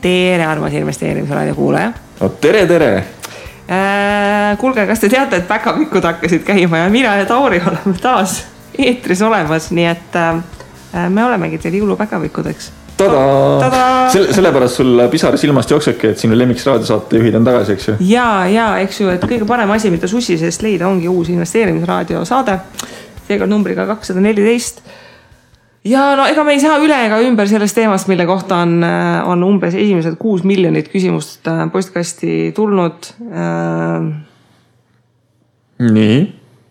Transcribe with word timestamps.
tere, 0.00 0.44
armas 0.44 0.72
investeerimisraadio 0.72 1.54
kuulaja. 1.54 1.92
no 2.20 2.28
tere, 2.28 2.66
tere. 2.66 2.92
Äh, 3.70 4.58
kuulge, 4.58 4.86
kas 4.86 5.00
te 5.00 5.08
teate, 5.08 5.38
et 5.38 5.48
päkapikud 5.48 6.04
hakkasid 6.04 6.42
käima 6.46 6.82
ja 6.82 6.90
mina 6.90 7.14
ja 7.20 7.26
Tauri 7.26 7.60
oleme 7.66 7.98
taas 8.02 8.40
eetris 8.78 9.22
olemas, 9.22 9.70
nii 9.70 9.86
et 9.86 10.16
äh, 10.18 10.40
me 11.08 11.24
olemegi 11.24 11.58
teil 11.58 11.78
jõulupäkapikkudeks. 11.78 12.70
tadaa! 12.96 14.08
selle, 14.10 14.32
sellepärast 14.34 14.80
sul 14.80 15.04
pisar 15.10 15.38
silmast 15.38 15.70
jooksebki, 15.70 16.10
et 16.14 16.18
sinu 16.18 16.38
lemmiks 16.38 16.66
raadiosaate 16.66 17.20
juhid 17.20 17.38
on 17.38 17.46
tagasi, 17.46 17.76
eks 17.76 17.88
ju? 17.88 17.94
ja, 18.10 18.46
ja 18.50 18.72
eks 18.82 19.00
ju, 19.00 19.12
et 19.12 19.22
kõige 19.24 19.46
parem 19.48 19.70
asi, 19.76 19.92
mida 19.92 20.10
Sussi 20.10 20.38
seest 20.40 20.66
leida, 20.66 20.88
ongi 20.88 21.08
uus 21.08 21.30
investeerimisraadio 21.30 22.24
saade. 22.28 22.58
seekord 23.28 23.50
numbriga 23.50 23.86
kakssada 23.86 24.20
neliteist 24.20 24.82
ja 25.84 26.14
no 26.16 26.26
ega 26.28 26.44
me 26.44 26.56
ei 26.56 26.62
saa 26.62 26.78
üle 26.82 26.96
ega 27.06 27.20
ümber 27.24 27.48
sellest 27.48 27.78
teemast, 27.78 28.10
mille 28.10 28.26
kohta 28.28 28.62
on, 28.66 28.80
äh, 28.84 29.28
on 29.28 29.44
umbes 29.46 29.76
esimesed 29.76 30.18
kuus 30.20 30.44
miljonit 30.44 30.90
küsimust 30.92 31.48
äh, 31.48 31.64
postkasti 31.72 32.52
tulnud. 32.56 33.14
Äh, 33.30 34.10
nii. 35.90 36.20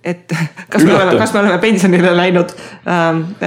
et 0.06 0.32
kas 0.72 0.86
me 0.86 0.94
oleme, 0.94 1.18
kas 1.18 1.34
me 1.34 1.42
oleme 1.42 1.58
pensionile 1.60 2.14
läinud? 2.16 2.54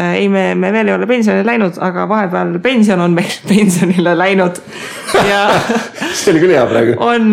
ei, 0.02 0.26
me, 0.28 0.42
me 0.58 0.72
veel 0.74 0.90
ei 0.90 0.96
ole 0.96 1.06
pensionile 1.06 1.46
läinud, 1.46 1.78
aga 1.80 2.08
vahepeal 2.10 2.58
pension 2.62 3.00
on 3.00 3.14
meil 3.14 3.32
pensionile 3.52 4.16
läinud 4.18 4.58
ja 5.30 5.46
see 6.18 6.34
oli 6.34 6.42
küll 6.42 6.56
hea 6.58 6.66
praegu. 6.66 6.98
on, 6.98 7.30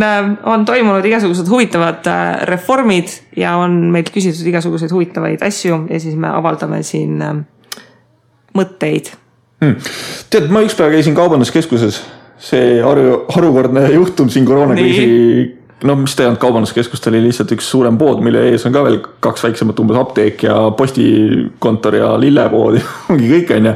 on 0.54 0.66
toimunud 0.70 1.06
igasugused 1.10 1.50
huvitavad 1.50 2.08
reformid 2.48 3.12
ja 3.36 3.58
on 3.58 3.90
meilt 3.92 4.14
küsitud 4.14 4.54
igasuguseid 4.54 4.94
huvitavaid 4.94 5.44
asju 5.50 5.88
ja 5.90 6.00
siis 6.00 6.16
me 6.16 6.30
avaldame 6.30 6.86
siin 6.86 7.18
mõtteid 8.58 9.14
hmm.? 9.62 9.92
tead, 10.30 10.50
ma 10.54 10.64
ükspäev 10.66 10.96
käisin 10.98 11.18
kaubanduskeskuses, 11.18 12.02
see 12.42 12.80
haru, 12.86 13.24
harukordne 13.36 13.88
juhtum 13.94 14.32
siin 14.34 14.48
koroonakriisi 14.48 15.08
no 15.84 15.96
mis 16.00 16.16
ta 16.16 16.24
ei 16.24 16.30
olnud 16.30 16.42
kaubanduskeskus, 16.42 17.02
ta 17.02 17.12
oli 17.12 17.22
lihtsalt 17.24 17.54
üks 17.56 17.70
suurem 17.72 17.98
pood, 18.00 18.22
mille 18.24 18.42
ees 18.52 18.66
on 18.68 18.76
ka 18.76 18.84
veel 18.86 19.00
kaks 19.24 19.46
väiksemat, 19.48 19.80
umbes 19.84 20.00
apteek 20.00 20.44
ja 20.48 20.58
postikontor 20.78 22.00
ja 22.00 22.12
lillepood 22.20 22.80
ja 22.80 22.84
ongi 23.14 23.32
kõik, 23.32 23.54
onju. 23.56 23.76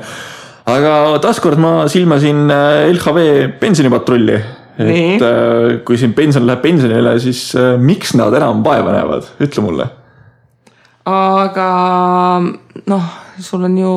aga 0.73 0.97
taaskord 1.23 1.61
ma 1.63 1.73
silmasin 1.91 2.45
äh, 2.51 2.89
LHV 2.91 3.25
pensionipatrulli. 3.61 4.37
et 4.73 4.89
Nii. 4.89 5.17
Äh, 5.21 5.79
kui 5.85 5.99
siin 6.01 6.15
pension 6.17 6.47
läheb 6.47 6.63
pensionile, 6.63 7.17
siis 7.21 7.51
äh, 7.55 7.75
miks 7.79 8.15
nad 8.17 8.33
enam 8.33 8.63
vaeva 8.65 8.95
näevad, 8.95 9.29
ütle 9.43 9.63
mulle. 9.63 9.89
aga 11.07 11.69
noh, 12.89 13.11
sul 13.39 13.63
on 13.69 13.77
ju 13.77 13.93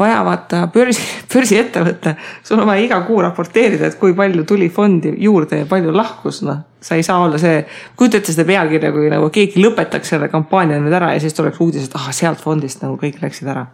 vaja 0.00 0.20
vaata 0.26 0.62
börsi, 0.72 1.04
börsiettevõte, 1.32 2.14
sul 2.46 2.62
on 2.62 2.70
vaja 2.70 2.84
iga 2.86 3.00
kuu 3.06 3.20
raporteerida, 3.24 3.90
et 3.90 3.98
kui 4.00 4.14
palju 4.16 4.46
tuli 4.48 4.70
fondi 4.72 5.12
juurde 5.20 5.62
ja 5.62 5.68
palju 5.70 5.94
lahkus, 5.94 6.42
noh. 6.46 6.64
sa 6.80 6.96
ei 6.96 7.04
saa 7.06 7.20
olla 7.24 7.38
see, 7.40 7.60
kujuta 7.96 8.20
ette 8.20 8.32
seda 8.32 8.48
pealkirja, 8.48 8.92
kui 8.94 9.10
nagu 9.12 9.28
keegi 9.34 9.60
lõpetaks 9.60 10.14
selle 10.14 10.30
kampaania 10.32 10.80
nüüd 10.80 10.96
ära 10.96 11.12
ja 11.14 11.20
siis 11.22 11.36
tuleks 11.36 11.60
uudis, 11.60 11.90
et 11.90 11.98
ah, 12.00 12.08
sealt 12.16 12.40
fondist 12.40 12.82
nagu 12.84 12.96
kõik 13.00 13.20
läksid 13.22 13.52
ära 13.52 13.66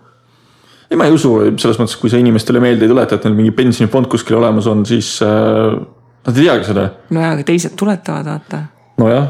ei, 0.91 0.97
ma 0.97 1.07
ei 1.07 1.15
usu, 1.15 1.33
selles 1.59 1.79
mõttes, 1.81 1.97
kui 1.99 2.11
sa 2.13 2.19
inimestele 2.21 2.61
meelde 2.63 2.87
ei 2.87 2.91
tuleta, 2.93 3.19
et 3.19 3.25
neil 3.27 3.37
mingi 3.39 3.55
pensionifond 3.57 4.07
kuskil 4.11 4.39
olemas 4.39 4.69
on, 4.71 4.85
siis 4.87 5.17
äh, 5.25 5.79
nad 6.27 6.37
ei 6.37 6.47
teagi 6.47 6.69
seda. 6.69 6.89
no 7.11 7.25
jaa, 7.25 7.33
aga 7.35 7.47
teised 7.47 7.75
tuletavad, 7.79 8.29
vaata. 8.31 8.63
nojah, 9.03 9.27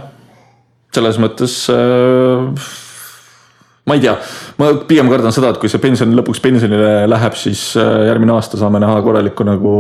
selles 0.97 1.21
mõttes 1.23 1.57
äh, 1.73 2.75
ma 3.87 3.95
ei 3.95 4.03
tea, 4.03 4.17
ma 4.59 4.73
pigem 4.89 5.11
kardan 5.11 5.35
seda, 5.35 5.53
et 5.55 5.61
kui 5.63 5.71
see 5.71 5.83
pension 5.83 6.15
lõpuks 6.19 6.43
pensionile 6.45 7.07
läheb, 7.11 7.37
siis 7.39 7.69
äh, 7.81 8.07
järgmine 8.11 8.35
aasta 8.35 8.59
saame 8.61 8.81
näha 8.83 8.99
korralikku 9.05 9.47
nagu 9.47 9.75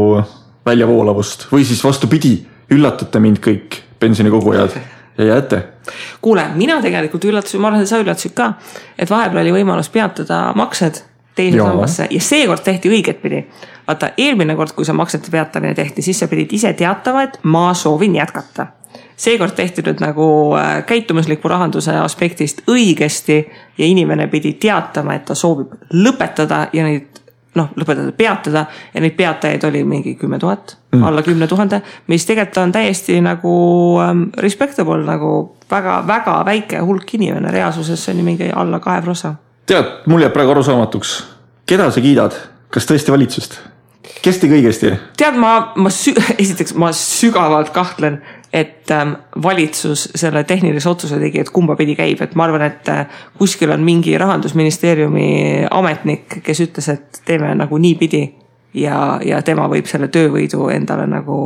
väljavoolavust 0.67 1.49
või 1.53 1.67
siis 1.67 1.83
vastupidi, 1.84 2.37
üllatate 2.75 3.22
mind 3.22 3.43
kõik 3.43 3.81
pensionikogujad 4.03 4.77
ja 5.19 5.25
jääte. 5.25 5.62
kuule, 6.21 6.47
mina 6.55 6.81
tegelikult 6.83 7.25
üllatasin, 7.25 7.61
ma 7.61 7.71
arvan, 7.71 7.83
et 7.83 7.91
sa 7.91 8.00
üllatasid 8.03 8.34
ka, 8.37 8.53
et 8.99 9.11
vahepeal 9.11 9.43
oli 9.43 9.55
võimalus 9.61 9.91
peatada 9.91 10.41
maksed 10.59 11.03
teise 11.37 11.61
sambasse 11.61 12.09
ja 12.11 12.21
seekord 12.21 12.62
tehti 12.65 12.91
õigetpidi. 12.91 13.44
vaata, 13.87 14.11
eelmine 14.17 14.56
kord, 14.56 14.75
kui 14.75 14.84
see 14.84 14.97
maksete 14.97 15.31
peatamine 15.31 15.75
tehti, 15.75 16.03
siis 16.03 16.19
sa 16.19 16.28
pidid 16.28 16.53
ise 16.53 16.73
teatama, 16.73 17.23
et 17.27 17.38
ma 17.43 17.73
soovin 17.75 18.17
jätkata 18.17 18.67
seekord 19.16 19.56
tehti 19.56 19.82
nüüd 19.87 20.00
nagu 20.04 20.28
äh, 20.59 20.81
käitumusliku 20.87 21.49
rahanduse 21.49 21.94
aspektist 22.00 22.62
õigesti 22.69 23.38
ja 23.78 23.87
inimene 23.87 24.27
pidi 24.32 24.53
teatama, 24.60 25.16
et 25.16 25.25
ta 25.28 25.34
soovib 25.34 25.72
lõpetada 25.94 26.66
ja 26.72 26.84
neid 26.84 27.22
noh, 27.56 27.71
lõpetada, 27.76 28.12
peatada 28.16 28.65
ja 28.94 29.03
neid 29.03 29.16
peatajaid 29.16 29.65
oli 29.69 29.82
mingi 29.88 30.15
kümme 30.21 30.38
tuhat 30.38 30.76
mm., 30.93 31.05
alla 31.05 31.22
kümne 31.22 31.49
tuhande, 31.49 31.81
mis 32.12 32.26
tegelikult 32.28 32.62
on 32.62 32.75
täiesti 32.75 33.21
nagu 33.25 33.55
um, 34.03 34.26
respectable 34.43 35.05
nagu 35.06 35.32
väga-väga 35.71 36.37
väike 36.47 36.82
hulk 36.87 37.15
inimene, 37.19 37.50
reaalsuses 37.55 38.05
see 38.05 38.15
on 38.15 38.21
ju 38.21 38.26
mingi 38.26 38.50
alla 38.53 38.81
kahe 38.81 39.03
prossa. 39.03 39.34
tead, 39.66 39.88
mul 40.06 40.22
jääb 40.22 40.37
praegu 40.37 40.55
arusaamatuks, 40.55 41.16
keda 41.66 41.88
sa 41.91 42.05
kiidad, 42.05 42.37
kas 42.71 42.88
tõesti 42.88 43.15
valitsust? 43.15 43.59
kes 44.22 44.41
tegi 44.43 44.59
õigesti? 44.59 44.93
tead, 45.19 45.38
ma, 45.41 45.72
ma 45.76 45.91
esiteks 46.44 46.76
ma 46.78 46.93
sügavalt 46.97 47.72
kahtlen, 47.75 48.21
et 48.56 48.91
ähm, 48.91 49.12
valitsus 49.43 50.09
selle 50.15 50.44
tehnilise 50.44 50.89
otsuse 50.89 51.19
tegi, 51.21 51.43
et 51.43 51.50
kumba 51.53 51.77
pidi 51.77 51.97
käib, 51.99 52.22
et 52.25 52.34
ma 52.39 52.47
arvan, 52.47 52.65
et 52.65 52.89
äh, 52.89 53.05
kuskil 53.37 53.72
on 53.75 53.84
mingi 53.84 54.17
rahandusministeeriumi 54.19 55.28
ametnik, 55.71 56.39
kes 56.47 56.62
ütles, 56.65 56.89
et 56.94 57.21
teeme 57.28 57.53
nagu 57.55 57.78
niipidi. 57.78 58.25
ja, 58.77 59.21
ja 59.25 59.43
tema 59.43 59.69
võib 59.72 59.87
selle 59.89 60.09
töövõidu 60.12 60.69
endale 60.72 61.06
nagu 61.09 61.37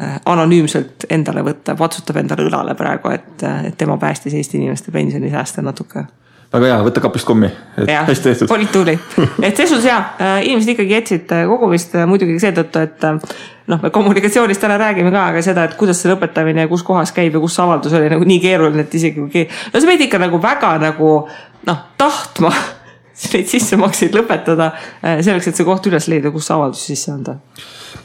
äh, 0.00 0.18
anonüümselt 0.26 1.06
endale 1.10 1.42
võtta, 1.46 1.74
patsutab 1.78 2.20
endale 2.22 2.46
õlale 2.46 2.74
praegu, 2.74 3.10
et, 3.14 3.42
äh, 3.42 3.64
et 3.70 3.78
tema 3.78 3.96
päästis 3.98 4.34
Eesti 4.34 4.58
inimeste 4.58 4.90
pensionisääste 4.90 5.62
natuke 5.62 6.06
väga 6.52 6.68
hea, 6.70 6.78
võta 6.86 7.02
kapist 7.02 7.26
kommi, 7.26 7.48
et 7.76 7.90
ja, 7.90 8.04
hästi 8.06 8.30
tehtud. 8.30 8.52
olid 8.54 8.70
tubli, 8.72 8.94
et 9.42 9.56
selles 9.56 9.72
suhtes 9.72 9.88
hea, 9.88 9.98
inimesed 10.46 10.72
ikkagi 10.74 10.94
jätsid 10.94 11.34
kogumist 11.50 11.96
muidugi 12.08 12.38
seetõttu, 12.42 12.82
et 12.86 13.06
noh, 13.06 13.82
me 13.82 13.90
kommunikatsioonist 13.94 14.62
täna 14.62 14.78
räägime 14.80 15.10
ka, 15.14 15.26
aga 15.32 15.42
seda, 15.44 15.66
et 15.66 15.76
kuidas 15.78 16.00
see 16.02 16.12
lõpetamine 16.12 16.64
ja 16.64 16.70
kus 16.70 16.84
kohas 16.86 17.12
käib 17.16 17.34
ja 17.34 17.42
kus 17.42 17.56
see 17.56 17.64
avaldus 17.66 17.96
oli 17.98 18.10
nagu 18.12 18.28
nii 18.28 18.40
keeruline, 18.42 18.86
et 18.86 18.94
isegi 18.98 19.26
kui 19.26 19.46
no 19.46 19.82
sa 19.82 19.90
pead 19.90 20.04
ikka 20.06 20.20
nagu 20.22 20.40
väga 20.42 20.76
nagu 20.82 21.12
noh, 21.66 21.80
tahtma 21.98 22.52
neid 23.32 23.50
sissemakseid 23.50 24.14
lõpetada 24.14 24.70
selleks, 25.02 25.50
et 25.50 25.58
see 25.58 25.66
koht 25.66 25.90
üles 25.90 26.06
leida, 26.12 26.30
kus 26.34 26.46
see 26.46 26.56
avaldus 26.56 26.84
sisse 26.92 27.10
anda. 27.14 27.40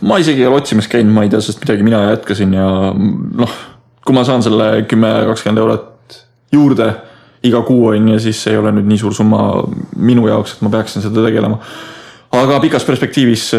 ma 0.07 0.17
isegi 0.23 0.41
ei 0.41 0.49
ole 0.49 0.63
otsimas 0.63 0.89
käinud, 0.89 1.13
ma 1.13 1.27
ei 1.27 1.29
tea 1.29 1.43
sellest 1.43 1.61
midagi, 1.61 1.85
mina 1.85 2.01
jätkasin 2.09 2.57
ja 2.57 2.67
noh, 2.95 3.55
kui 4.01 4.17
ma 4.17 4.25
saan 4.25 4.41
selle 4.41 4.73
kümme, 4.89 5.13
kakskümmend 5.29 5.61
eurot 5.61 6.19
juurde 6.51 6.89
iga 7.43 7.61
kuu 7.65 7.87
on 7.91 8.11
ju, 8.13 8.19
siis 8.19 8.43
ei 8.47 8.57
ole 8.57 8.73
nüüd 8.75 8.89
nii 8.89 9.01
suur 9.01 9.15
summa 9.17 9.63
minu 9.97 10.27
jaoks, 10.29 10.57
et 10.57 10.61
ma 10.65 10.73
peaksin 10.73 11.03
seda 11.05 11.25
tegelema 11.25 11.61
aga 12.31 12.59
pikas 12.63 12.85
perspektiivis 12.87 13.49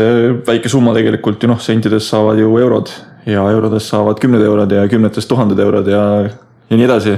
väike 0.47 0.71
summa 0.73 0.95
tegelikult 0.97 1.43
ju 1.43 1.51
noh, 1.51 1.61
sentidest 1.61 2.13
saavad 2.13 2.41
ju 2.41 2.53
eurod 2.59 2.93
ja 3.29 3.45
eurodest 3.53 3.93
saavad 3.93 4.21
kümned 4.23 4.43
eurod 4.43 4.73
ja 4.73 4.87
kümnetest 4.91 5.29
tuhanded 5.29 5.59
eurod 5.61 5.89
ja, 5.91 6.05
ja 6.71 6.79
nii 6.79 6.87
edasi. 6.87 7.17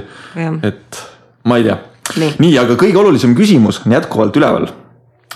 et 0.62 1.02
ma 1.44 1.58
ei 1.60 1.68
tea. 1.68 1.78
nii, 2.20 2.32
nii, 2.42 2.56
aga 2.60 2.78
kõige 2.80 3.00
olulisem 3.00 3.36
küsimus 3.38 3.80
on 3.84 3.94
jätkuvalt 3.94 4.36
üleval. 4.36 4.68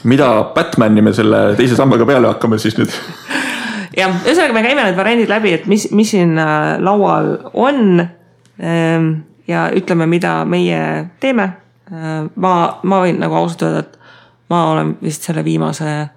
mida 0.04 0.28
Batman'i 0.54 1.02
me 1.02 1.14
selle 1.14 1.54
teise 1.58 1.78
sambaga 1.78 2.06
peale 2.06 2.32
hakkame 2.34 2.58
siis 2.58 2.76
nüüd? 2.78 2.92
jah, 4.00 4.18
ühesõnaga 4.26 4.58
me 4.58 4.66
käime 4.66 4.84
need 4.88 4.98
variandid 4.98 5.30
läbi, 5.30 5.54
et 5.54 5.70
mis, 5.70 5.88
mis 5.94 6.12
siin 6.14 6.36
äh, 6.38 6.76
laual 6.82 7.36
on. 7.54 8.02
Ehm, 8.58 9.10
ja 9.48 9.68
ütleme, 9.74 10.06
mida 10.06 10.42
meie 10.44 11.08
teeme. 11.20 11.52
Äh, 11.92 12.28
ma, 12.36 12.54
ma 12.82 13.02
võin 13.04 13.20
nagu 13.20 13.34
ausalt 13.34 13.64
öelda, 13.66 13.84
et 13.86 13.98
ma 14.52 14.68
olen 14.72 14.96
vist 15.02 15.28
selle 15.28 15.44
viimase 15.44 16.08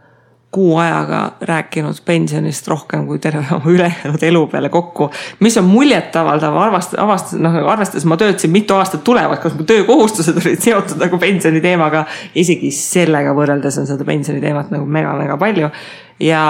kuu 0.52 0.78
ajaga 0.78 1.32
rääkinud 1.42 2.02
pensionist 2.06 2.68
rohkem 2.68 3.06
kui 3.08 3.20
terve 3.24 3.46
oma 3.56 3.72
ülejäänud 3.72 4.24
elu 4.24 4.48
peale 4.48 4.70
kokku. 4.70 5.10
mis 5.40 5.58
on 5.58 5.64
muljetavaldav, 5.64 6.58
arvestades, 6.58 7.00
avastades, 7.00 7.40
noh 7.40 7.56
arvestades 7.72 8.06
ma 8.06 8.18
töötasin 8.18 8.52
mitu 8.52 8.76
aastat 8.76 9.04
tulevat, 9.04 9.40
kas 9.40 9.56
mu 9.56 9.64
töökohustused 9.64 10.42
olid 10.44 10.60
seotud 10.60 11.00
nagu 11.00 11.18
pensioni 11.18 11.62
teemaga. 11.62 12.04
isegi 12.36 12.72
sellega 12.76 13.32
võrreldes 13.38 13.80
on 13.80 13.88
seda 13.88 14.06
pensioni 14.06 14.44
teemat 14.44 14.76
nagu 14.76 14.86
mega-mega 14.86 15.38
palju. 15.40 15.72
ja 16.20 16.44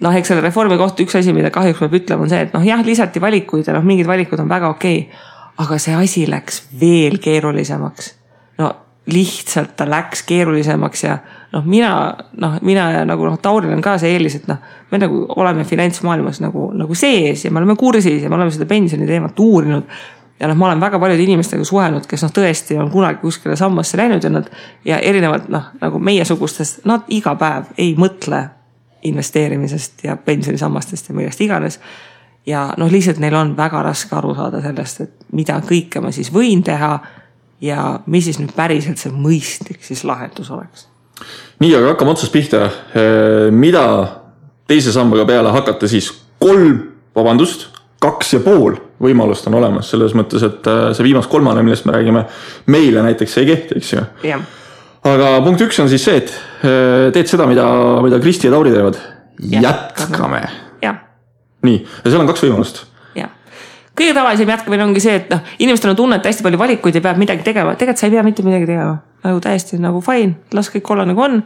noh, 0.00 0.16
eks 0.16 0.32
selle 0.32 0.40
reformi 0.40 0.80
kohta 0.80 1.04
üks 1.04 1.20
asi, 1.20 1.36
mida 1.36 1.52
kahjuks 1.52 1.84
peab 1.84 2.00
ütlema, 2.00 2.24
on 2.24 2.32
see, 2.32 2.40
et 2.48 2.56
noh, 2.56 2.64
jah, 2.64 2.80
lisati 2.86 3.20
valikuid 3.20 3.68
ja 3.68 3.76
noh, 3.76 3.84
mingid 3.84 4.08
valikud 4.08 4.40
on 4.40 4.48
väga 4.48 4.72
okei 4.72 5.04
okay,. 5.04 5.30
Aga 5.58 5.78
see 5.78 5.94
asi 5.94 6.24
läks 6.30 6.62
veel 6.80 7.18
keerulisemaks. 7.22 8.14
no 8.58 8.72
lihtsalt 9.06 9.76
ta 9.76 9.86
läks 9.90 10.22
keerulisemaks 10.22 11.04
ja 11.04 11.18
noh, 11.52 11.64
mina 11.64 11.90
noh, 12.40 12.58
mina 12.62 12.90
ja 12.92 13.04
nagu 13.04 13.26
noh, 13.28 13.38
Tauril 13.42 13.72
on 13.74 13.82
ka 13.84 13.98
see 14.00 14.14
eelis, 14.16 14.38
et 14.40 14.48
noh, 14.50 14.58
me 14.90 15.00
nagu 15.02 15.24
oleme 15.36 15.64
finantsmaailmas 15.68 16.40
nagu, 16.44 16.70
nagu 16.76 16.96
sees 16.98 17.44
ja 17.44 17.52
me 17.52 17.60
oleme 17.62 17.76
kursis 17.76 18.22
ja 18.22 18.32
me 18.32 18.38
oleme 18.38 18.54
seda 18.54 18.66
pensioni 18.66 19.06
teemat 19.06 19.40
uurinud. 19.40 19.84
ja 20.40 20.48
noh, 20.50 20.56
ma 20.58 20.70
olen 20.70 20.80
väga 20.80 20.98
paljude 20.98 21.22
inimestega 21.22 21.64
suhelnud, 21.64 22.08
kes 22.10 22.24
noh, 22.26 22.32
tõesti 22.34 22.78
on 22.80 22.90
kunagi 22.90 23.20
kuskile 23.22 23.56
sambasse 23.56 24.00
läinud 24.00 24.24
ja 24.24 24.32
nad 24.32 24.50
ja 24.84 24.98
erinevalt 24.98 25.48
noh, 25.52 25.70
nagu 25.80 25.98
meiesugustest, 25.98 26.82
nad 26.88 27.06
iga 27.08 27.36
päev 27.38 27.70
ei 27.78 27.94
mõtle 27.98 28.48
investeerimisest 29.04 30.04
ja 30.04 30.16
pensionisammastest 30.16 31.08
ja 31.08 31.14
millest 31.14 31.40
iganes. 31.44 31.78
Ja 32.46 32.66
noh, 32.78 32.90
lihtsalt 32.92 33.20
neil 33.22 33.34
on 33.38 33.54
väga 33.56 33.82
raske 33.82 34.16
aru 34.16 34.34
saada 34.36 34.62
sellest, 34.64 35.00
et 35.00 35.28
mida 35.32 35.60
kõike 35.64 36.02
ma 36.04 36.12
siis 36.14 36.32
võin 36.32 36.62
teha 36.64 36.98
ja 37.64 37.86
mis 38.06 38.26
siis 38.28 38.40
nüüd 38.42 38.52
päriselt 38.56 39.00
see 39.00 39.12
mõistlik 39.12 39.80
siis 39.84 40.04
lahendus 40.04 40.50
oleks. 40.50 40.88
nii, 41.60 41.74
aga 41.76 41.94
hakkame 41.94 42.12
otsast 42.12 42.32
pihta. 42.32 42.68
mida 43.50 43.84
teise 44.68 44.92
sambaga 44.92 45.24
peale 45.24 45.52
hakata 45.54 45.88
siis? 45.88 46.12
kolm, 46.44 46.76
vabandust, 47.16 47.70
kaks 48.02 48.34
ja 48.34 48.40
pool 48.44 48.76
võimalust 49.00 49.46
on 49.48 49.56
olemas 49.58 49.88
selles 49.92 50.14
mõttes, 50.16 50.44
et 50.46 50.68
äh, 50.70 50.90
see 50.96 51.06
viimast 51.08 51.30
kolmane, 51.32 51.62
millest 51.64 51.86
me 51.88 51.94
räägime, 51.96 52.24
meile 52.72 53.04
näiteks 53.06 53.38
ei 53.40 53.48
kehti, 53.48 53.78
eks 53.80 53.94
ju. 53.94 54.04
aga 55.10 55.30
punkt 55.44 55.64
üks 55.66 55.80
on 55.82 55.90
siis 55.92 56.04
see, 56.04 56.20
et 56.22 56.34
äh, 56.34 57.08
teed 57.14 57.30
seda, 57.30 57.48
mida, 57.50 57.66
mida 58.04 58.20
Kristi 58.22 58.50
ja 58.50 58.54
Tauri 58.54 58.74
teevad. 58.74 59.00
jätkame. 59.40 60.44
Nii, 61.64 61.84
ja 62.04 62.10
seal 62.10 62.22
on 62.24 62.30
kaks 62.30 62.46
võimalust 62.46 62.84
kõige 63.98 64.14
tavalisem 64.14 64.50
jätkamine 64.50 64.84
ongi 64.84 65.02
see, 65.02 65.14
et 65.20 65.28
noh, 65.30 65.42
inimestel 65.62 65.92
on 65.92 65.98
tunne, 65.98 66.18
et 66.18 66.26
hästi 66.26 66.44
palju 66.44 66.58
valikuid 66.58 66.96
ja 66.98 67.02
peab 67.04 67.18
midagi 67.20 67.46
tegema, 67.46 67.74
tegelikult 67.78 68.02
sa 68.02 68.08
ei 68.08 68.14
pea 68.16 68.24
mitte 68.26 68.46
midagi 68.46 68.66
tegema. 68.66 68.96
nagu 69.24 69.38
täiesti 69.40 69.78
nagu 69.80 70.02
fine, 70.04 70.34
las 70.52 70.68
kõik 70.68 70.90
olla 70.92 71.06
nagu 71.08 71.22
on. 71.24 71.38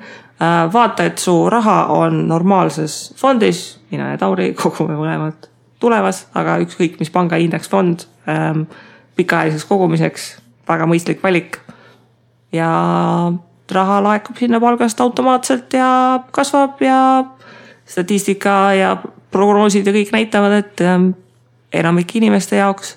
Äh, 0.42 0.64
vaata, 0.72 1.04
et 1.06 1.20
su 1.22 1.34
raha 1.50 1.92
on 1.94 2.24
normaalses 2.26 3.12
fondis, 3.16 3.78
mina 3.92 4.10
ja 4.10 4.18
Tauri 4.18 4.50
kogume 4.58 4.96
mõlemad 4.98 5.46
tulevas, 5.78 6.24
aga 6.34 6.56
ükskõik 6.64 6.98
mis 6.98 7.12
panga 7.14 7.38
indeksfond 7.38 8.08
ähm, 8.26 8.64
pikaajaliseks 9.16 9.68
kogumiseks, 9.68 10.24
väga 10.68 10.88
mõistlik 10.90 11.22
valik. 11.22 11.60
ja 12.52 12.68
raha 13.70 14.00
laekub 14.02 14.38
sinna 14.40 14.58
palgast 14.60 15.00
automaatselt 15.00 15.72
ja 15.76 16.24
kasvab 16.32 16.80
ja 16.80 17.24
statistika 17.84 18.72
ja 18.74 18.96
prognoosid 19.30 19.86
ja 19.86 19.92
kõik 19.92 20.12
näitavad, 20.14 20.58
et 20.62 20.80
ähm, 20.84 21.10
enamike 21.72 22.18
inimeste 22.18 22.56
jaoks 22.56 22.96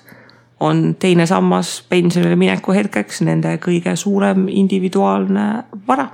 on 0.62 0.94
teine 0.98 1.26
sammas 1.26 1.80
pensionile 1.90 2.36
mineku 2.38 2.72
hetkeks 2.72 3.22
nende 3.26 3.56
kõige 3.62 3.96
suurem 3.98 4.46
individuaalne 4.48 5.46
vara. 5.88 6.08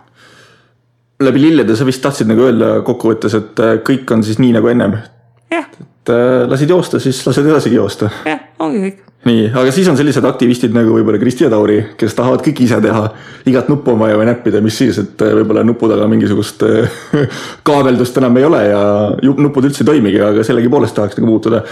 läbi 1.21 1.41
lillede 1.43 1.77
sa 1.77 1.87
vist 1.87 2.03
tahtsid 2.03 2.31
nagu 2.31 2.47
öelda 2.47 2.81
kokkuvõttes, 2.87 3.35
et 3.35 3.61
äh, 3.61 3.79
kõik 3.85 4.11
on 4.15 4.25
siis 4.25 4.39
nii 4.39 4.53
nagu 4.57 4.71
ennem. 4.73 4.99
äh, 5.51 5.67
lasid 6.49 6.71
joosta, 6.71 7.01
siis 7.03 7.21
lased 7.27 7.47
edasigi 7.47 7.79
joosta. 7.81 8.11
jah, 8.25 8.41
ongi 8.59 8.83
kõik 8.87 9.05
nii, 9.27 9.49
aga 9.51 9.73
siis 9.75 9.89
on 9.91 9.97
sellised 9.99 10.25
aktivistid 10.25 10.75
nagu 10.75 10.93
võib-olla 10.95 11.19
Kristi 11.21 11.45
ja 11.45 11.51
Tauri, 11.51 11.79
kes 11.99 12.15
tahavad 12.17 12.43
kõik 12.45 12.63
ise 12.65 12.79
teha. 12.83 13.09
igat 13.51 13.69
nuppu 13.69 13.93
on 13.93 13.99
vaja 13.99 14.19
või 14.19 14.29
näppida, 14.29 14.61
mis 14.65 14.79
siis, 14.79 14.99
et 15.03 15.23
äh, 15.25 15.33
võib-olla 15.41 15.65
nupu 15.67 15.89
taga 15.91 16.07
mingisugust 16.11 16.63
äh, 16.67 16.99
kaabeldust 17.69 18.17
enam 18.21 18.37
ei 18.39 18.47
ole 18.47 18.63
ja 18.69 18.83
nupud 19.19 19.67
üldse 19.67 19.83
ei 19.83 19.91
toimigi, 19.91 20.21
aga 20.23 20.45
sellegipoolest 20.47 20.95
tahaks 20.97 21.19
nagu 21.19 21.31
muutuda. 21.31 21.63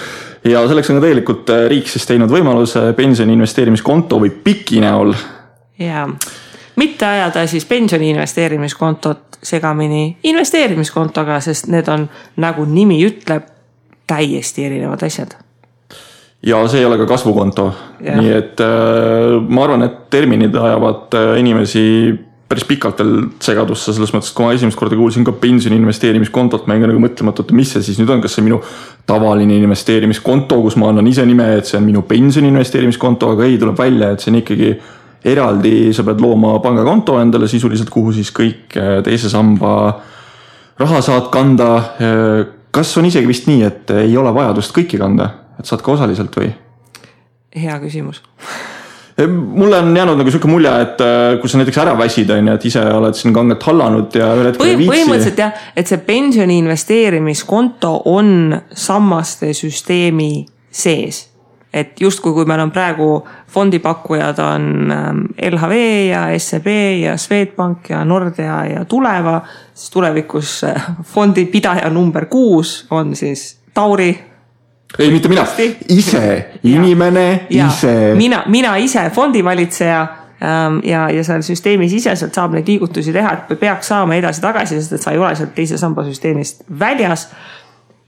ja 0.45 0.65
selleks 0.69 0.91
on 0.91 1.01
ka 1.01 1.07
tegelikult 1.07 1.55
äh, 1.55 1.67
riik 1.73 1.89
siis 1.93 2.07
teinud 2.07 2.33
võimaluse 2.33 2.91
pensioni 2.99 3.37
investeerimiskonto 3.39 4.21
või 4.23 4.35
PIK-i 4.45 4.83
näol. 4.85 5.15
jaa, 5.79 6.09
mitte 6.77 7.07
ajada 7.07 7.47
siis 7.47 7.65
pensioni 7.65 8.11
investeerimiskontot 8.11 9.39
segamini 9.47 10.17
investeerimiskontoga, 10.27 11.39
sest 11.41 11.71
need 11.71 11.87
on, 11.93 12.09
nagu 12.43 12.65
nimi 12.67 12.99
ütleb, 13.07 13.56
täiesti 14.07 14.67
erinevad 14.67 15.03
asjad 15.07 15.37
ja 16.47 16.63
see 16.69 16.81
ei 16.83 16.87
ole 16.87 16.99
ka 17.01 17.09
kasvukonto, 17.11 17.67
nii 18.05 18.33
et 18.33 18.63
äh, 18.63 19.37
ma 19.49 19.67
arvan, 19.67 19.87
et 19.87 20.07
terminid 20.13 20.55
ajavad 20.55 21.17
äh, 21.19 21.35
inimesi 21.41 21.85
päris 22.47 22.63
pikalt 22.69 23.01
veel 23.03 23.15
segadusse, 23.43 23.91
selles 23.91 24.13
mõttes, 24.15 24.31
et 24.31 24.37
kui 24.37 24.47
ma 24.47 24.53
esimest 24.55 24.79
korda 24.79 24.95
kuulsin 24.99 25.25
ka 25.27 25.33
pensioni 25.41 25.81
investeerimiskontot, 25.81 26.69
ma 26.69 26.77
jäin 26.77 26.85
ka 26.85 26.91
nagu 26.93 27.01
mõtlema, 27.03 27.33
et 27.35 27.41
oota, 27.43 27.57
mis 27.59 27.73
see 27.75 27.83
siis 27.83 27.99
nüüd 27.99 28.13
on, 28.15 28.21
kas 28.23 28.37
see 28.39 28.45
minu 28.47 28.61
tavaline 29.09 29.57
investeerimiskonto, 29.59 30.61
kus 30.63 30.77
ma 30.79 30.93
annan 30.93 31.09
ise 31.11 31.25
nime, 31.27 31.49
et 31.59 31.67
see 31.67 31.81
on 31.81 31.89
minu 31.89 32.05
pensioni 32.07 32.53
investeerimiskonto, 32.53 33.33
aga 33.35 33.49
ei, 33.49 33.59
tuleb 33.59 33.81
välja, 33.81 34.13
et 34.15 34.23
see 34.23 34.31
on 34.31 34.39
ikkagi 34.45 34.71
eraldi, 35.27 35.75
sa 35.97 36.05
pead 36.07 36.23
looma 36.23 36.55
pangakonto 36.63 37.19
endale 37.19 37.51
sisuliselt, 37.51 37.91
kuhu 37.91 38.15
siis 38.15 38.31
kõik 38.37 38.79
äh, 38.79 39.01
teise 39.07 39.33
samba 39.33 39.73
raha 40.79 41.03
saad 41.03 41.33
kanda. 41.35 41.73
Kas 42.77 42.95
on 43.01 43.09
isegi 43.09 43.29
vist 43.29 43.51
nii, 43.51 43.67
et 43.67 43.93
ei 43.97 44.17
ole 44.21 44.33
vajadust 44.37 44.75
kõiki 44.77 45.01
kanda? 45.01 45.33
et 45.59 45.69
saad 45.69 45.85
ka 45.85 45.95
osaliselt 45.97 46.37
või? 46.37 46.53
hea 47.57 47.79
küsimus 47.83 48.23
mulle 49.27 49.79
on 49.79 49.97
jäänud 49.97 50.19
nagu 50.21 50.31
sihuke 50.31 50.49
mulje, 50.49 50.73
et 50.83 51.01
äh, 51.01 51.39
kui 51.41 51.49
sa 51.49 51.61
näiteks 51.61 51.79
ära 51.81 51.95
väsid, 51.99 52.31
on 52.31 52.51
ju, 52.51 52.57
et 52.59 52.65
ise 52.69 52.83
oled 52.99 53.17
siin 53.17 53.33
kangelt 53.35 53.63
hallanud 53.65 54.19
ja 54.19 54.29
ühel 54.37 54.51
hetkel 54.51 54.69
ei 54.69 54.77
viitsi. 54.77 54.93
põhimõtteliselt 54.93 55.41
jah, 55.41 55.63
et 55.77 55.89
see 55.89 56.03
pensioni 56.05 56.59
investeerimiskonto 56.61 57.95
on 58.13 58.59
sammaste 58.77 59.55
süsteemi 59.57 60.45
sees. 60.71 61.23
Et 61.75 62.01
justkui, 62.01 62.33
kui 62.33 62.47
meil 62.49 62.61
on 62.61 62.71
praegu 62.73 63.09
fondipakkujad 63.53 64.39
on 64.39 64.93
ähm, 64.93 65.25
LHV 65.51 65.81
ja 66.11 66.23
SEB 66.39 66.67
ja 67.03 67.17
Swedbank 67.17 67.91
ja 67.91 68.05
Nordea 68.05 68.65
ja 68.65 68.85
Tuleva, 68.85 69.41
siis 69.75 69.91
tulevikus 69.91 70.65
äh, 70.65 70.87
fondipidaja 71.03 71.91
number 71.91 72.27
kuus 72.27 72.87
on 72.91 73.17
siis 73.17 73.59
Tauri 73.75 74.15
ei, 74.99 75.11
mitte 75.11 75.29
mina, 75.29 75.45
ise, 75.89 76.47
inimene 76.63 77.47
ise. 77.51 78.15
mina, 78.17 78.43
mina 78.47 78.77
ise 78.77 79.11
fondivalitseja 79.15 80.01
ähm, 80.43 80.79
ja, 80.85 81.11
ja 81.11 81.25
seal 81.25 81.43
süsteemi 81.45 81.89
siseselt 81.91 82.35
saab 82.35 82.55
neid 82.57 82.69
liigutusi 82.69 83.13
teha, 83.13 83.35
et 83.37 83.61
peaks 83.61 83.91
saama 83.93 84.17
edasi-tagasi, 84.17 84.81
sest 84.81 84.97
et 84.97 85.05
sa 85.05 85.13
ei 85.13 85.21
ole 85.21 85.35
sealt 85.37 85.55
teise 85.57 85.79
samba 85.81 86.07
süsteemist 86.07 86.65
väljas. 86.81 87.29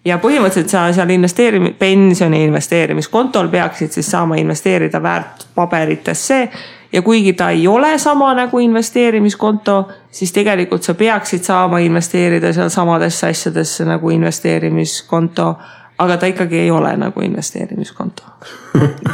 Ja 0.04 0.18
põhimõtteliselt 0.22 0.72
sa 0.72 0.86
seal 0.94 1.10
investeerimi-, 1.10 1.74
pensioni 1.78 2.44
investeerimiskontol 2.46 3.48
peaksid 3.52 3.92
siis 3.92 4.10
saama 4.10 4.38
investeerida 4.40 5.02
väärtpaberitesse. 5.02 6.48
Ja 6.92 7.02
kuigi 7.02 7.32
ta 7.36 7.50
ei 7.50 7.66
ole 7.68 7.98
sama 7.98 8.30
nagu 8.34 8.58
investeerimiskonto, 8.58 9.88
siis 10.10 10.32
tegelikult 10.32 10.82
sa 10.82 10.94
peaksid 10.94 11.44
saama 11.44 11.82
investeerida 11.84 12.52
seal 12.56 12.70
samadesse 12.72 13.28
asjadesse 13.28 13.84
nagu 13.84 14.10
investeerimiskonto 14.10 15.50
aga 15.98 16.16
ta 16.16 16.26
ikkagi 16.26 16.58
ei 16.58 16.70
ole 16.70 16.96
nagu 16.96 17.20
investeerimiskonto. 17.20 18.22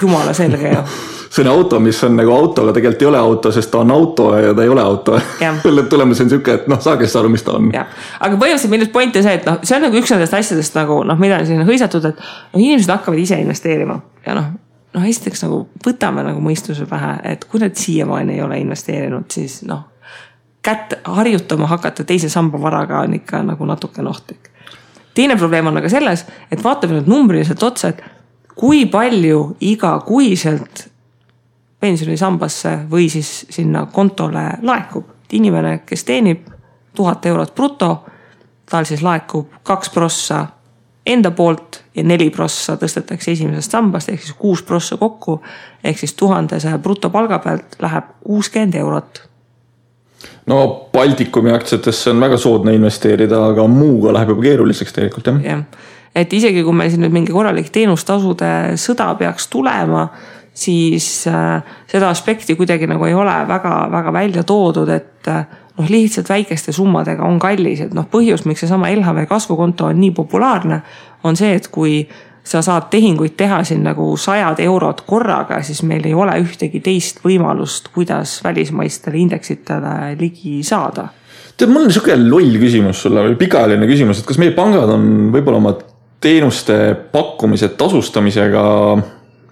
jumala 0.03 0.33
selge 0.33 0.73
ju. 0.73 0.83
see 1.35 1.45
on 1.45 1.51
auto, 1.51 1.81
mis 1.81 2.05
on 2.05 2.17
nagu 2.17 2.33
auto, 2.33 2.63
aga 2.63 2.73
tegelikult 2.77 3.03
ei 3.03 3.09
ole 3.09 3.19
auto, 3.19 3.53
sest 3.53 3.71
ta 3.71 3.79
on 3.79 3.91
auto 3.91 4.29
ja 4.39 4.55
ta 4.55 4.63
ei 4.63 4.69
ole 4.69 4.83
auto. 4.83 5.21
selle 5.63 5.83
tulemus 5.91 6.21
on 6.21 6.31
sihuke, 6.31 6.59
et 6.61 6.69
noh, 6.69 6.81
saage 6.81 7.09
siis 7.09 7.17
aru, 7.21 7.33
mis 7.33 7.43
ta 7.43 7.57
on. 7.59 7.71
aga 7.75 8.37
põhimõtteliselt 8.37 8.75
millest 8.75 8.93
point 8.93 9.17
on 9.17 9.27
see, 9.27 9.39
et 9.41 9.49
noh, 9.49 9.59
see 9.63 9.79
on 9.79 9.89
nagu 9.89 10.03
üks 10.03 10.13
nendest 10.15 10.37
asjadest 10.41 10.77
nagu 10.79 11.01
noh, 11.09 11.19
mida 11.21 11.41
on 11.41 11.49
siin 11.49 11.65
hõisatud, 11.67 12.11
et 12.13 12.21
noh, 12.21 12.61
inimesed 12.61 12.93
hakkavad 12.93 13.25
ise 13.25 13.41
investeerima 13.41 13.99
ja 14.27 14.37
noh 14.39 14.53
noh, 14.95 15.09
esiteks 15.09 15.43
nagu 15.43 15.65
võtame 15.85 16.23
nagu 16.23 16.43
mõistuse 16.43 16.87
pähe, 16.87 17.17
et 17.33 17.49
kui 17.51 17.59
nad 17.63 17.75
siiamaani 17.75 18.37
ei 18.37 18.43
ole 18.45 18.61
investeerinud, 18.63 19.27
siis 19.33 19.63
noh, 19.67 19.89
kätt 20.65 21.01
harjutama 21.05 21.67
hakata 21.67 22.07
teise 22.07 22.31
samba 22.31 22.61
varaga 22.63 23.03
on 23.05 23.17
ikka 23.19 23.43
nagu 23.43 23.67
natukene 23.67 24.09
ohtlik 24.09 24.54
teine 25.15 25.37
probleem 25.37 25.67
on 25.67 25.77
aga 25.77 25.89
selles, 25.89 26.27
et 26.51 26.65
vaatame 26.65 26.99
nüüd 26.99 27.11
numbriliselt 27.11 27.63
otsa, 27.63 27.89
et 27.89 28.03
kui 28.55 28.87
palju 28.87 29.57
igakuiselt 29.61 30.89
pensionisambasse 31.81 32.79
või 32.91 33.09
siis 33.13 33.47
sinna 33.51 33.87
kontole 33.93 34.49
laekub. 34.63 35.11
inimene, 35.35 35.81
kes 35.87 36.05
teenib 36.05 36.45
tuhat 36.95 37.27
eurot 37.27 37.55
bruto, 37.55 38.05
tal 38.71 38.85
siis 38.87 39.03
laekub 39.03 39.49
kaks 39.63 39.91
prossa 39.91 40.47
enda 41.07 41.31
poolt 41.31 41.83
ja 41.95 42.05
neli 42.05 42.31
prossa 42.31 42.77
tõstetakse 42.81 43.33
esimesest 43.33 43.75
sambast 43.75 44.09
ehk 44.09 44.23
siis 44.23 44.37
kuus 44.39 44.63
prossa 44.63 44.97
kokku. 44.97 45.43
ehk 45.85 45.99
siis 45.99 46.15
tuhandesaja 46.15 46.79
brutopalga 46.79 47.39
pealt 47.39 47.77
läheb 47.83 48.05
kuuskümmend 48.25 48.75
eurot 48.75 49.23
no 50.51 50.61
Baltikumi 50.93 51.53
aktsiatesse 51.55 52.13
on 52.13 52.21
väga 52.21 52.39
soodne 52.41 52.75
investeerida, 52.77 53.41
aga 53.51 53.67
muuga 53.71 54.13
läheb 54.15 54.35
juba 54.35 54.47
keeruliseks 54.49 54.97
tegelikult 54.97 55.33
jah. 55.33 55.43
jah, 55.45 55.65
et 56.15 56.33
isegi 56.33 56.63
kui 56.65 56.77
meil 56.77 56.93
siin 56.93 57.05
nüüd 57.07 57.15
mingi 57.15 57.35
korralik 57.35 57.71
teenustasude 57.75 58.53
sõda 58.81 59.11
peaks 59.19 59.49
tulema, 59.53 60.07
siis 60.55 61.27
äh, 61.31 61.77
seda 61.91 62.09
aspekti 62.13 62.57
kuidagi 62.59 62.87
nagu 62.91 63.07
ei 63.09 63.15
ole 63.15 63.35
väga-väga 63.49 64.13
välja 64.13 64.45
toodud, 64.47 64.93
et 64.95 65.31
äh, 65.31 65.47
noh, 65.79 65.91
lihtsalt 65.91 66.29
väikeste 66.31 66.73
summadega 66.73 67.27
on 67.27 67.41
kallis, 67.43 67.83
et 67.85 67.95
noh, 67.95 68.07
põhjus, 68.11 68.47
miks 68.47 68.63
seesama 68.65 68.93
LHV 68.95 69.27
kasvukonto 69.31 69.91
on 69.91 70.01
nii 70.01 70.13
populaarne, 70.15 70.81
on 71.25 71.37
see, 71.37 71.55
et 71.59 71.69
kui 71.73 72.05
sa 72.45 72.61
saad 72.63 72.91
tehinguid 72.93 73.37
teha 73.41 73.63
siin 73.65 73.83
nagu 73.87 74.11
sajad 74.21 74.61
eurod 74.65 75.03
korraga, 75.09 75.63
siis 75.65 75.83
meil 75.87 76.05
ei 76.05 76.15
ole 76.15 76.37
ühtegi 76.43 76.83
teist 76.85 77.23
võimalust, 77.25 77.89
kuidas 77.95 78.37
välismaistele 78.45 79.21
indeksitele 79.23 80.15
ligi 80.21 80.61
saada. 80.63 81.09
tead, 81.57 81.71
mul 81.71 81.87
on 81.87 81.93
sihuke 81.95 82.17
loll 82.21 82.59
küsimus 82.61 83.03
sulle 83.07 83.23
või 83.29 83.37
pikaajaline 83.41 83.89
küsimus, 83.89 84.21
et 84.21 84.29
kas 84.29 84.41
meie 84.43 84.53
pangad 84.57 84.91
on 84.93 85.31
võib-olla 85.33 85.63
oma 85.63 85.77
teenuste 86.21 86.97
pakkumise 87.13 87.69
tasustamisega 87.79 88.65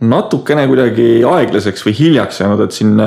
natukene 0.02 0.66
kuidagi 0.66 1.22
aeglaseks 1.28 1.86
või 1.86 1.94
hiljaks 1.96 2.40
jäänud, 2.42 2.64
et 2.64 2.76
siin 2.76 2.98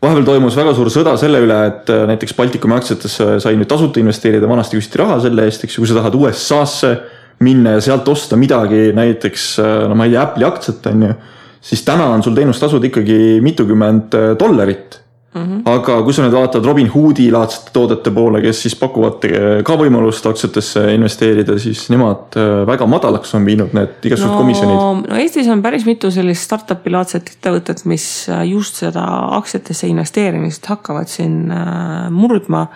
vahepeal 0.00 0.26
toimus 0.26 0.56
väga 0.56 0.74
suur 0.76 0.90
sõda 0.92 1.14
selle 1.20 1.42
üle, 1.44 1.56
et 1.68 1.90
äh, 1.92 2.04
näiteks 2.08 2.34
Baltikumi 2.36 2.76
aktsiatesse 2.76 3.38
sai 3.44 3.56
nüüd 3.58 3.68
tasuta 3.70 4.00
investeerida, 4.00 4.48
vanasti 4.48 4.80
küsiti 4.80 5.00
raha 5.00 5.20
selle 5.24 5.44
eest, 5.48 5.64
eks 5.64 5.76
ju, 5.76 5.84
kui 5.84 5.90
sa 5.90 5.98
tahad 6.00 6.16
USA-sse 6.16 6.92
minna 7.40 7.76
ja 7.76 7.84
sealt 7.84 8.08
osta 8.08 8.36
midagi, 8.36 8.90
näiteks 8.96 9.50
äh, 9.62 9.76
no 9.88 9.98
ma 9.98 10.08
ei 10.08 10.16
tea, 10.16 10.24
Apple'i 10.24 10.48
aktsiat 10.48 10.90
on 10.92 11.06
ju, 11.08 11.12
siis 11.60 11.84
täna 11.86 12.10
on 12.14 12.24
sul 12.24 12.36
teenustasud 12.36 12.84
ikkagi 12.90 13.38
mitukümmend 13.44 14.16
äh, 14.18 14.32
dollarit 14.38 15.00
Mm 15.34 15.42
-hmm. 15.42 15.70
aga 15.70 16.02
kui 16.02 16.12
sa 16.12 16.22
nüüd 16.22 16.34
vaatad 16.34 16.64
Robinhoodi 16.66 17.30
laadsete 17.30 17.70
toodete 17.72 18.10
poole, 18.10 18.40
kes 18.42 18.62
siis 18.62 18.74
pakuvad 18.74 19.22
ka 19.62 19.76
võimalust 19.78 20.26
aktsiatesse 20.26 20.94
investeerida, 20.94 21.58
siis 21.58 21.84
nemad 21.90 22.34
äh, 22.36 22.66
väga 22.66 22.86
madalaks 22.86 23.34
on 23.34 23.46
viinud 23.46 23.70
need 23.72 24.08
igasugused 24.10 24.32
no, 24.32 24.38
komisjonid. 24.38 25.06
no 25.06 25.20
Eestis 25.22 25.46
on 25.48 25.62
päris 25.62 25.86
mitu 25.86 26.10
sellist 26.10 26.42
startup'i 26.42 26.90
laadset 26.90 27.30
ettevõtet, 27.30 27.84
mis 27.84 28.26
äh, 28.28 28.42
just 28.50 28.82
seda 28.82 29.04
aktsiatesse 29.38 29.86
investeerimist 29.86 30.66
hakkavad 30.66 31.06
siin 31.06 31.46
äh, 31.50 32.10
murdma. 32.10 32.66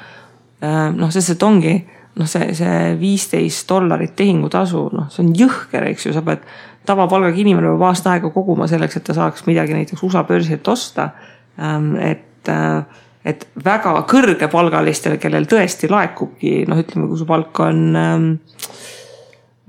noh, 0.97 1.11
sest 1.13 1.31
et 1.31 1.43
ongi 1.43 1.75
noh, 2.21 2.29
see, 2.31 2.51
see 2.55 2.95
viisteist 3.01 3.69
dollarit 3.71 4.15
tehingutasu, 4.17 4.89
noh, 4.95 5.09
see 5.13 5.25
on 5.25 5.33
jõhker, 5.39 5.89
eks 5.91 6.09
ju, 6.09 6.15
sa 6.17 6.25
pead 6.27 6.45
tavapalgaga 6.87 7.41
inimene 7.41 7.73
peab 7.73 7.87
aasta 7.89 8.15
aega 8.15 8.31
koguma 8.35 8.69
selleks, 8.71 8.99
et 9.01 9.07
ta 9.07 9.17
saaks 9.17 9.47
midagi 9.49 9.77
näiteks 9.77 10.05
USA 10.05 10.25
börsilt 10.29 10.69
osta. 10.69 11.11
Ähm, 11.59 11.95
et 11.97 12.51
äh, 12.53 12.85
et 13.25 13.47
väga 13.65 13.95
kõrgepalgalistele, 14.09 15.17
kellel 15.17 15.47
tõesti 15.49 15.89
laekubki 15.89 16.67
noh, 16.69 16.81
ütleme, 16.83 17.09
kui 17.09 17.17
su 17.17 17.25
palk 17.29 17.61
on 17.65 17.79
ähm, 17.97 18.27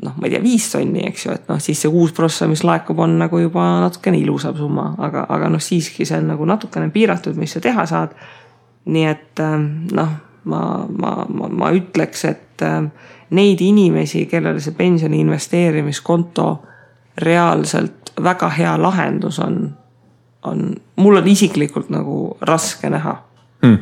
noh, 0.03 0.15
ma 0.19 0.27
ei 0.27 0.33
tea, 0.33 0.41
viis 0.43 0.67
tonni, 0.73 1.05
eks 1.07 1.25
ju, 1.25 1.35
et 1.37 1.47
noh, 1.47 1.61
siis 1.63 1.79
see 1.79 1.91
kuus 1.93 2.11
prossa, 2.15 2.49
mis 2.51 2.65
laekub, 2.67 2.99
on 2.99 3.15
nagu 3.21 3.39
juba 3.39 3.63
natukene 3.85 4.19
ilusam 4.19 4.57
summa, 4.59 4.89
aga, 5.07 5.23
aga 5.31 5.49
noh, 5.53 5.63
siiski 5.63 6.07
see 6.07 6.19
on 6.19 6.33
nagu 6.33 6.47
natukene 6.49 6.91
piiratud, 6.93 7.37
mis 7.39 7.55
sa 7.55 7.63
teha 7.63 7.87
saad. 7.89 8.17
nii 8.85 9.05
et 9.09 9.39
ähm, 9.41 9.63
noh, 9.97 10.11
ma, 10.45 10.85
ma, 10.89 11.25
ma, 11.29 11.49
ma 11.49 11.71
ütleks, 11.75 12.25
et 12.29 12.65
ähm, 12.65 12.91
neid 13.35 13.61
inimesi, 13.61 14.25
kellele 14.31 14.61
see 14.61 14.75
pensioni 14.77 15.19
investeerimiskonto 15.23 16.49
reaalselt 17.21 18.13
väga 18.23 18.49
hea 18.57 18.75
lahendus 18.81 19.39
on 19.43 19.65
on, 20.45 20.75
mul 21.01 21.17
on 21.17 21.27
isiklikult 21.27 21.89
nagu 21.89 22.37
raske 22.45 22.89
näha 22.89 23.15
hmm 23.65 23.79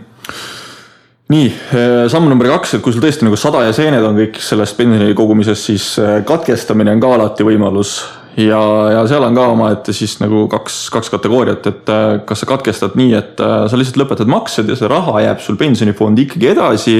nii, 1.34 1.48
eh, 1.48 2.10
samm 2.12 2.30
number 2.30 2.50
kaks, 2.52 2.76
et 2.76 2.84
kui 2.84 2.94
sul 2.94 3.04
tõesti 3.04 3.26
nagu 3.28 3.38
sada 3.40 3.64
ja 3.66 3.74
seened 3.76 4.04
on 4.06 4.18
kõik 4.20 4.40
sellest 4.44 4.78
pensioni 4.78 5.16
kogumisest, 5.18 5.70
siis 5.70 5.88
eh, 6.02 6.20
katkestamine 6.28 6.94
on 6.94 7.02
ka 7.04 7.14
alati 7.16 7.48
võimalus. 7.48 7.96
Ja, 8.38 8.62
ja 8.94 9.04
seal 9.10 9.26
on 9.28 9.38
ka 9.38 9.48
omaette 9.54 9.96
siis 9.96 10.16
nagu 10.22 10.46
kaks, 10.52 10.88
kaks 10.94 11.12
kategooriat, 11.14 11.68
et 11.70 11.92
eh, 11.94 12.16
kas 12.28 12.44
sa 12.44 12.50
katkestad 12.50 12.98
nii, 13.00 13.14
et 13.20 13.44
sa 13.44 13.80
lihtsalt 13.80 14.02
lõpetad 14.04 14.32
maksed 14.32 14.72
ja 14.72 14.80
see 14.80 14.90
raha 14.92 15.22
jääb 15.26 15.44
sul 15.44 15.60
pensionifondi 15.60 16.28
ikkagi 16.28 16.52
edasi, 16.56 16.98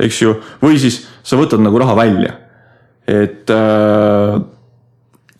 eks 0.00 0.22
ju, 0.22 0.36
või 0.62 0.80
siis 0.80 1.02
sa 1.26 1.40
võtad 1.40 1.62
nagu 1.62 1.80
raha 1.80 1.96
välja. 1.98 2.38
et 3.10 3.48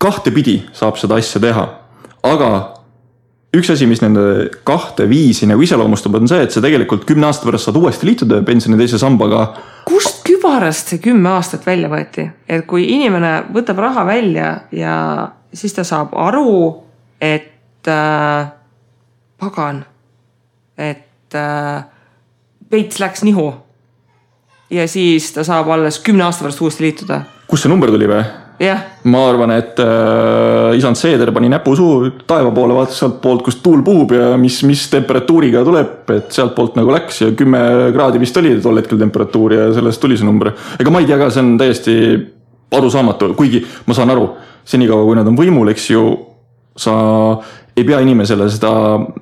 kahtepidi 0.01 0.57
saab 0.75 0.97
seda 0.99 1.15
asja 1.21 1.39
teha, 1.39 1.63
aga 2.27 2.49
üks 3.55 3.69
asi, 3.73 3.87
mis 3.89 4.01
nende 4.03 4.49
kahte 4.67 5.05
viisi 5.11 5.47
nagu 5.49 5.63
iseloomustab, 5.63 6.15
on 6.19 6.29
see, 6.31 6.45
et 6.45 6.53
sa 6.55 6.63
tegelikult 6.63 7.03
kümne 7.07 7.27
aasta 7.27 7.47
pärast 7.47 7.67
saad 7.67 7.79
uuesti 7.81 8.07
liituda 8.07 8.41
pensioni 8.47 8.79
teise 8.79 8.99
sambaga. 9.01 9.49
kust 9.87 10.20
kübarast 10.41 10.89
see 10.89 11.01
kümme 11.01 11.29
aastat 11.35 11.65
välja 11.65 11.89
võeti, 11.91 12.25
et 12.49 12.65
kui 12.69 12.87
inimene 12.95 13.43
võtab 13.53 13.79
raha 13.81 14.05
välja 14.07 14.47
ja 14.73 14.95
siis 15.53 15.75
ta 15.77 15.85
saab 15.85 16.15
aru, 16.17 16.81
et 17.21 17.87
äh, 17.87 18.49
pagan, 19.37 19.83
et 20.77 21.37
äh, 21.37 21.83
veits 22.71 22.99
läks 22.99 23.23
nihu. 23.23 23.51
ja 24.71 24.87
siis 24.87 25.33
ta 25.35 25.43
saab 25.43 25.69
alles 25.69 25.99
kümne 25.99 26.23
aasta 26.23 26.45
pärast 26.45 26.61
uuesti 26.61 26.83
liituda. 26.83 27.21
kust 27.47 27.63
see 27.63 27.69
number 27.69 27.91
tuli 27.91 28.09
või? 28.09 28.23
Ma 29.09 29.21
arvan, 29.29 29.51
et 29.55 29.79
äh, 29.81 30.77
isand 30.77 30.99
Seeder 30.99 31.31
pani 31.33 31.49
näpu 31.49 31.73
suhu 31.77 32.11
taeva 32.29 32.51
poole, 32.53 32.75
vaatas 32.77 32.99
sealtpoolt, 33.01 33.41
kust 33.45 33.63
tuul 33.65 33.81
puhub 33.85 34.13
ja 34.13 34.35
mis, 34.37 34.59
mis 34.69 34.83
temperatuuriga 34.91 35.63
tuleb, 35.65 36.11
et 36.13 36.29
sealtpoolt 36.35 36.77
nagu 36.77 36.93
läks 36.93 37.23
ja 37.23 37.31
kümme 37.37 37.61
kraadi 37.95 38.21
vist 38.21 38.37
oli 38.37 38.53
tol 38.61 38.77
hetkel 38.77 39.01
temperatuur 39.01 39.55
ja 39.57 39.65
sellest 39.73 40.01
tuli 40.03 40.19
see 40.19 40.27
number. 40.27 40.53
ega 40.79 40.93
ma 40.93 41.01
ei 41.01 41.09
tea 41.09 41.17
ka, 41.21 41.31
see 41.33 41.43
on 41.43 41.55
täiesti 41.61 41.95
arusaamatu, 42.77 43.33
kuigi 43.39 43.63
ma 43.87 43.97
saan 43.97 44.13
aru, 44.13 44.29
senikaua 44.67 45.07
kui 45.07 45.17
nad 45.17 45.27
on 45.27 45.39
võimul, 45.39 45.73
eks 45.73 45.89
ju, 45.95 46.05
sa 46.77 46.93
ei 47.75 47.87
pea 47.87 47.99
inimesele 48.03 48.45
seda 48.51 48.71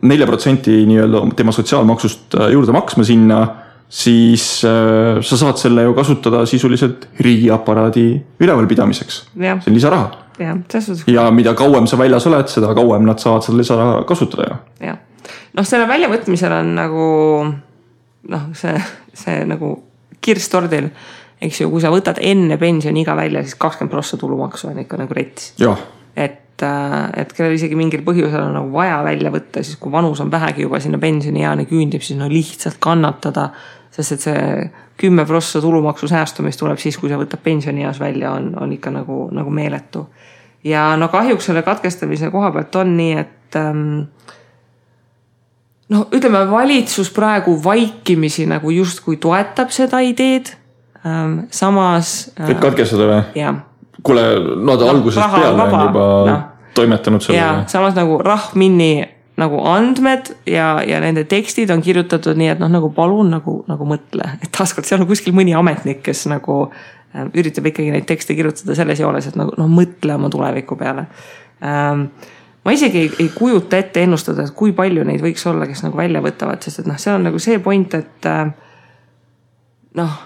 nelja 0.03 0.27
protsenti 0.27 0.83
nii-öelda 0.89 1.23
tema 1.39 1.55
sotsiaalmaksust 1.55 2.35
äh, 2.35 2.51
juurde 2.57 2.75
maksma 2.75 3.07
sinna 3.07 3.43
siis 3.89 4.61
äh, 4.65 5.21
sa 5.21 5.37
saad 5.37 5.57
selle 5.57 5.83
ju 5.87 5.93
kasutada 5.97 6.45
sisuliselt 6.45 7.07
riigiaparaadi 7.19 8.07
ülevalpidamiseks. 8.39 9.21
see 9.33 9.53
on 9.67 9.73
lisaraha. 9.73 10.11
ja 11.07 11.31
mida 11.31 11.53
kauem 11.53 11.87
sa 11.87 11.97
väljas 11.97 12.27
oled, 12.27 12.47
seda 12.47 12.73
kauem 12.77 13.05
nad 13.05 13.19
saavad 13.19 13.43
seda 13.43 13.57
lisaraha 13.57 14.03
kasutada 14.03 14.49
ju. 14.49 14.57
jah, 14.87 14.99
noh, 15.53 15.65
selle 15.65 15.87
väljavõtmisel 15.89 16.53
on 16.59 16.75
nagu 16.77 17.07
noh, 18.29 18.43
see, 18.53 18.75
see 19.13 19.39
nagu 19.49 19.71
kirss 20.21 20.51
tordil, 20.51 20.91
eks 21.41 21.63
ju, 21.63 21.71
kui 21.71 21.81
sa 21.81 21.89
võtad 21.93 22.19
enne 22.21 22.59
pensioniiga 22.61 23.15
välja, 23.17 23.41
siis 23.43 23.57
kakskümmend 23.57 23.93
prossa 23.93 24.19
tulumaksu 24.21 24.69
on 24.69 24.83
ikka 24.83 24.99
nagu 25.01 25.17
rets. 25.17 25.53
et 26.15 26.61
äh, 26.61 27.09
et 27.23 27.33
kellel 27.33 27.57
isegi 27.57 27.75
mingil 27.79 28.05
põhjusel 28.05 28.43
on 28.43 28.53
nagu 28.53 28.71
vaja 28.71 29.01
välja 29.03 29.33
võtta, 29.33 29.63
siis 29.65 29.81
kui 29.81 29.91
vanus 29.91 30.21
on 30.21 30.31
vähegi 30.31 30.67
juba 30.67 30.79
sinna 30.79 31.01
pensionieani 31.01 31.65
küündib, 31.65 32.05
siis 32.05 32.19
no 32.19 32.29
lihtsalt 32.29 32.77
kannatada 32.83 33.49
sest 33.99 34.15
et 34.15 34.25
see 34.27 34.69
kümme 34.99 35.25
prossa 35.25 35.61
tulumaksusäästu, 35.61 36.43
mis 36.43 36.57
tuleb 36.59 36.79
siis, 36.79 36.97
kui 36.99 37.11
sa 37.11 37.19
võtad 37.19 37.41
pensionieas 37.43 37.99
välja, 37.99 38.31
on, 38.35 38.51
on 38.59 38.71
ikka 38.75 38.91
nagu, 38.91 39.27
nagu 39.35 39.51
meeletu. 39.51 40.07
ja 40.63 40.95
no 40.99 41.07
kahjuks 41.07 41.45
selle 41.45 41.61
katkestamise 41.63 42.31
koha 42.31 42.51
pealt 42.51 42.75
on 42.75 42.97
nii, 42.97 43.13
et 43.17 43.55
ähm, 43.59 43.83
noh, 45.89 46.07
ütleme 46.11 46.43
valitsus 46.51 47.11
praegu 47.15 47.55
vaikimisi 47.63 48.45
nagu 48.49 48.71
justkui 48.71 49.17
toetab 49.17 49.71
seda 49.71 49.99
ideed 49.99 50.51
ähm,. 51.05 51.39
samas 51.51 52.31
äh,. 52.39 52.49
et 52.49 52.59
katkestada 52.59 53.07
või? 53.07 53.53
kuule, 54.03 54.25
no 54.55 54.77
ta 54.77 54.85
no, 54.85 54.97
algusest 54.97 55.35
peale 55.35 55.63
on 55.63 55.87
juba 55.87 56.09
no. 56.27 56.41
toimetanud 56.75 57.23
selle. 57.23 57.47
samas 57.67 57.95
nagu 57.95 58.19
Rahmini 58.23 59.18
nagu 59.39 59.59
andmed 59.67 60.33
ja, 60.49 60.79
ja 60.85 60.99
nende 61.03 61.23
tekstid 61.29 61.71
on 61.73 61.83
kirjutatud 61.85 62.39
nii, 62.39 62.53
et 62.53 62.61
noh, 62.61 62.71
nagu 62.71 62.91
palun 62.95 63.31
nagu, 63.33 63.59
nagu 63.69 63.87
mõtle, 63.87 64.33
et 64.43 64.51
taaskord 64.55 64.87
seal 64.87 65.03
on 65.03 65.09
kuskil 65.09 65.35
mõni 65.37 65.55
ametnik, 65.57 66.01
kes 66.05 66.25
nagu 66.31 66.61
äh, 66.67 67.29
üritab 67.33 67.69
ikkagi 67.71 67.93
neid 67.93 68.07
tekste 68.09 68.35
kirjutada 68.37 68.77
selles 68.77 68.99
joones, 69.01 69.29
et 69.29 69.39
nagu 69.39 69.55
noh, 69.59 69.71
mõtle 69.71 70.17
oma 70.19 70.31
tuleviku 70.33 70.77
peale 70.79 71.07
ähm, 71.63 72.07
ma 72.65 72.75
isegi 72.75 73.05
ei, 73.05 73.11
ei 73.25 73.29
kujuta 73.35 73.79
ette 73.79 74.03
ennustada, 74.03 74.45
et 74.45 74.55
kui 74.55 74.73
palju 74.77 75.05
neid 75.07 75.23
võiks 75.23 75.45
olla, 75.49 75.67
kes 75.69 75.83
nagu 75.85 75.97
välja 75.97 76.21
võtavad, 76.23 76.63
sest 76.63 76.83
et 76.83 76.89
noh, 76.89 76.99
seal 76.99 77.19
on 77.19 77.29
nagu 77.29 77.39
see 77.41 77.59
point, 77.63 77.95
et 77.97 78.29
äh, 78.29 78.51
noh, 79.99 80.19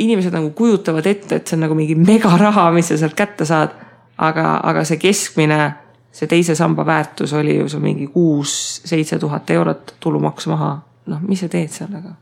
inimesed 0.00 0.34
nagu 0.34 0.52
kujutavad 0.56 1.06
ette, 1.10 1.36
et 1.36 1.48
see 1.48 1.58
on 1.58 1.66
nagu 1.66 1.76
mingi 1.76 1.96
megaraha, 1.98 2.70
mis 2.74 2.88
sa 2.90 2.98
sealt 3.00 3.18
kätte 3.18 3.48
saad. 3.48 3.76
aga, 4.20 4.60
aga 4.68 4.82
see 4.84 4.98
keskmine 5.00 5.56
see 6.12 6.30
teise 6.30 6.54
samba 6.58 6.86
väärtus 6.86 7.32
oli 7.38 7.56
ju 7.58 7.68
seal 7.68 7.82
mingi 7.82 8.08
kuus-seitse 8.10 9.18
tuhat 9.18 9.50
eurot 9.50 9.94
tulumaks 10.00 10.46
maha. 10.50 10.72
noh, 11.06 11.22
mis 11.26 11.40
sa 11.40 11.48
teed 11.48 11.70
sellega? 11.74 12.14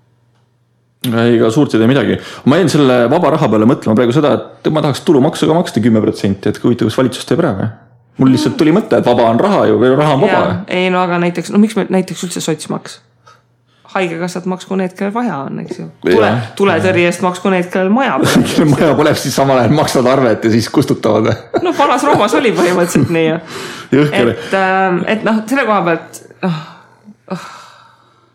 ega 1.06 1.50
suurt 1.54 1.74
ei 1.74 1.82
tee 1.82 1.90
midagi. 1.90 2.18
ma 2.44 2.60
jäin 2.60 2.70
selle 2.72 3.04
vaba 3.10 3.30
raha 3.36 3.48
peale 3.48 3.68
mõtlema 3.70 3.96
praegu 3.98 4.14
seda, 4.14 4.34
et 4.34 4.70
ma 4.72 4.82
tahaks 4.84 5.04
tulumaksu 5.06 5.48
ka 5.48 5.56
maksta 5.56 5.82
kümme 5.84 6.02
protsenti, 6.04 6.50
et 6.50 6.62
huvitav, 6.62 6.90
kas 6.90 6.98
valitsus 6.98 7.28
teeb 7.28 7.42
ära 7.44 7.52
või? 7.58 7.68
mul 8.18 8.32
lihtsalt 8.34 8.56
tuli 8.58 8.74
mõte, 8.74 8.98
et 8.98 9.06
vaba 9.06 9.28
on 9.30 9.38
raha 9.40 9.66
ju, 9.70 9.78
või 9.78 9.94
raha 9.94 10.16
on 10.16 10.24
vaba. 10.26 10.40
ei 10.66 10.90
no 10.90 11.02
aga 11.02 11.20
näiteks, 11.22 11.52
no 11.54 11.62
miks 11.62 11.76
meil 11.78 11.92
näiteks 11.94 12.26
üldse 12.26 12.42
sotsmaks? 12.44 13.00
Haigekassat 13.94 14.48
maksku 14.50 14.76
need, 14.76 14.92
kellel 14.96 15.14
vaja 15.14 15.36
on, 15.46 15.60
eks 15.64 15.78
ju. 15.80 15.86
tule, 16.04 16.32
tuletõrje 16.58 17.06
eest 17.08 17.22
maksku 17.24 17.52
need, 17.52 17.70
kellel 17.72 17.92
maja 17.92 18.18
põleb 18.20 18.48
kellel 18.50 18.72
maja 18.74 18.96
põleb, 18.98 19.20
siis 19.20 19.36
samal 19.38 19.62
ajal 19.62 19.76
maksavad 19.78 20.10
arvet 20.12 20.44
ja 20.44 20.52
siis 20.52 20.68
kustutavad. 20.72 21.30
noh, 21.62 21.76
vanas 21.78 22.04
Roomas 22.08 22.36
oli 22.38 22.52
põhimõtteliselt 22.56 23.14
nii 23.16 23.30
ju. 23.30 23.38
et, 24.22 24.50
ähm, 24.58 25.00
et 25.08 25.24
noh, 25.26 25.40
selle 25.48 25.64
koha 25.68 25.80
pealt, 25.88 26.20
noh 26.44 26.66
oh 27.32 27.48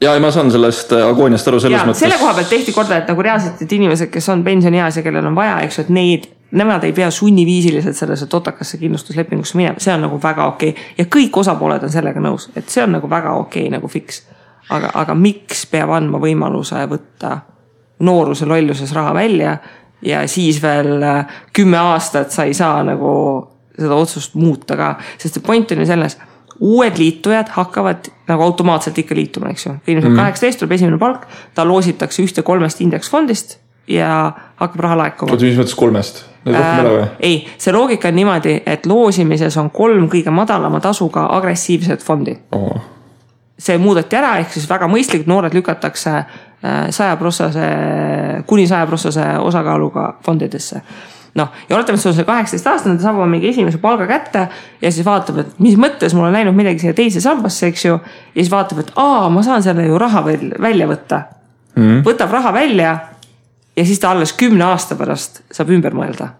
ja 0.03 0.13
ei, 0.13 0.19
ma 0.19 0.31
saan 0.31 0.51
sellest 0.51 0.91
äh, 0.91 1.07
agooniast 1.07 1.48
aru 1.48 1.60
selles 1.63 1.79
ja, 1.79 1.88
mõttes. 1.88 2.03
selle 2.03 2.17
koha 2.19 2.33
pealt 2.38 2.50
tehti 2.51 2.74
korda, 2.75 3.00
et 3.00 3.12
nagu 3.12 3.24
reaalselt, 3.24 3.62
et 3.63 3.75
inimesed, 3.77 4.12
kes 4.12 4.29
on 4.33 4.43
pensionieas 4.43 5.00
ja 5.00 5.03
kellel 5.05 5.29
on 5.29 5.38
vaja, 5.38 5.60
eks 5.63 5.79
ju, 5.79 5.86
et 5.86 5.91
neid, 5.95 6.27
nemad 6.60 6.83
ei 6.83 6.93
pea 6.98 7.10
sunniviisiliselt 7.13 7.98
sellesse 7.98 8.27
totakasse 8.31 8.77
kindlustuslepingusse 8.81 9.57
minema, 9.57 9.81
see 9.83 9.93
on 9.95 10.03
nagu 10.07 10.19
väga 10.24 10.48
okei 10.51 10.74
okay. 10.75 10.89
ja 11.00 11.07
kõik 11.17 11.39
osapooled 11.43 11.88
on 11.88 11.93
sellega 11.93 12.24
nõus, 12.24 12.50
et 12.55 12.69
see 12.69 12.83
on 12.83 12.98
nagu 12.98 13.10
väga 13.10 13.38
okei 13.39 13.67
okay, 13.67 13.77
nagu 13.77 13.91
fix 13.91 14.24
aga, 14.70 14.91
aga 14.93 15.15
miks 15.15 15.65
peab 15.72 15.91
andma 15.96 16.22
võimaluse 16.24 16.86
võtta 16.89 17.38
nooruse 18.03 18.46
lolluses 18.46 18.91
raha 18.96 19.13
välja 19.13 19.58
ja 20.03 20.27
siis 20.27 20.62
veel 20.63 21.01
äh, 21.03 21.25
kümme 21.53 21.77
aastat 21.77 22.32
sa 22.32 22.43
ei 22.48 22.53
saa 22.53 22.84
nagu 22.84 23.13
seda 23.77 23.96
otsust 23.96 24.36
muuta 24.36 24.77
ka, 24.77 24.93
sest 25.17 25.39
see 25.39 25.46
point 25.46 25.72
on 25.74 25.82
ju 25.82 25.88
selles, 25.89 26.17
uued 26.63 26.98
liitujad 26.98 27.50
hakkavad 27.55 28.10
nagu 28.29 28.43
automaatselt 28.46 28.98
ikka 29.01 29.15
liituma, 29.17 29.50
eks 29.53 29.65
ju. 29.65 29.74
kui 29.86 29.96
inimesel 29.96 30.15
kaheksateist 30.20 30.62
tuleb 30.62 30.75
esimene 30.77 31.00
palk, 31.01 31.25
ta 31.55 31.65
loositakse 31.67 32.24
ühte 32.24 32.43
kolmest 32.46 32.84
indeksfondist 32.86 33.58
ja 33.89 34.32
hakkab 34.62 34.86
raha 34.86 35.00
laekuma. 35.01 35.34
oota, 35.34 35.46
mis 35.46 35.58
mõttes 35.60 35.75
kolmest? 35.79 36.24
Neid 36.43 36.58
rohkem 36.60 36.79
ei 36.79 36.86
ole 36.86 36.96
või? 37.00 37.10
ei, 37.24 37.36
see 37.58 37.74
loogika 37.74 38.12
on 38.12 38.20
niimoodi, 38.20 38.55
et 38.70 38.86
loosimises 38.86 39.58
on 39.58 39.72
kolm 39.74 40.10
kõige 40.12 40.32
madalama 40.36 40.79
tasuga 40.84 41.25
agressiivset 41.38 42.03
fondi 42.03 42.36
oh. 42.55 42.93
See 43.63 43.79
muudeti 43.79 44.20
ära, 44.20 44.36
ehk 44.41 44.51
siis 44.51 44.67
väga 44.70 44.89
mõistlik, 44.91 45.27
noored 45.29 45.53
lükatakse 45.55 46.17
saja 46.63 47.15
prossase, 47.20 47.65
kuni 48.48 48.63
saja 48.67 48.88
prossase 48.88 49.25
osakaaluga 49.43 50.13
fondidesse 50.24 50.79
noh, 51.36 51.50
ja 51.70 51.75
oletame, 51.75 51.98
et 51.98 52.03
sul 52.03 52.12
on 52.12 52.17
see 52.17 52.27
kaheksateist 52.27 52.67
aastane, 52.70 52.98
ta 52.98 53.08
saab 53.08 53.17
oma 53.20 53.27
mingi 53.32 53.50
esimese 53.50 53.79
palga 53.82 54.05
kätte 54.10 54.46
ja 54.82 54.91
siis 54.91 55.05
vaatab, 55.05 55.41
et 55.43 55.55
mis 55.63 55.77
mõttes 55.79 56.13
mul 56.15 56.27
on 56.27 56.36
läinud 56.36 56.55
midagi 56.58 56.84
siia 56.84 56.98
teise 56.98 57.24
sambasse, 57.24 57.72
eks 57.72 57.86
ju. 57.88 57.98
ja 57.98 58.38
siis 58.38 58.51
vaatab, 58.53 58.84
et 58.84 58.93
aa, 59.01 59.29
ma 59.34 59.43
saan 59.46 59.65
selle 59.65 59.88
ju 59.88 59.98
raha 60.01 60.24
veel 60.27 60.53
välja 60.62 60.88
võtta 60.89 61.24
mm. 61.75 61.84
-hmm. 61.84 62.05
võtab 62.05 62.38
raha 62.38 62.53
välja 62.53 62.93
ja 63.75 63.86
siis 63.86 64.00
ta 64.00 64.13
alles 64.13 64.34
kümne 64.38 64.65
aasta 64.70 64.96
pärast 64.96 65.41
saab 65.51 65.74
ümber 65.74 65.93
mõelda. 65.98 66.34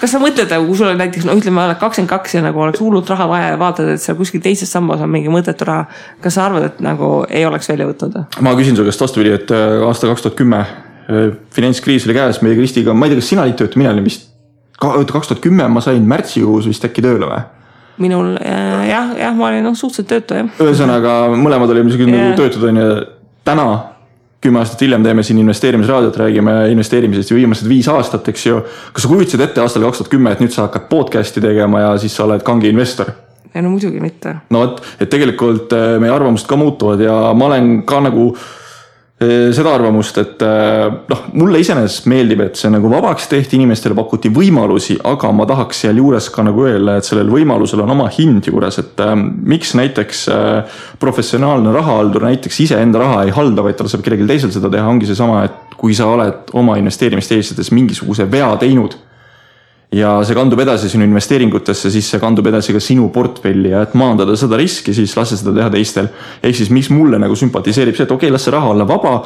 Kas 0.00 0.14
sa 0.14 0.20
mõtled 0.22 0.52
kui 0.66 0.78
sul 0.78 0.90
on 0.90 1.00
näiteks 1.00 1.26
no 1.28 1.36
ütleme, 1.38 1.62
oled 1.64 1.78
kakskümmend 1.80 2.10
kaks 2.10 2.36
ja 2.36 2.42
nagu 2.44 2.62
oleks 2.64 2.80
hullult 2.82 3.10
raha 3.12 3.26
vaja 3.30 3.52
ja 3.52 3.58
vaatad, 3.60 3.92
et 3.94 4.02
seal 4.02 4.16
kuskil 4.18 4.42
teises 4.44 4.70
sambas 4.72 5.02
on 5.04 5.12
mingi 5.12 5.32
mõttetu 5.32 5.68
raha. 5.68 5.86
kas 6.24 6.36
sa 6.38 6.46
arvad, 6.48 6.66
et 6.70 6.80
nagu 6.84 7.10
ei 7.28 7.44
oleks 7.46 7.68
välja 7.70 7.88
võtnud? 7.90 8.18
ma 8.40 8.54
küsin 8.58 8.78
su 8.78 8.86
käest 8.86 9.04
vastupidi, 9.04 9.34
et 9.36 9.54
äh, 9.54 9.84
aasta 9.86 10.10
kaks 10.10 10.26
tuhat 10.26 10.38
kümme 10.40 10.64
äh, 10.64 11.30
finantskriis 11.54 12.08
oli 12.08 12.16
käes 12.16 12.42
meie 12.46 12.58
Kristiga, 12.58 12.94
ma 12.94 13.06
ei 13.06 13.14
tea, 13.14 13.22
kas 13.22 13.32
sina 13.34 13.46
töötu, 13.52 13.80
mina 13.80 13.92
olin 13.94 14.08
vist, 14.08 14.28
oota 14.80 15.12
kaks 15.12 15.32
tuhat 15.32 15.44
kümme 15.44 15.68
ma 15.68 15.84
sain 15.84 16.04
märtsikuus 16.08 16.68
vist 16.70 16.84
äkki 16.88 17.04
tööle 17.04 17.28
või? 17.30 17.46
minul 18.00 18.34
äh, 18.40 18.88
jah, 18.88 19.14
jah, 19.20 19.36
ma 19.36 19.50
olin 19.50 19.66
noh, 19.68 19.76
suhteliselt 19.76 20.10
töötu 20.14 20.40
jah. 20.40 20.52
ühesõnaga 20.64 21.22
mõlemad 21.36 21.72
olime 21.76 21.92
siuksed 21.92 22.12
nagu 22.12 22.36
töötud 22.40 22.68
on 22.70 22.80
ju, 22.80 22.92
täna 23.44 23.66
kümme 24.40 24.62
aastat 24.62 24.80
hiljem 24.80 25.02
teeme 25.04 25.22
siin 25.22 25.38
investeerimisraadiot, 25.42 26.16
räägime 26.16 26.54
investeerimisest 26.72 27.30
ju 27.30 27.36
viimased 27.36 27.68
viis 27.68 27.88
aastat, 27.92 28.28
eks 28.32 28.46
ju. 28.46 28.62
kas 28.92 29.04
sa 29.04 29.10
kujutasid 29.10 29.42
ette 29.44 29.60
aastal 29.60 29.84
kaks 29.84 30.00
tuhat 30.00 30.12
kümme, 30.14 30.32
et 30.32 30.40
nüüd 30.40 30.54
sa 30.54 30.68
hakkad 30.68 30.88
podcast'i 30.92 31.42
tegema 31.44 31.84
ja 31.84 31.90
siis 32.00 32.16
sa 32.16 32.24
oled 32.28 32.46
kange 32.46 32.70
investor? 32.72 33.12
ei 33.54 33.62
no 33.62 33.72
muidugi 33.72 34.00
mitte. 34.00 34.36
no 34.50 34.64
vot, 34.64 34.80
et 35.00 35.10
tegelikult 35.10 35.74
äh, 35.76 35.98
meie 36.00 36.14
arvamused 36.14 36.48
ka 36.48 36.56
muutuvad 36.56 37.02
ja 37.04 37.20
ma 37.34 37.50
olen 37.50 37.82
ka 37.88 38.00
nagu 38.06 38.30
Eh, 38.32 38.59
seda 39.20 39.74
arvamust, 39.76 40.16
et 40.22 40.42
eh, 40.46 40.86
noh, 41.10 41.24
mulle 41.36 41.60
iseenesest 41.60 42.06
meeldib, 42.08 42.40
et 42.46 42.56
see 42.56 42.70
nagu 42.72 42.88
vabaks 42.88 43.26
tehti, 43.28 43.58
inimestele 43.58 43.92
pakuti 43.98 44.30
võimalusi, 44.32 44.96
aga 45.04 45.28
ma 45.36 45.44
tahaks 45.48 45.82
sealjuures 45.84 46.30
ka 46.32 46.44
nagu 46.46 46.64
öelda, 46.64 46.96
et 46.96 47.08
sellel 47.08 47.28
võimalusel 47.28 47.82
on 47.84 47.92
oma 47.92 48.08
hind 48.16 48.48
juures, 48.48 48.80
et 48.80 49.02
äh, 49.04 49.12
miks 49.20 49.74
näiteks 49.76 50.22
äh, 50.32 50.80
professionaalne 51.02 51.74
rahahaldur 51.76 52.24
näiteks 52.30 52.62
iseenda 52.64 53.04
raha 53.04 53.26
ei 53.26 53.36
halda, 53.36 53.66
vaid 53.66 53.76
tal 53.76 53.92
saab 53.92 54.06
kellelgi 54.06 54.30
teisel 54.30 54.54
seda 54.56 54.72
teha, 54.72 54.88
ongi 54.88 55.10
seesama, 55.10 55.44
et 55.50 55.76
kui 55.80 55.92
sa 55.96 56.08
oled 56.14 56.54
oma 56.56 56.78
investeerimist 56.80 57.36
eestades 57.36 57.72
mingisuguse 57.76 58.24
vea 58.32 58.48
teinud 58.60 58.96
ja 59.92 60.12
see 60.26 60.36
kandub 60.38 60.60
edasi 60.62 60.88
sinu 60.90 61.04
investeeringutesse, 61.08 61.90
siis 61.90 62.08
see 62.12 62.22
kandub 62.22 62.46
edasi 62.46 62.74
ka 62.74 62.82
sinu 62.82 63.08
portfelli 63.14 63.72
ja 63.72 63.82
et 63.86 63.94
maandada 63.98 64.36
seda 64.38 64.58
riski, 64.60 64.94
siis 64.94 65.16
lase 65.18 65.38
seda 65.40 65.54
teha 65.56 65.70
teistel. 65.74 66.10
ehk 66.42 66.56
siis, 66.56 66.70
mis 66.70 66.90
mulle 66.94 67.18
nagu 67.18 67.36
sümpatiseerib 67.36 67.96
see, 67.98 68.06
et 68.06 68.10
okei 68.10 68.28
okay,, 68.28 68.34
las 68.34 68.46
see 68.46 68.54
raha 68.54 68.70
olla 68.70 68.86
vaba. 68.88 69.20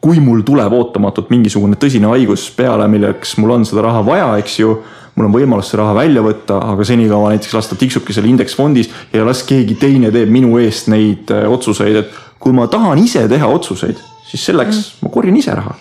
kui 0.00 0.20
mul 0.22 0.44
tuleb 0.46 0.72
ootamatult 0.72 1.30
mingisugune 1.30 1.74
tõsine 1.74 2.06
haigus 2.06 2.44
peale, 2.54 2.86
milleks 2.88 3.34
mul 3.42 3.50
on 3.56 3.64
seda 3.66 3.82
raha 3.82 4.04
vaja, 4.06 4.28
eks 4.38 4.58
ju 4.60 4.76
mul 5.16 5.26
on 5.26 5.34
võimalus 5.34 5.72
see 5.72 5.78
raha 5.80 5.94
välja 5.96 6.22
võtta, 6.22 6.60
aga 6.72 6.86
senikaua 6.86 7.32
näiteks 7.34 7.54
las 7.54 7.70
ta 7.70 7.78
tiksubki 7.78 8.14
seal 8.14 8.28
indeksfondis 8.30 8.90
ja 9.12 9.26
las 9.26 9.42
keegi 9.46 9.74
teine 9.74 10.12
teeb 10.14 10.30
minu 10.30 10.54
eest 10.62 10.86
neid 10.92 11.30
äh, 11.34 11.50
otsuseid, 11.50 12.02
et 12.04 12.14
kui 12.38 12.54
ma 12.54 12.68
tahan 12.70 13.02
ise 13.02 13.26
teha 13.30 13.50
otsuseid, 13.50 13.98
siis 14.30 14.46
selleks 14.50 14.78
mm. 14.78 15.02
ma 15.02 15.14
korjan 15.14 15.38
ise 15.42 15.58
raha. 15.58 15.74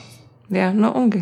jah, 0.49 0.73
no 0.73 0.93
ongi 0.97 1.21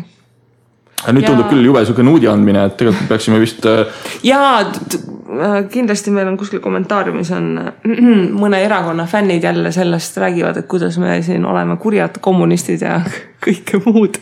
aga 1.02 1.14
nüüd 1.14 1.26
ja... 1.26 1.32
tundub 1.32 1.50
küll 1.50 1.66
jube 1.66 1.82
sihuke 1.84 2.04
nuudi 2.06 2.28
andmine, 2.30 2.66
et 2.70 2.76
tegelikult 2.80 3.10
peaksime 3.10 3.40
vist. 3.42 3.66
Äh, 3.68 3.90
jaa, 4.26 4.60
äh, 4.62 5.56
kindlasti 5.72 6.14
meil 6.14 6.30
on 6.30 6.38
kuskil 6.40 6.62
kommentaariumis 6.64 7.32
on 7.36 7.50
mõne 8.42 8.62
erakonna 8.64 9.06
fännid 9.10 9.44
jälle 9.44 9.72
sellest 9.74 10.16
räägivad, 10.22 10.62
et 10.62 10.70
kuidas 10.70 10.98
me 11.02 11.18
siin 11.26 11.44
oleme 11.46 11.76
kurjad 11.82 12.20
kommunistid 12.24 12.86
ja 12.86 13.00
kõike 13.46 13.82
muud. 13.84 14.20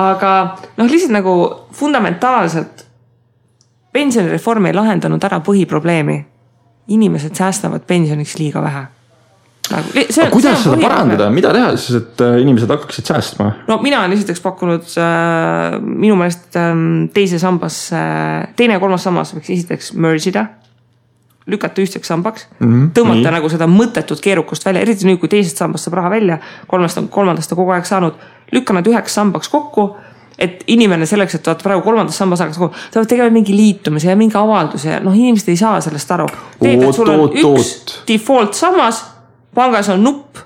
aga 0.00 0.32
noh, 0.78 0.86
lihtsalt 0.86 1.16
nagu 1.18 1.34
fundamentaalselt 1.76 2.86
pensionireform 3.92 4.70
ei 4.70 4.76
lahendanud 4.76 5.24
ära 5.26 5.42
põhiprobleemi. 5.44 6.24
inimesed 6.90 7.34
säästavad 7.34 7.82
pensioniks 7.86 8.38
liiga 8.38 8.62
vähe 8.62 8.86
nagu. 9.70 10.30
kuidas 10.34 10.62
seda 10.64 10.78
parandada, 10.82 11.30
mida 11.34 11.52
teha 11.56 11.72
siis, 11.76 12.00
et 12.02 12.24
äh, 12.24 12.38
inimesed 12.44 12.70
hakkaksid 12.70 13.10
säästma? 13.12 13.50
no 13.68 13.80
mina 13.84 14.02
olen 14.02 14.16
esiteks 14.16 14.42
pakkunud 14.44 14.88
äh, 15.00 15.76
minu 15.80 16.18
meelest 16.20 16.56
äh, 16.60 16.72
teise 17.14 17.42
sambasse 17.42 17.96
äh,, 17.96 18.48
teine 18.56 18.78
ja 18.78 18.82
kolmas 18.82 19.06
sammas 19.06 19.34
võiks 19.36 19.52
esiteks 19.56 19.94
merge 19.98 20.32
ida 20.32 20.48
lükata 21.50 21.82
ühtseks 21.82 22.08
sambaks 22.08 22.46
mm, 22.58 22.66
-hmm, 22.66 22.90
tõmmata 22.94 23.24
nii. 23.24 23.34
nagu 23.36 23.48
seda 23.50 23.66
mõttetut 23.70 24.20
keerukust 24.22 24.64
välja, 24.66 24.82
eriti 24.84 25.08
nüüd, 25.08 25.18
kui 25.22 25.30
teisest 25.32 25.58
sambast 25.60 25.88
saab 25.88 25.98
raha 25.98 26.12
välja, 26.12 26.38
kolmest 26.70 27.00
on, 27.00 27.08
kolmandast 27.08 27.52
on 27.52 27.58
kogu 27.58 27.74
aeg 27.74 27.88
saanud. 27.88 28.14
lükka 28.52 28.74
nad 28.74 28.86
üheks 28.86 29.14
sambaks 29.14 29.48
kokku, 29.48 29.94
et 30.38 30.64
inimene 30.66 31.06
selleks, 31.06 31.34
et 31.34 31.46
vaata 31.46 31.62
praegu 31.62 31.84
kolmandas 31.84 32.18
sambas 32.18 32.40
hakkas 32.40 32.58
kokku, 32.58 32.76
sa 32.90 33.00
pead 33.00 33.10
tegema 33.12 33.30
mingi 33.30 33.56
liitumise 33.56 34.10
ja 34.10 34.16
mingi 34.16 34.36
avalduse 34.36 34.90
ja 34.90 35.00
noh, 35.04 35.14
inimesed 35.16 35.48
ei 35.48 35.56
saa 35.56 35.80
sellest 35.80 36.10
aru. 36.16 36.26
teed, 36.60 36.82
et 36.82 36.94
sul 36.94 37.08
on 37.08 37.24
oot, 37.26 37.34
üks 37.34 37.46
oot. 37.46 37.96
default 38.08 38.54
sammas 38.54 39.04
pangas 39.54 39.88
on 39.88 40.02
nupp, 40.04 40.38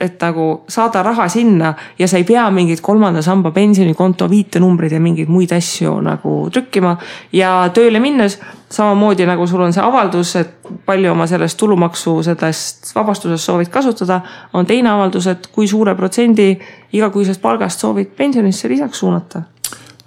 et 0.00 0.20
nagu 0.20 0.64
saada 0.68 1.02
raha 1.02 1.28
sinna 1.28 1.72
ja 1.98 2.08
sa 2.08 2.18
ei 2.20 2.24
pea 2.28 2.44
mingeid 2.52 2.82
kolmanda 2.84 3.22
samba 3.24 3.50
pensionikonto 3.50 4.28
viitenumbreid 4.28 4.92
ja 4.92 5.00
mingeid 5.00 5.30
muid 5.32 5.52
asju 5.56 5.94
nagu 6.04 6.34
trükkima. 6.52 6.96
ja 7.32 7.70
tööle 7.74 8.00
minnes 8.00 8.38
samamoodi 8.70 9.26
nagu 9.26 9.46
sul 9.46 9.62
on 9.64 9.72
see 9.72 9.82
avaldus, 9.82 10.34
et 10.36 10.68
palju 10.84 11.12
oma 11.12 11.26
sellest 11.26 11.56
tulumaksu 11.58 12.22
sellest 12.22 12.94
vabastusest 12.94 13.44
soovid 13.44 13.72
kasutada, 13.72 14.20
on 14.52 14.66
teine 14.66 14.90
avaldus, 14.90 15.26
et 15.26 15.46
kui 15.52 15.68
suure 15.68 15.94
protsendi 15.94 16.52
igakuisest 16.92 17.40
palgast 17.40 17.80
soovid 17.80 18.12
pensionisse 18.16 18.68
lisaks 18.68 18.98
suunata 18.98 19.46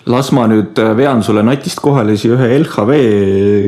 las 0.09 0.31
ma 0.33 0.47
nüüd 0.49 0.79
äh, 0.81 0.89
vean 0.97 1.21
sulle 1.23 1.43
natist 1.45 1.79
kohale 1.83 2.15
siia 2.17 2.33
ühe 2.33 2.47
LHV 2.63 2.95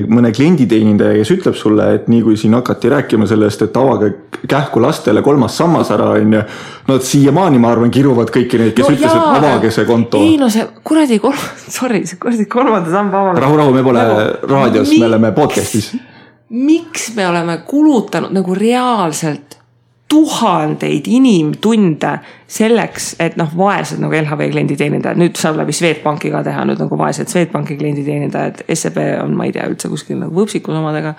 mõne 0.10 0.32
klienditeenindaja, 0.34 1.20
kes 1.20 1.34
ütleb 1.36 1.58
sulle, 1.58 1.86
et 1.98 2.10
nii 2.12 2.24
kui 2.26 2.38
siin 2.40 2.56
hakati 2.58 2.90
rääkima 2.92 3.28
sellest, 3.30 3.68
et 3.68 3.78
avage 3.78 4.10
kähku 4.50 4.82
lastele 4.82 5.22
kolmas 5.26 5.58
sammas 5.60 5.92
ära, 5.94 6.12
onju. 6.18 6.42
Nad 6.90 7.06
siiamaani, 7.06 7.62
ma 7.62 7.70
arvan, 7.76 7.94
kiruvad 7.94 8.34
kõiki 8.34 8.58
neid, 8.58 8.74
kes 8.78 8.88
no, 8.88 8.96
ütlesid, 8.98 9.22
et 9.22 9.38
avage 9.38 9.74
see 9.76 9.86
konto. 9.86 10.24
ei 10.26 10.36
no 10.42 10.50
see 10.52 10.66
kuradi 10.88 11.22
kolm-, 11.22 11.48
sorry, 11.78 12.04
see 12.10 12.20
kuradi 12.22 12.50
kolmanda 12.50 12.90
samba 12.90 13.22
avamine. 13.22 13.46
rahu, 13.46 13.62
rahu, 13.62 13.78
me 13.78 13.86
pole 13.86 14.06
nagu, 14.10 14.52
raadios, 14.56 14.94
me 14.98 15.10
oleme 15.12 15.34
podcast'is. 15.38 15.94
miks 16.52 17.12
me 17.16 17.30
oleme 17.30 17.62
kulutanud 17.68 18.34
nagu 18.34 18.58
reaalselt 18.58 19.61
tuhandeid 20.12 21.08
inimtunde 21.08 22.18
selleks, 22.52 23.14
et 23.24 23.38
noh, 23.40 23.52
vaesed 23.58 24.02
nagu 24.04 24.16
LHV 24.18 24.50
klienditeenindajad, 24.52 25.20
nüüd 25.22 25.40
saab 25.40 25.62
läbi 25.62 25.76
Swedbanki 25.76 26.34
ka 26.34 26.44
teha 26.44 26.66
nüüd 26.68 26.82
nagu 26.84 27.00
vaesed 27.00 27.32
Swedbanki 27.32 27.78
klienditeenindajad, 27.80 28.66
SEB 28.76 29.00
on, 29.22 29.38
ma 29.40 29.48
ei 29.48 29.56
tea 29.56 29.70
üldse 29.72 29.92
kuskil 29.92 30.20
nagu 30.20 30.36
võpsikus 30.36 30.76
omadega. 30.76 31.16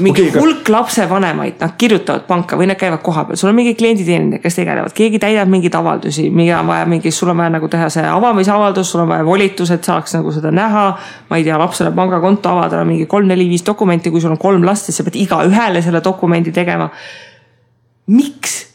Mingi 0.00 0.24
okay, 0.24 0.40
hulk 0.40 0.68
lapsevanemaid, 0.72 1.58
nad 1.60 1.74
kirjutavad 1.78 2.24
panka 2.26 2.56
või 2.56 2.70
nad 2.70 2.78
käivad 2.80 3.02
kohapeal, 3.04 3.36
sul 3.38 3.50
on 3.50 3.58
mingi 3.58 3.74
klienditeenindajad, 3.78 4.42
kes 4.42 4.56
tegelevad, 4.56 4.94
keegi 4.96 5.20
täidab 5.22 5.52
mingeid 5.52 5.76
avaldusi, 5.76 6.24
mida 6.34 6.62
on 6.62 6.70
vaja 6.72 6.88
mingi, 6.88 7.12
sul 7.12 7.34
on 7.34 7.42
vaja 7.42 7.52
nagu 7.58 7.68
teha 7.70 7.90
see 7.92 8.06
avamisavaldus, 8.08 8.88
sul 8.90 9.04
on 9.04 9.12
vaja 9.12 9.28
volitus, 9.28 9.74
et 9.76 9.84
saaks 9.84 10.16
nagu 10.16 10.32
seda 10.34 10.50
näha. 10.50 10.86
ma 11.28 11.36
ei 11.36 11.44
tea, 11.44 11.60
lapsele 11.60 11.92
pangakonto 11.94 12.56
avada, 12.56 12.80
mingi 12.88 13.04
kolm-neli-viis 13.06 13.66
dokumenti, 13.68 14.10
kui 14.10 14.24
sul 14.24 14.32
on 14.32 14.40
kolm 14.40 14.64
last, 14.64 14.88
siis 14.88 14.98
sa 14.98 15.04
pead 15.04 15.20
igaühele 15.20 15.84
selle 15.84 16.00
dokumendi 16.02 16.56
tegema 16.56 16.88
miks? 18.06 18.74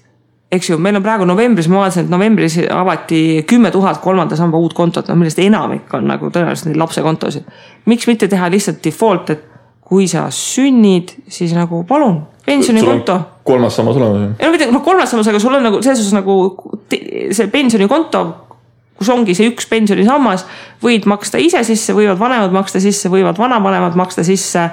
eks 0.51 0.69
ju, 0.71 0.77
meil 0.81 0.97
on 0.97 1.03
praegu 1.05 1.27
novembris, 1.29 1.67
ma 1.69 1.83
vaatasin, 1.83 2.07
et 2.07 2.09
novembris 2.11 2.55
avati 2.73 3.43
kümme 3.49 3.69
tuhat 3.71 3.99
kolmanda 4.01 4.37
samba 4.37 4.57
uut 4.57 4.73
kontot, 4.73 5.07
no 5.09 5.17
millest 5.19 5.39
enamik 5.43 5.93
on 5.93 6.09
nagu 6.09 6.31
tõenäoliselt 6.33 6.71
neid 6.71 6.81
lapse 6.81 7.03
kontosid. 7.05 7.45
miks 7.85 8.09
mitte 8.09 8.27
teha 8.27 8.49
lihtsalt 8.49 8.81
default, 8.83 9.29
et 9.29 9.45
kui 9.89 10.07
sa 10.09 10.25
sünnid, 10.33 11.13
siis 11.29 11.53
nagu 11.53 11.83
palun, 11.89 12.23
pensionikonto. 12.45 13.19
kolmas 13.45 13.77
sammas 13.77 13.97
olemas. 14.01 14.35
ei 14.39 14.47
no 14.47 14.51
mitte, 14.55 14.71
noh 14.73 14.85
kolmas 14.85 15.13
sammas, 15.13 15.29
aga 15.29 15.41
sul 15.41 15.53
on 15.53 15.65
nagu 15.69 15.81
selles 15.85 16.01
suhtes 16.01 16.17
nagu 16.17 16.37
see 16.89 17.49
pensionikonto 17.53 18.25
kus 18.99 19.09
ongi 19.13 19.33
see 19.37 19.47
üks 19.53 19.69
pensionisammas, 19.69 20.43
võid 20.83 21.05
maksta 21.07 21.39
ise 21.39 21.61
sisse, 21.63 21.93
võivad 21.95 22.19
vanemad 22.19 22.51
maksta 22.51 22.81
sisse, 22.83 23.07
võivad 23.11 23.37
vanavanemad 23.39 23.95
maksta 23.95 24.25
sisse 24.27 24.65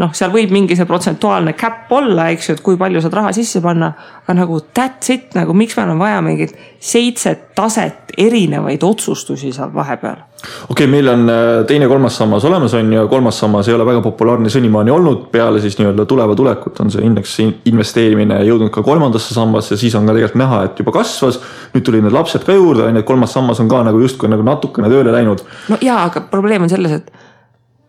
noh, 0.00 0.12
seal 0.16 0.32
võib 0.34 0.52
mingi 0.54 0.76
see 0.78 0.88
protsentuaalne 0.88 1.54
cap 1.58 1.92
olla, 1.94 2.28
eks 2.34 2.50
ju, 2.50 2.58
et 2.58 2.62
kui 2.64 2.78
palju 2.80 3.02
saad 3.04 3.14
raha 3.20 3.32
sisse 3.36 3.62
panna. 3.64 3.92
aga 4.24 4.38
nagu 4.40 4.60
that's 4.74 5.12
it, 5.12 5.34
nagu 5.36 5.54
miks 5.54 5.76
meil 5.78 5.92
on 5.94 6.00
vaja 6.00 6.20
mingit 6.24 6.54
seitset 6.80 7.52
taset 7.54 8.14
erinevaid 8.18 8.82
otsustusi 8.82 9.52
seal 9.52 9.70
vahepeal. 9.74 10.16
okei 10.16 10.68
okay,, 10.68 10.86
meil 10.90 11.08
on 11.08 11.28
äh, 11.30 11.64
teine-kolmas 11.68 12.16
sammas 12.18 12.44
olemas, 12.44 12.74
on 12.74 12.92
ju, 12.92 13.06
kolmas 13.08 13.38
sammas 13.38 13.68
ei 13.68 13.74
ole 13.74 13.86
väga 13.86 14.02
populaarne 14.04 14.50
senimaani 14.50 14.90
olnud, 14.90 15.28
peale 15.32 15.60
siis 15.62 15.78
nii-öelda 15.78 16.06
tuleva 16.10 16.34
tulekut 16.34 16.80
on 16.80 16.90
see 16.90 17.04
indeks 17.06 17.36
investeerimine 17.64 18.40
jõudnud 18.48 18.72
ka 18.74 18.82
kolmandasse 18.82 19.34
sambasse, 19.34 19.78
siis 19.80 19.94
on 19.94 20.08
ka 20.08 20.16
tegelikult 20.16 20.40
näha, 20.42 20.62
et 20.68 20.82
juba 20.82 20.96
kasvas. 20.98 21.40
nüüd 21.74 21.86
tuli 21.86 22.02
need 22.02 22.14
lapsed 22.14 22.44
ka 22.46 22.56
juurde, 22.56 22.88
on 22.88 22.98
ju, 22.98 23.04
et 23.04 23.08
kolmas 23.08 23.32
sammas 23.32 23.62
on 23.62 23.70
ka 23.70 23.84
nagu 23.86 24.00
justkui 24.02 24.30
nagu 24.32 24.42
natukene 24.46 24.90
tööle 24.90 25.14
läinud. 25.14 25.46
no 25.70 25.78
jaa, 25.80 26.02
aga 26.10 26.26
probleem 26.30 26.66
on 26.66 26.72
selles, 26.72 26.98
et 26.98 27.23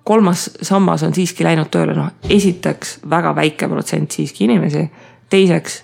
kolmas 0.06 0.50
sammas 0.62 1.04
on 1.04 1.16
siiski 1.16 1.44
läinud 1.44 1.72
tööle, 1.74 1.96
noh, 1.98 2.12
esiteks 2.30 3.00
väga 3.10 3.34
väike 3.36 3.70
protsent 3.70 4.14
siiski 4.14 4.46
inimesi. 4.46 4.86
teiseks, 5.30 5.80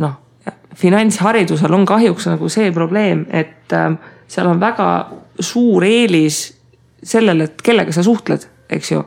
noh, 0.00 0.14
finantsharidusel 0.74 1.74
on 1.76 1.84
kahjuks 1.86 2.26
nagu 2.30 2.48
see 2.48 2.72
probleem, 2.72 3.26
et 3.28 3.72
äh, 3.76 3.92
seal 4.28 4.48
on 4.48 4.60
väga 4.60 4.88
suur 5.40 5.84
eelis 5.84 6.40
sellele, 7.04 7.50
et 7.50 7.62
kellega 7.62 7.92
sa 7.92 8.02
suhtled, 8.02 8.48
eks 8.72 8.92
ju. 8.92 9.04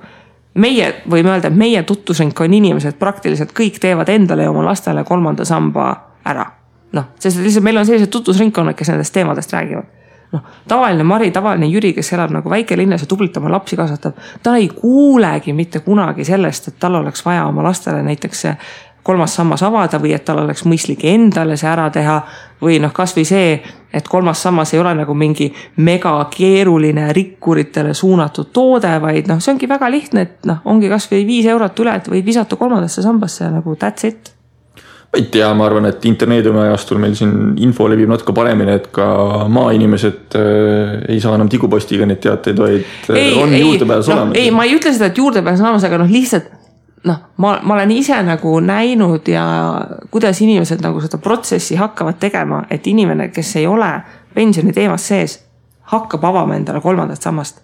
meie 0.53 0.93
võime 1.09 1.33
öelda, 1.33 1.49
et 1.49 1.57
meie 1.57 1.83
tutvusring 1.83 2.37
on 2.39 2.53
inimesed, 2.53 2.99
praktiliselt 3.01 3.53
kõik 3.57 3.81
teevad 3.81 4.09
endale 4.09 4.45
ja 4.45 4.53
oma 4.53 4.63
lastele 4.69 5.03
kolmanda 5.03 5.45
samba 5.45 5.91
ära. 6.25 6.45
noh, 6.93 7.13
sest 7.17 7.41
lihtsalt 7.41 7.65
meil 7.65 7.81
on 7.81 7.89
sellised 7.89 8.13
tutvusringkonnad, 8.13 8.77
kes 8.77 8.93
nendest 8.93 9.13
teemadest 9.17 9.53
räägivad 9.53 9.98
noh, 10.31 10.41
tavaline 10.67 11.03
Mari, 11.03 11.31
tavaline 11.31 11.69
Jüri, 11.69 11.93
kes 11.93 12.13
elab 12.13 12.33
nagu 12.33 12.49
väikelinnas 12.49 13.01
ja 13.05 13.07
tublilt 13.09 13.37
oma 13.37 13.51
lapsi 13.51 13.77
kasvatab, 13.79 14.19
ta 14.43 14.55
ei 14.57 14.69
kuulegi 14.69 15.53
mitte 15.53 15.79
kunagi 15.85 16.25
sellest, 16.25 16.67
et 16.67 16.79
tal 16.79 16.99
oleks 17.01 17.25
vaja 17.25 17.47
oma 17.49 17.63
lastele 17.65 18.03
näiteks 18.05 18.45
see 18.45 18.55
kolmas 19.03 19.35
sammas 19.35 19.63
avada 19.63 19.97
või 19.97 20.11
et 20.13 20.25
tal 20.25 20.43
oleks 20.43 20.65
mõistlik 20.69 21.05
endale 21.07 21.57
see 21.57 21.69
ära 21.69 21.89
teha. 21.89 22.21
või 22.61 22.75
noh, 22.83 22.91
kasvõi 22.91 23.23
see, 23.25 23.53
et 23.93 24.07
kolmas 24.07 24.41
sammas 24.43 24.73
ei 24.73 24.79
ole 24.79 24.91
nagu 24.93 25.13
mingi 25.15 25.47
megakeeruline 25.77 27.13
rikkuritele 27.15 27.93
suunatud 27.93 28.51
toode, 28.53 28.91
vaid 29.01 29.31
noh, 29.31 29.39
see 29.39 29.53
ongi 29.53 29.69
väga 29.69 29.89
lihtne, 29.91 30.21
et 30.21 30.49
noh, 30.49 30.59
ongi 30.65 30.89
kasvõi 30.91 31.23
viis 31.25 31.47
eurot 31.47 31.79
üle, 31.79 31.95
et 31.95 32.11
võid 32.11 32.25
visata 32.25 32.59
kolmandasse 32.59 33.01
sambasse 33.01 33.47
nagu 33.49 33.77
that's 33.79 34.03
it 34.03 34.38
ma 35.09 35.17
ei 35.17 35.25
tea, 35.33 35.53
ma 35.57 35.65
arvan, 35.65 35.87
et 35.89 36.05
interneediumi 36.05 36.61
ajastul 36.67 36.99
meil 37.01 37.15
siin 37.17 37.55
info 37.65 37.87
levib 37.89 38.11
natuke 38.11 38.33
paremini, 38.37 38.75
et 38.77 38.87
ka 38.93 39.07
maainimesed 39.49 40.37
äh, 40.37 40.93
ei 41.09 41.19
saa 41.23 41.33
enam 41.37 41.49
tigupostiga 41.49 42.05
neid 42.05 42.21
teateid, 42.21 42.61
vaid 42.61 43.09
äh, 43.09 43.17
ei, 43.17 43.33
on 43.33 43.53
ei, 43.53 43.63
juurdepääs 43.63 44.09
no, 44.09 44.15
olemas. 44.15 44.37
ei, 44.37 44.51
ma 44.53 44.67
ei 44.67 44.75
ütle 44.77 44.93
seda, 44.93 45.09
et 45.09 45.17
juurdepääs 45.17 45.63
on 45.63 45.69
olemas, 45.69 45.87
aga 45.89 46.01
noh, 46.03 46.11
lihtsalt 46.13 46.51
noh, 47.09 47.23
ma, 47.41 47.55
ma 47.63 47.77
olen 47.79 47.95
ise 47.95 48.19
nagu 48.27 48.53
näinud 48.61 49.31
ja 49.33 49.45
kuidas 50.11 50.41
inimesed 50.45 50.83
nagu 50.85 51.01
seda 51.01 51.17
protsessi 51.17 51.79
hakkavad 51.79 52.19
tegema, 52.21 52.63
et 52.69 52.87
inimene, 52.87 53.31
kes 53.33 53.55
ei 53.61 53.65
ole 53.67 53.89
pensioni 54.35 54.75
teemas 54.77 55.07
sees, 55.09 55.39
hakkab 55.89 56.29
avama 56.29 56.59
endale 56.59 56.83
kolmandat 56.85 57.25
sammast 57.25 57.63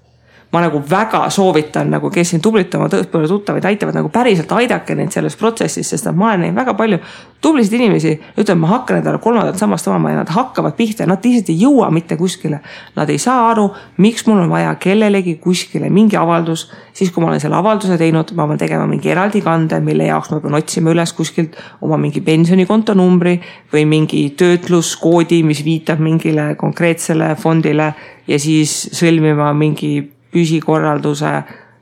ma 0.55 0.61
nagu 0.63 0.79
väga 0.89 1.25
soovitan 1.33 1.89
nagu, 1.91 2.09
kes 2.13 2.29
siin 2.31 2.41
tublilt 2.43 2.73
oma 2.79 2.87
tuttavaid 2.89 3.65
aitavad, 3.67 3.97
nagu 3.97 4.09
päriselt 4.13 4.51
aidake 4.55 4.95
neid 4.95 5.11
selles 5.11 5.35
protsessis, 5.35 5.89
sest 5.91 6.07
ma 6.15 6.29
olen 6.29 6.45
näinud 6.45 6.59
väga 6.61 6.75
palju 6.79 6.99
tublisid 7.43 7.75
inimesi, 7.77 8.13
ütlevad, 8.37 8.61
ma 8.61 8.69
hakkan 8.71 9.01
endale 9.01 9.19
kolmandat 9.21 9.59
sammast 9.59 9.89
omama 9.91 10.13
ja 10.13 10.21
nad 10.21 10.31
hakkavad 10.33 10.77
pihta 10.77 11.05
nad 11.05 11.25
lihtsalt 11.25 11.51
ei 11.51 11.59
jõua 11.59 11.91
mitte 11.93 12.15
kuskile. 12.17 12.61
Nad 12.95 13.11
ei 13.11 13.19
saa 13.21 13.49
aru, 13.51 13.67
miks 14.01 14.25
mul 14.29 14.45
on 14.45 14.49
vaja 14.49 14.71
kellelegi 14.81 15.35
kuskile 15.43 15.91
mingi 15.93 16.17
avaldus, 16.17 16.69
siis 16.95 17.11
kui 17.11 17.21
ma 17.21 17.29
olen 17.33 17.43
selle 17.43 17.59
avalduse 17.59 17.99
teinud, 18.01 18.31
ma 18.39 18.47
pean 18.49 18.63
tegema 18.63 18.87
mingi 18.89 19.11
eraldi 19.13 19.43
kande, 19.45 19.81
mille 19.83 20.07
jaoks 20.07 20.31
ma 20.33 20.41
pean 20.41 20.57
otsima 20.57 20.95
üles 20.95 21.13
kuskilt 21.17 21.59
oma 21.85 21.99
mingi 22.01 22.23
pensionikonto 22.25 22.95
numbri 22.97 23.35
või 23.75 23.85
mingi 23.91 24.25
töötluskoodi, 24.39 25.43
mis 25.45 25.61
viitab 25.67 26.01
mingile 26.01 26.53
konkreetsele 26.57 27.35
fondile 27.37 27.91
ja 28.25 28.41
siis 28.41 28.79
sõlmima 28.95 29.51
mingi 29.53 30.14
püsikorralduse 30.35 31.31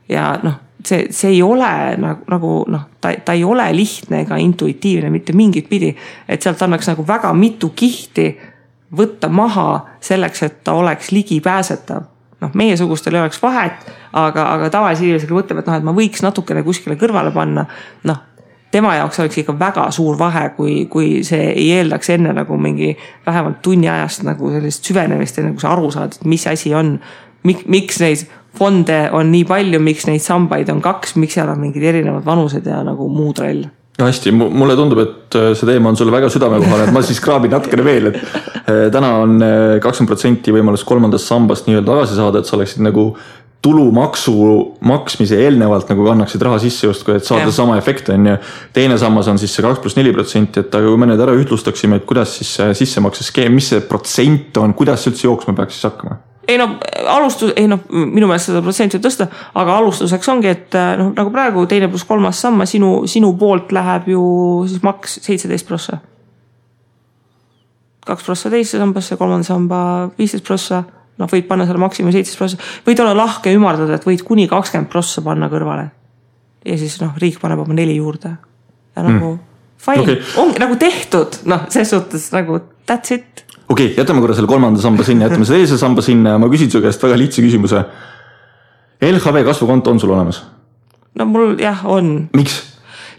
ja 0.08 0.28
noh, 0.42 0.60
see, 0.86 1.06
see 1.10 1.34
ei 1.36 1.42
ole 1.42 1.96
nagu, 2.00 2.24
nagu 2.30 2.54
noh, 2.70 2.88
ta, 3.00 3.12
ta 3.24 3.36
ei 3.36 3.44
ole 3.44 3.66
lihtne 3.76 4.24
ega 4.24 4.38
intuitiivne 4.40 5.10
mitte 5.10 5.32
mingit 5.36 5.68
pidi. 5.68 5.94
et 6.28 6.42
sealt 6.42 6.62
annaks 6.62 6.88
nagu 6.92 7.06
väga 7.06 7.32
mitu 7.32 7.72
kihti 7.76 8.32
võtta 8.96 9.28
maha 9.28 9.86
selleks, 10.00 10.42
et 10.42 10.60
ta 10.64 10.72
oleks 10.72 11.10
ligipääsetav. 11.12 12.02
noh, 12.40 12.50
meiesugustel 12.54 13.14
ei 13.14 13.24
oleks 13.24 13.42
vahet, 13.42 13.88
aga, 14.12 14.44
aga 14.52 14.70
tavalise 14.70 15.04
inimesega 15.06 15.34
mõtleb, 15.34 15.62
et 15.62 15.66
noh, 15.70 15.80
et 15.80 15.86
ma 15.86 15.96
võiks 15.96 16.22
natukene 16.22 16.62
kuskile 16.62 16.98
kõrvale 17.00 17.32
panna. 17.32 17.66
noh, 18.04 18.22
tema 18.74 18.96
jaoks 18.98 19.20
oleks 19.22 19.38
ikka 19.38 19.58
väga 19.58 19.90
suur 19.94 20.18
vahe, 20.18 20.48
kui, 20.56 20.86
kui 20.90 21.22
see 21.24 21.52
ei 21.52 21.70
eeldaks 21.78 22.10
enne 22.10 22.32
nagu 22.34 22.58
mingi 22.58 22.96
vähemalt 23.26 23.62
tunni 23.62 23.88
ajast 23.88 24.24
nagu 24.26 24.50
sellist 24.50 24.84
süvenemist, 24.84 25.38
enne 25.38 25.54
kui 25.54 25.62
sa 25.62 25.72
aru 25.72 25.90
saad, 25.94 26.18
et 26.18 26.24
mis 26.28 26.46
asi 26.50 26.74
on. 26.74 26.98
miks 27.44 27.98
neid 28.00 28.24
fonde 28.58 28.98
on 29.12 29.32
nii 29.32 29.46
palju, 29.48 29.80
miks 29.82 30.08
neid 30.10 30.22
sambaid 30.24 30.70
on 30.72 30.82
kaks, 30.84 31.16
miks 31.20 31.38
seal 31.38 31.50
on 31.52 31.60
mingid 31.62 31.82
erinevad 31.82 32.26
vanused 32.26 32.66
ja 32.66 32.82
nagu 32.86 33.08
muu 33.12 33.32
trall 33.36 33.64
no 33.98 34.08
hästi, 34.08 34.32
mulle 34.34 34.74
tundub, 34.78 35.00
et 35.04 35.38
äh, 35.38 35.52
see 35.54 35.68
teema 35.68 35.92
on 35.92 35.98
sulle 35.98 36.14
väga 36.14 36.30
südamekohane, 36.32 36.88
et 36.88 36.94
ma 36.94 37.02
siis 37.06 37.20
kraabin 37.22 37.52
natukene 37.54 37.84
veel, 37.86 38.10
et 38.10 38.18
äh, 38.64 38.88
täna 38.94 39.12
on 39.22 39.38
äh, 39.38 39.76
kakskümmend 39.82 40.10
protsenti 40.10 40.54
võimalus 40.54 40.82
kolmandast 40.88 41.30
sambast 41.30 41.70
nii-öelda 41.70 41.92
tagasi 41.92 42.18
saada, 42.18 42.42
et 42.42 42.50
sa 42.50 42.56
oleksid 42.58 42.82
nagu 42.82 43.12
tulumaksu 43.64 44.34
maksmise 44.84 45.38
eelnevalt 45.40 45.88
nagu 45.88 46.04
kannaksid 46.04 46.42
raha 46.44 46.58
sisse 46.60 46.84
justkui, 46.84 47.16
et 47.16 47.24
saada 47.24 47.48
sama 47.54 47.78
efekt, 47.80 48.10
on 48.12 48.26
ju. 48.28 48.36
teine 48.76 48.98
sammas 49.00 49.30
on 49.30 49.40
siis 49.40 49.54
see 49.56 49.64
kaks 49.64 49.80
pluss 49.80 49.96
neli 49.96 50.12
protsenti, 50.12 50.60
et 50.60 50.74
aga 50.74 50.90
kui 50.90 51.00
me 51.00 51.08
need 51.08 51.22
ära 51.24 51.32
ühtlustaksime, 51.38 52.02
et 52.02 52.08
kuidas 52.08 52.34
siis 52.40 52.50
see 52.58 52.76
sissemakseskeem, 52.82 53.54
mis 53.54 53.70
see 53.72 53.86
protsent 53.88 54.60
on, 54.60 54.74
kuidas 54.76 55.04
see 55.06 55.14
üldse 55.14 55.28
jooksma 55.30 55.56
peaks 55.56 55.78
siis 55.78 55.88
hakkama? 55.88 56.20
Ei 56.48 56.58
no 56.58 56.68
alustus, 57.10 57.52
ei 57.56 57.66
noh, 57.70 57.82
minu 57.90 58.28
meelest 58.28 58.50
seda 58.50 58.62
protsenti 58.64 58.98
võib 58.98 59.06
tõsta, 59.06 59.26
aga 59.60 59.76
alustuseks 59.80 60.30
ongi, 60.32 60.50
et 60.50 60.76
noh, 61.00 61.12
nagu 61.16 61.32
praegu 61.34 61.64
teine 61.70 61.88
pluss 61.92 62.06
kolmas 62.08 62.40
sammas 62.44 62.74
sinu, 62.74 62.90
sinu 63.10 63.32
poolt 63.40 63.72
läheb 63.74 64.10
ju 64.14 64.24
siis 64.70 64.82
maks 64.84 65.18
seitseteist 65.24 65.68
prossa. 65.68 66.00
kaks 68.04 68.24
prossa 68.24 68.50
teise 68.52 68.78
sambasse, 68.78 69.16
kolmanda 69.16 69.46
samba 69.48 69.78
viisteist 70.18 70.44
prossa, 70.44 70.82
noh, 71.18 71.30
võid 71.30 71.48
panna 71.48 71.66
selle 71.68 71.80
maksimumi 71.80 72.12
seitseteist 72.12 72.42
prossa, 72.42 72.72
võid 72.86 73.00
olla 73.00 73.16
lahke 73.16 73.52
ümardada, 73.54 73.96
et 73.96 74.06
võid 74.08 74.24
kuni 74.26 74.48
kakskümmend 74.50 74.90
prossa 74.92 75.24
panna 75.24 75.48
kõrvale. 75.52 75.88
ja 76.64 76.78
siis 76.80 77.00
noh, 77.00 77.16
riik 77.20 77.40
paneb 77.40 77.60
oma 77.64 77.74
neli 77.76 77.96
juurde 77.96 78.36
ja 78.96 79.02
nagu 79.02 79.34
mm. 79.34 79.40
fine 79.78 80.04
okay., 80.04 80.20
ongi 80.40 80.62
nagu 80.62 80.76
tehtud, 80.80 81.40
noh, 81.48 81.66
ses 81.72 81.90
suhtes 81.90 82.30
nagu 82.32 82.60
that's 82.86 83.12
it 83.16 83.44
okei 83.68 83.86
okay,, 83.86 83.96
jätame 83.96 84.20
korra 84.20 84.36
selle 84.36 84.50
kolmanda 84.50 84.82
samba 84.82 85.06
sinna, 85.06 85.28
jätame 85.28 85.48
selle 85.48 85.64
teise 85.64 85.78
samba 85.80 86.02
sinna 86.04 86.36
ja 86.36 86.42
ma 86.42 86.50
küsin 86.52 86.70
su 86.72 86.82
käest 86.84 87.02
väga 87.02 87.18
lihtsa 87.20 87.42
küsimuse. 87.44 87.84
LHV 89.04 89.44
kasvukonto 89.44 89.90
on 89.90 90.00
sul 90.00 90.14
olemas? 90.14 90.44
no 91.18 91.26
mul 91.30 91.58
jah, 91.60 91.84
on. 91.86 92.28
miks? 92.36 92.60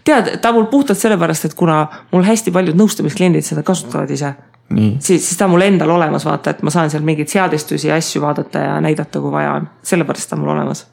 tead, 0.04 0.36
ta 0.42 0.52
mul 0.52 0.68
puhtalt 0.72 0.98
sellepärast, 0.98 1.48
et 1.48 1.54
kuna 1.54 1.86
mul 2.12 2.26
hästi 2.26 2.52
paljud 2.54 2.78
nõustamiskliendid 2.78 3.46
seda 3.46 3.62
kasutavad 3.66 4.10
ise. 4.10 4.34
siis, 4.70 5.22
siis 5.22 5.36
ta 5.38 5.46
on 5.46 5.56
mul 5.56 5.66
endal 5.66 5.94
olemas, 5.94 6.26
vaata, 6.26 6.54
et 6.54 6.62
ma 6.66 6.74
saan 6.74 6.90
seal 6.90 7.06
mingeid 7.06 7.30
seadistusi 7.32 7.88
ja 7.88 7.98
asju 8.00 8.22
vaadata 8.22 8.66
ja 8.68 8.76
näidata, 8.80 9.20
kui 9.20 9.32
vaja 9.32 9.56
on. 9.60 9.70
sellepärast 9.82 10.30
ta 10.30 10.38
on 10.38 10.44
mul 10.44 10.54
olemas 10.56 10.86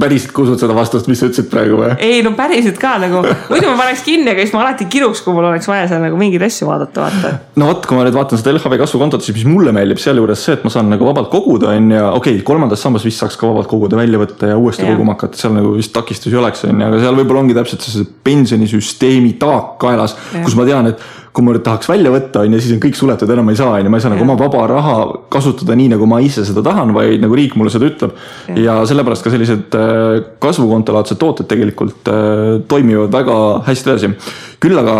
päriselt 0.00 0.38
usud 0.40 0.60
seda 0.60 0.72
vastust, 0.76 1.08
mis 1.10 1.20
sa 1.20 1.28
ütlesid 1.28 1.50
praegu 1.52 1.76
või? 1.76 1.90
ei 2.00 2.22
no 2.24 2.32
päriselt 2.36 2.78
ka 2.80 2.94
nagu, 3.02 3.20
muidu 3.50 3.68
ma 3.68 3.74
paneks 3.82 4.04
kinni, 4.06 4.30
aga 4.32 4.40
siis 4.40 4.54
ma 4.56 4.62
alati 4.62 4.86
kiruks, 4.92 5.20
kui 5.24 5.34
mul 5.36 5.50
oleks 5.50 5.68
vaja 5.68 5.84
seal 5.90 6.00
nagu 6.00 6.16
mingeid 6.20 6.44
asju 6.46 6.68
vaadata, 6.70 7.04
vaata. 7.04 7.32
no 7.60 7.68
vot, 7.68 7.84
kui 7.84 7.98
ma 7.98 8.06
nüüd 8.06 8.16
vaatan 8.16 8.40
seda 8.40 8.54
LHV 8.54 8.80
kasvukontot, 8.80 9.24
siis 9.24 9.36
mis 9.36 9.44
mulle 9.48 9.74
meeldib 9.76 10.00
sealjuures 10.00 10.46
see, 10.46 10.56
et 10.56 10.64
ma 10.64 10.72
saan 10.72 10.88
nagu 10.92 11.08
vabalt 11.08 11.28
koguda, 11.32 11.74
on 11.76 11.92
ju, 11.92 12.04
okei 12.08 12.38
okay,, 12.38 12.46
kolmandas 12.48 12.80
sambas 12.84 13.04
vist 13.04 13.20
saaks 13.20 13.36
ka 13.40 13.50
vabalt 13.50 13.68
koguda, 13.68 14.00
välja 14.00 14.20
võtta 14.22 14.54
ja 14.54 14.56
uuesti 14.60 14.86
ja. 14.86 14.94
koguma 14.94 15.18
hakata, 15.18 15.42
seal 15.42 15.56
nagu 15.58 15.74
vist 15.76 15.92
takistusi 15.92 16.40
oleks, 16.40 16.64
on 16.70 16.80
ju, 16.80 16.88
aga 16.88 17.02
seal 17.04 17.20
võib-olla 17.20 17.44
ongi 17.44 17.58
täpselt 17.60 17.84
see 17.84 18.08
pensionisüsteemi 18.24 19.36
taak 19.42 19.76
kaelas, 19.82 20.16
kus 20.38 20.56
ma 20.56 20.68
tean, 20.68 20.94
et 20.94 21.04
kui 21.32 21.44
ma 21.44 21.54
nüüd 21.54 21.64
tahaks 21.64 21.88
välja 21.88 22.12
võtta, 22.12 22.42
on 22.44 22.52
ju, 22.52 22.60
siis 22.60 22.76
on 22.76 22.82
kõik 22.82 22.96
suletud, 22.98 23.30
enam 23.32 23.48
ei 23.48 23.56
saa, 23.56 23.78
on 23.78 23.86
ju, 23.86 23.92
ma 23.92 23.98
ei 23.98 24.04
saa 24.04 24.12
nagu 24.12 24.24
oma 24.26 24.36
vaba 24.36 24.66
raha 24.68 24.96
kasutada 25.32 25.76
nii, 25.78 25.94
nagu 25.94 26.08
ma 26.08 26.20
ise 26.24 26.44
seda 26.44 26.64
tahan, 26.64 26.92
vaid 26.92 27.24
nagu 27.24 27.36
riik 27.38 27.56
mulle 27.56 27.72
seda 27.72 27.88
ütleb. 27.88 28.12
ja 28.60 28.82
sellepärast 28.88 29.24
ka 29.24 29.32
sellised 29.32 29.76
äh, 29.78 30.20
kasvukontolaadsed 30.42 31.20
tooted 31.20 31.48
tegelikult 31.48 32.12
äh, 32.12 32.60
toimivad 32.68 33.12
väga 33.16 33.36
hästi 33.68 33.94
edasi. 33.94 34.12
küll 34.60 34.76
aga 34.78 34.96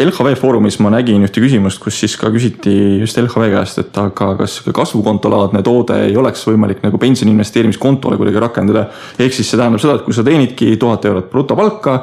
LHV 0.00 0.38
Foorumis 0.40 0.78
ma 0.80 0.88
nägin 0.94 1.20
ühte 1.26 1.42
küsimust, 1.44 1.76
kus 1.82 1.98
siis 2.00 2.16
ka 2.16 2.30
küsiti 2.32 2.72
just 3.02 3.18
LHV 3.20 3.50
käest, 3.52 3.82
et 3.84 3.98
aga 4.00 4.32
kas 4.40 4.56
kasvukontolaadne 4.64 5.60
toode 5.62 5.98
ei 6.08 6.16
oleks 6.16 6.46
võimalik 6.48 6.80
nagu 6.80 6.96
pensioni 6.98 7.34
investeerimiskontole 7.36 8.16
kuidagi 8.16 8.40
rakendada. 8.40 8.86
ehk 9.18 9.36
siis 9.36 9.52
see 9.52 9.60
tähendab 9.60 9.84
seda, 9.84 10.00
et 10.00 10.06
kui 10.08 10.16
sa 10.16 10.24
teenidki 10.24 10.78
tuhat 10.80 11.04
eurot 11.04 11.28
brutopalka 11.30 11.98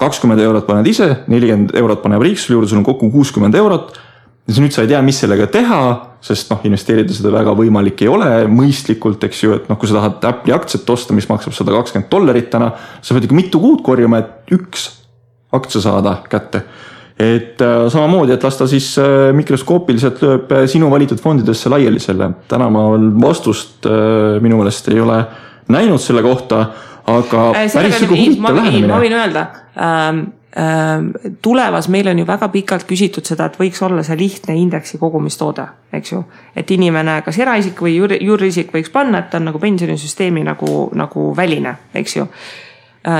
kakskümmend 0.00 0.40
eurot 0.42 0.66
paned 0.66 0.88
ise, 0.88 1.08
nelikümmend 1.30 1.74
eurot 1.78 2.02
paneb 2.04 2.22
riik 2.24 2.40
sulle 2.40 2.58
juurde, 2.58 2.70
sul 2.70 2.80
on 2.80 2.86
kokku 2.86 3.10
kuuskümmend 3.12 3.54
eurot. 3.58 3.98
siis 4.46 4.58
nüüd 4.58 4.74
sa 4.74 4.82
ei 4.82 4.90
tea, 4.90 5.02
mis 5.06 5.20
sellega 5.22 5.46
teha, 5.46 5.82
sest 6.22 6.50
noh, 6.50 6.62
investeerida 6.66 7.14
seda 7.14 7.30
väga 7.34 7.54
võimalik 7.58 8.02
ei 8.02 8.08
ole 8.10 8.30
mõistlikult, 8.50 9.22
eks 9.28 9.42
ju, 9.44 9.58
et 9.58 9.68
noh, 9.70 9.78
kui 9.78 9.90
sa 9.90 10.00
tahad 10.00 10.24
Apple'i 10.32 10.54
aktsiat 10.56 10.90
osta, 10.90 11.14
mis 11.14 11.28
maksab 11.30 11.54
sada 11.54 11.74
kakskümmend 11.76 12.10
dollarit 12.10 12.50
täna, 12.50 12.72
sa 13.02 13.14
pead 13.14 13.28
ikka 13.28 13.38
mitu 13.38 13.62
kuud 13.62 13.84
korjama, 13.86 14.18
et 14.18 14.56
üks 14.58 14.88
aktsia 15.52 15.84
saada 15.84 16.16
kätte 16.32 16.64
et 17.22 17.60
äh, 17.60 17.88
samamoodi, 17.92 18.34
et 18.34 18.42
las 18.42 18.56
ta 18.58 18.66
siis 18.70 18.88
äh, 19.00 19.30
mikroskoopiliselt 19.36 20.22
lööb 20.24 20.52
äh, 20.52 20.64
sinu 20.70 20.90
valitud 20.90 21.20
fondidesse 21.22 21.70
laiali 21.72 22.00
selle. 22.02 22.32
täna 22.48 22.68
ma 22.72 22.88
vastust 23.22 23.86
minu 24.42 24.60
meelest 24.60 24.88
ei 24.92 25.00
ole 25.00 25.20
näinud 25.72 26.00
selle 26.02 26.22
kohta, 26.24 26.66
aga 27.06 27.50
Äh, 27.50 27.72
päris 27.72 27.98
sihuke 27.98 28.16
huvitav 28.16 28.42
ma 28.42 28.54
lähenemine. 28.54 28.94
võin 28.94 29.14
öelda 29.16 29.46
ähm, 29.76 30.20
ähm, 30.56 31.08
tulevas 31.42 31.88
meil 31.88 32.08
on 32.08 32.18
ju 32.18 32.26
väga 32.26 32.48
pikalt 32.48 32.84
küsitud 32.86 33.26
seda, 33.26 33.46
et 33.46 33.58
võiks 33.58 33.82
olla 33.82 34.02
see 34.06 34.18
lihtne 34.18 34.56
indeksi 34.56 34.98
kogumistoode, 34.98 35.66
eks 35.92 36.12
ju. 36.12 36.24
et 36.56 36.70
inimene, 36.70 37.22
kas 37.26 37.38
eraisik 37.38 37.82
või 37.82 37.96
jur, 37.96 38.14
juurisik 38.20 38.72
võiks 38.74 38.92
panna, 38.92 39.18
et 39.18 39.30
ta 39.30 39.40
on 39.40 39.50
nagu 39.50 39.58
pensionisüsteemi 39.58 40.44
nagu, 40.46 40.90
nagu 40.94 41.32
väline, 41.36 41.74
eks 41.94 42.16
ju. 42.16 42.28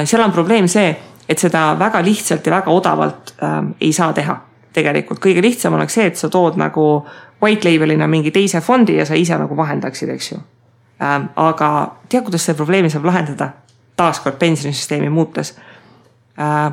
seal 0.05 0.23
on 0.23 0.33
probleem 0.33 0.68
see, 0.68 0.95
et 1.29 1.38
seda 1.38 1.73
väga 1.79 2.03
lihtsalt 2.05 2.47
ja 2.47 2.57
väga 2.59 2.71
odavalt 2.71 3.35
ähm, 3.42 3.75
ei 3.81 3.92
saa 3.92 4.12
teha. 4.12 4.40
tegelikult 4.73 5.21
kõige 5.21 5.42
lihtsam 5.42 5.75
oleks 5.75 5.95
see, 5.95 6.07
et 6.07 6.16
sa 6.16 6.29
tood 6.33 6.57
nagu 6.57 7.05
white 7.42 7.68
label'ina 7.68 8.07
mingi 8.09 8.31
teise 8.31 8.61
fondi 8.61 8.97
ja 8.97 9.05
sa 9.07 9.14
ise 9.14 9.37
nagu 9.38 9.57
vahendaksid, 9.57 10.09
eks 10.09 10.33
ju 10.33 10.38
ähm, 11.03 11.29
aga 11.37 11.97
tead, 12.09 12.25
kuidas 12.25 12.47
selle 12.47 12.57
probleemi 12.57 12.90
saab 12.90 13.05
lahendada? 13.05 13.51
Taaskord 14.03 14.38
pensionisüsteemi 14.38 15.11
muutes 15.11 15.55
äh,. 16.38 16.73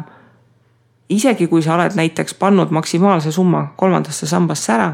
isegi 1.10 1.48
kui 1.48 1.62
sa 1.62 1.76
oled 1.76 1.96
näiteks 1.96 2.34
pannud 2.34 2.74
maksimaalse 2.76 3.32
summa 3.32 3.68
kolmandasse 3.78 4.28
sambasse 4.28 4.74
ära, 4.74 4.94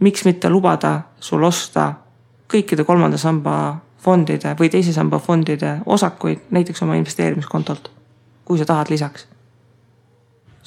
miks 0.00 0.24
mitte 0.24 0.50
lubada 0.50 1.00
sul 1.20 1.42
osta 1.42 1.92
kõikide 2.52 2.84
kolmanda 2.84 3.18
samba 3.18 3.78
fondide 3.98 4.54
või 4.58 4.70
teise 4.70 4.92
samba 4.92 5.18
fondide 5.18 5.78
osakuid 5.86 6.46
näiteks 6.50 6.82
oma 6.82 6.94
investeerimiskontolt, 7.00 7.90
kui 8.44 8.58
sa 8.58 8.64
tahad 8.64 8.90
lisaks 8.90 9.26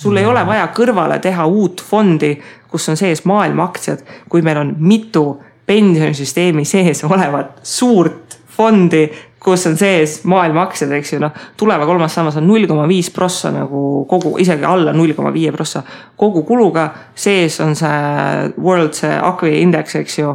sul 0.01 0.17
ei 0.17 0.25
ole 0.25 0.41
vaja 0.45 0.67
kõrvale 0.73 1.19
teha 1.21 1.45
uut 1.45 1.83
fondi, 1.85 2.33
kus 2.71 2.89
on 2.89 2.97
sees 2.97 3.25
maailma 3.29 3.67
aktsiad, 3.69 4.01
kui 4.29 4.41
meil 4.41 4.57
on 4.57 4.75
mitu 4.79 5.25
pensionisüsteemi 5.69 6.65
sees 6.65 7.03
olevat 7.05 7.59
suurt 7.63 8.39
fondi, 8.57 9.05
kus 9.41 9.65
on 9.65 9.77
sees 9.77 10.19
maailma 10.29 10.61
aktsiad, 10.67 10.91
eks 10.99 11.15
ju, 11.15 11.19
noh. 11.23 11.33
tuleva 11.57 11.85
kolmas 11.89 12.13
sammas 12.13 12.37
on 12.37 12.45
null 12.47 12.67
koma 12.69 12.85
viis 12.89 13.09
prossa 13.13 13.49
nagu 13.53 14.05
kogu, 14.09 14.35
isegi 14.41 14.67
alla 14.67 14.93
null 14.93 15.15
koma 15.17 15.33
viie 15.33 15.51
prossa 15.51 15.81
kogu 16.17 16.43
kuluga. 16.45 16.89
sees 17.15 17.59
on 17.59 17.75
see 17.75 18.53
world 18.61 18.93
see 18.93 19.17
Acquis 19.17 19.61
indeks, 19.63 19.95
eks 19.95 20.19
ju 20.19 20.29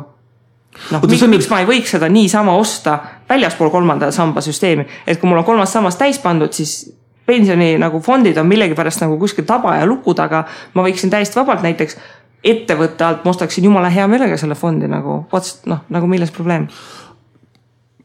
noh, 0.90 1.06
miks, 1.06 1.22
on 1.22 1.32
miks 1.32 1.48
ma 1.50 1.62
ei 1.62 1.70
võiks 1.70 1.94
seda 1.94 2.10
niisama 2.10 2.56
osta 2.58 2.98
väljaspool 3.28 3.70
kolmanda 3.70 4.10
samba 4.12 4.42
süsteemi, 4.44 4.86
et 5.06 5.20
kui 5.20 5.30
mul 5.30 5.42
on 5.42 5.46
kolmas 5.46 5.72
sammas 5.72 5.98
täis 6.00 6.18
pandud, 6.22 6.52
siis 6.52 6.92
pensioni 7.26 7.74
nagu 7.78 8.00
fondid 8.02 8.38
on 8.38 8.46
millegipärast 8.46 9.02
nagu 9.02 9.18
kuskil 9.18 9.46
taba 9.46 9.76
ja 9.80 9.86
luku 9.86 10.14
taga. 10.14 10.44
ma 10.74 10.82
võiksin 10.86 11.10
täiesti 11.10 11.38
vabalt 11.38 11.62
näiteks 11.62 11.98
ettevõtte 12.46 13.04
alt, 13.04 13.24
ma 13.24 13.32
ostaksin 13.32 13.64
jumala 13.64 13.90
hea 13.90 14.06
meelega 14.10 14.36
selle 14.38 14.54
fondi 14.54 14.88
nagu, 14.90 15.24
vot 15.32 15.66
noh, 15.66 15.82
nagu 15.90 16.06
milles 16.10 16.30
probleem. 16.30 16.68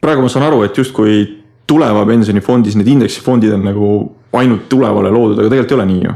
Praegu 0.02 0.24
ma 0.24 0.30
saan 0.32 0.48
aru, 0.48 0.64
et 0.66 0.76
justkui 0.76 1.22
tuleva 1.70 2.02
pensionifondis 2.08 2.74
need 2.78 2.90
indeksifondid 2.90 3.54
on 3.54 3.64
nagu 3.68 3.88
ainult 4.38 4.68
tulevale 4.72 5.12
loodud, 5.14 5.38
aga 5.38 5.52
tegelikult 5.52 5.74
ei 5.74 5.78
ole 5.78 5.88
nii 5.92 6.04
ju. 6.08 6.14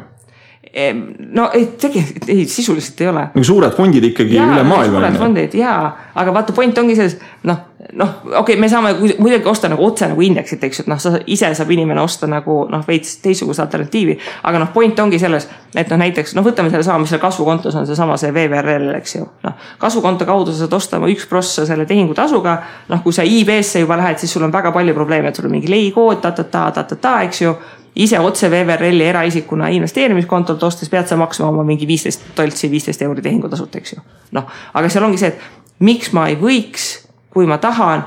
No 1.32 1.50
ei, 1.54 1.66
tegelikult 1.80 2.28
ei, 2.28 2.44
sisuliselt 2.50 3.00
ei 3.00 3.08
ole 3.08 3.22
nagu 3.32 3.44
suured 3.46 3.72
fondid 3.76 4.04
ikkagi 4.10 4.36
Jaa, 4.36 4.48
üle 4.52 4.64
maailma. 4.66 4.98
suured 4.98 5.18
fondid 5.20 5.54
jaa, 5.56 5.86
aga 6.14 6.34
vaata, 6.34 6.52
point 6.56 6.78
ongi 6.78 6.96
selles, 6.98 7.16
noh, 7.48 7.62
noh, 7.96 8.10
okei 8.24 8.40
okay,, 8.40 8.56
me 8.60 8.68
saame 8.68 8.92
muidugi 8.98 9.48
osta 9.48 9.70
nagu 9.72 9.86
otse 9.86 10.08
nagu 10.10 10.24
indeksit, 10.26 10.64
eks 10.66 10.80
ju, 10.80 10.84
et 10.84 10.90
noh, 10.90 11.00
sa 11.00 11.14
ise 11.32 11.48
saab 11.56 11.70
inimene 11.72 12.02
osta 12.02 12.28
nagu 12.30 12.58
noh, 12.72 12.82
veits 12.88 13.16
teistsugust 13.24 13.62
alternatiivi. 13.64 14.18
aga 14.48 14.60
noh, 14.62 14.72
point 14.74 15.00
ongi 15.00 15.20
selles, 15.22 15.48
et 15.74 15.92
noh, 15.92 16.00
näiteks 16.02 16.36
noh, 16.36 16.44
võtame 16.46 16.72
sellesama, 16.72 17.04
mis 17.04 17.14
seal 17.14 17.22
kasvukontos 17.22 17.78
on 17.78 17.88
seesama 17.88 18.18
see 18.20 18.34
VVRL, 18.34 18.90
eks 18.98 19.16
ju. 19.16 19.28
noh, 19.46 19.56
kasvukonto 19.82 20.28
kaudu 20.28 20.52
sa 20.52 20.64
saad 20.64 20.76
osta 20.76 21.00
oma 21.00 21.10
üks 21.12 21.28
prossa 21.30 21.66
selle 21.68 21.86
tehingutasuga. 21.88 22.58
noh, 22.92 23.02
kui 23.04 23.16
sa 23.16 23.24
IB-sse 23.24 23.84
juba 23.84 23.96
lähed, 24.00 24.20
siis 24.20 24.32
sul 24.36 24.44
on 24.44 24.52
väga 24.52 24.72
palju 24.76 24.94
probleeme, 24.94 25.30
et 25.30 25.36
sul 25.40 25.48
on 25.48 25.56
mingi 25.56 25.70
leikood 25.70 26.20
ta, 26.20 26.34
ta-ta-ta, 26.36 26.82
ta-ta-ta, 26.82 27.20
eks 27.28 27.42
ju 27.42 27.54
ise 27.96 28.18
otse 28.20 28.50
VVRL-i 28.50 29.04
eraisikuna 29.08 29.68
investeerimiskontolt 29.72 30.62
ostes 30.62 30.90
pead 30.92 31.08
sa 31.08 31.16
maksma 31.16 31.48
oma 31.48 31.64
mingi 31.64 31.86
viisteist 31.88 32.26
toltsi, 32.34 32.70
viisteist 32.70 33.02
euri 33.02 33.22
tehingutasut, 33.24 33.76
eks 33.76 33.94
ju. 33.96 34.02
noh, 34.36 34.50
aga 34.74 34.90
seal 34.92 35.06
ongi 35.06 35.20
see, 35.20 35.32
et 35.32 35.84
miks 35.86 36.12
ma 36.16 36.26
ei 36.28 36.36
võiks, 36.40 36.90
kui 37.32 37.48
ma 37.48 37.58
tahan, 37.62 38.04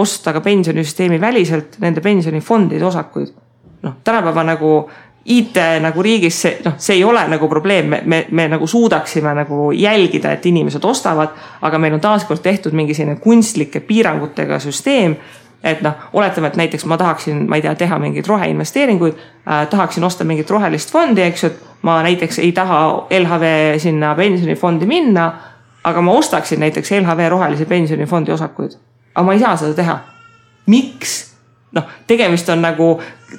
osta 0.00 0.32
ka 0.32 0.40
pensionisüsteemi 0.40 1.20
väliselt 1.20 1.78
nende 1.82 2.00
pensionifondide 2.00 2.86
osakuid. 2.86 3.32
noh, 3.82 3.94
tänapäeva 4.04 4.44
nagu 4.44 4.74
IT 5.24 5.56
nagu 5.80 6.02
riigis 6.02 6.38
see, 6.42 6.56
noh, 6.64 6.74
see 6.80 6.96
ei 6.96 7.04
ole 7.04 7.22
nagu 7.28 7.48
probleem, 7.48 7.86
me, 7.86 8.00
me, 8.06 8.24
me 8.30 8.48
nagu 8.48 8.66
suudaksime 8.66 9.34
nagu 9.36 9.70
jälgida, 9.76 10.32
et 10.32 10.46
inimesed 10.46 10.84
ostavad, 10.84 11.36
aga 11.60 11.78
meil 11.78 11.94
on 11.94 12.00
taaskord 12.00 12.42
tehtud 12.42 12.74
mingi 12.74 12.96
selline 12.96 13.20
kunstlike 13.20 13.84
piirangutega 13.86 14.58
süsteem 14.58 15.16
et 15.64 15.82
noh, 15.82 15.92
oletame, 16.12 16.48
et 16.48 16.56
näiteks 16.56 16.84
ma 16.88 16.96
tahaksin, 16.96 17.44
ma 17.48 17.58
ei 17.58 17.62
tea, 17.62 17.74
teha 17.74 17.98
mingeid 17.98 18.26
roheinvesteeringuid 18.26 19.14
äh,, 19.14 19.66
tahaksin 19.70 20.04
osta 20.04 20.24
mingit 20.24 20.50
rohelist 20.50 20.92
fondi, 20.92 21.22
eks 21.22 21.44
ju, 21.44 21.50
et 21.50 21.82
ma 21.82 22.00
näiteks 22.02 22.38
ei 22.38 22.52
taha 22.56 23.06
LHV 23.10 23.78
sinna 23.78 24.14
pensionifondi 24.14 24.86
minna, 24.86 25.32
aga 25.84 26.02
ma 26.02 26.12
ostaksin 26.12 26.60
näiteks 26.60 26.92
LHV 27.00 27.28
rohelise 27.28 27.64
pensionifondi 27.64 28.32
osakuid. 28.32 28.78
aga 29.14 29.26
ma 29.26 29.32
ei 29.32 29.40
saa 29.40 29.56
seda 29.56 29.74
teha. 29.74 29.98
miks? 30.66 31.30
noh, 31.72 31.84
tegemist 32.06 32.48
on 32.48 32.62
nagu 32.62 32.86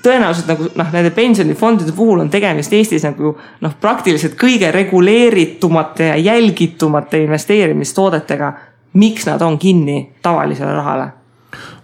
tõenäoliselt 0.04 0.48
nagu 0.48 0.68
noh, 0.76 0.92
nende 0.94 1.10
pensionifondide 1.16 1.92
puhul 1.96 2.22
on 2.24 2.30
tegemist 2.32 2.74
Eestis 2.74 3.04
nagu 3.04 3.34
noh, 3.62 3.74
praktiliselt 3.82 4.38
kõige 4.40 4.72
reguleeritumate 4.72 6.12
ja 6.14 6.16
jälgitumate 6.16 7.24
investeerimistoodetega. 7.26 8.54
miks 8.94 9.26
nad 9.26 9.42
on 9.42 9.58
kinni 9.58 10.12
tavalisele 10.22 10.74
rahale? 10.74 11.21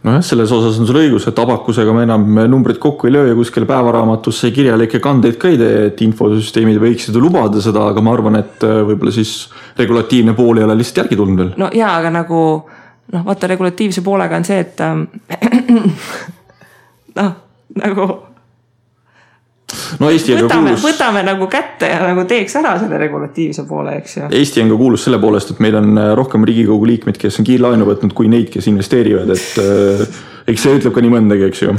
Nojah, 0.07 0.23
selles 0.23 0.51
osas 0.55 0.79
on 0.79 0.87
sul 0.87 0.99
õigus, 1.01 1.27
et 1.29 1.39
abakusega 1.41 1.93
me 1.95 2.05
enam 2.07 2.25
numbreid 2.51 2.79
kokku 2.81 3.09
ei 3.09 3.15
löö 3.15 3.27
ja 3.29 3.35
kuskile 3.37 3.67
päevaraamatusse 3.69 4.51
kirjalikke 4.55 5.01
kandeid 5.03 5.39
ka 5.41 5.51
ei 5.51 5.59
tee, 5.59 5.85
et 5.91 6.03
infosüsteemid 6.05 6.79
võiksid 6.81 7.17
lubada 7.21 7.61
seda, 7.63 7.87
aga 7.91 8.03
ma 8.03 8.13
arvan, 8.15 8.39
et 8.41 8.67
äh, 8.67 8.81
võib-olla 8.87 9.15
siis 9.15 9.33
regulatiivne 9.77 10.35
pool 10.37 10.61
ei 10.61 10.67
ole 10.67 10.77
lihtsalt 10.79 11.03
järgi 11.05 11.19
tulnud 11.19 11.43
veel. 11.43 11.53
no 11.57 11.71
ja, 11.75 11.95
aga 11.99 12.13
nagu 12.21 12.43
noh, 13.13 13.25
vaata 13.27 13.51
regulatiivse 13.53 14.03
poolega 14.05 14.39
on 14.39 14.47
see, 14.47 14.61
et 14.63 14.81
ähm, 14.85 15.05
noh, 17.19 17.35
nagu 17.83 18.07
no 20.01 20.09
Eesti 20.13 20.35
on 20.35 20.47
ka 20.47 20.57
kuulus, 20.57 20.83
võtame 20.85 21.23
nagu 21.27 21.47
kätte 21.51 21.89
ja 21.91 22.01
nagu 22.03 22.25
teeks 22.29 22.57
ära 22.59 22.75
selle 22.81 22.99
regulatiivse 23.01 23.65
poole, 23.69 23.97
eks 24.01 24.17
ju. 24.17 24.29
Eesti 24.39 24.63
on 24.63 24.73
ka 24.73 24.79
kuulus 24.79 25.07
selle 25.07 25.21
poolest, 25.21 25.53
et 25.53 25.63
meil 25.63 25.77
on 25.79 25.93
äh, 25.97 26.11
rohkem 26.17 26.45
Riigikogu 26.47 26.89
liikmeid, 26.89 27.19
kes 27.21 27.41
on 27.41 27.47
kiirlaenu 27.47 27.87
võtnud, 27.87 28.15
kui 28.17 28.31
neid, 28.31 28.51
kes 28.53 28.69
investeerivad, 28.71 29.33
et 29.35 29.61
äh, 29.63 30.21
eks 30.53 30.67
see 30.67 30.77
ütleb 30.79 30.95
ka 30.95 31.03
nii 31.03 31.13
mõndagi, 31.13 31.49
eks 31.51 31.63
ju. 31.65 31.75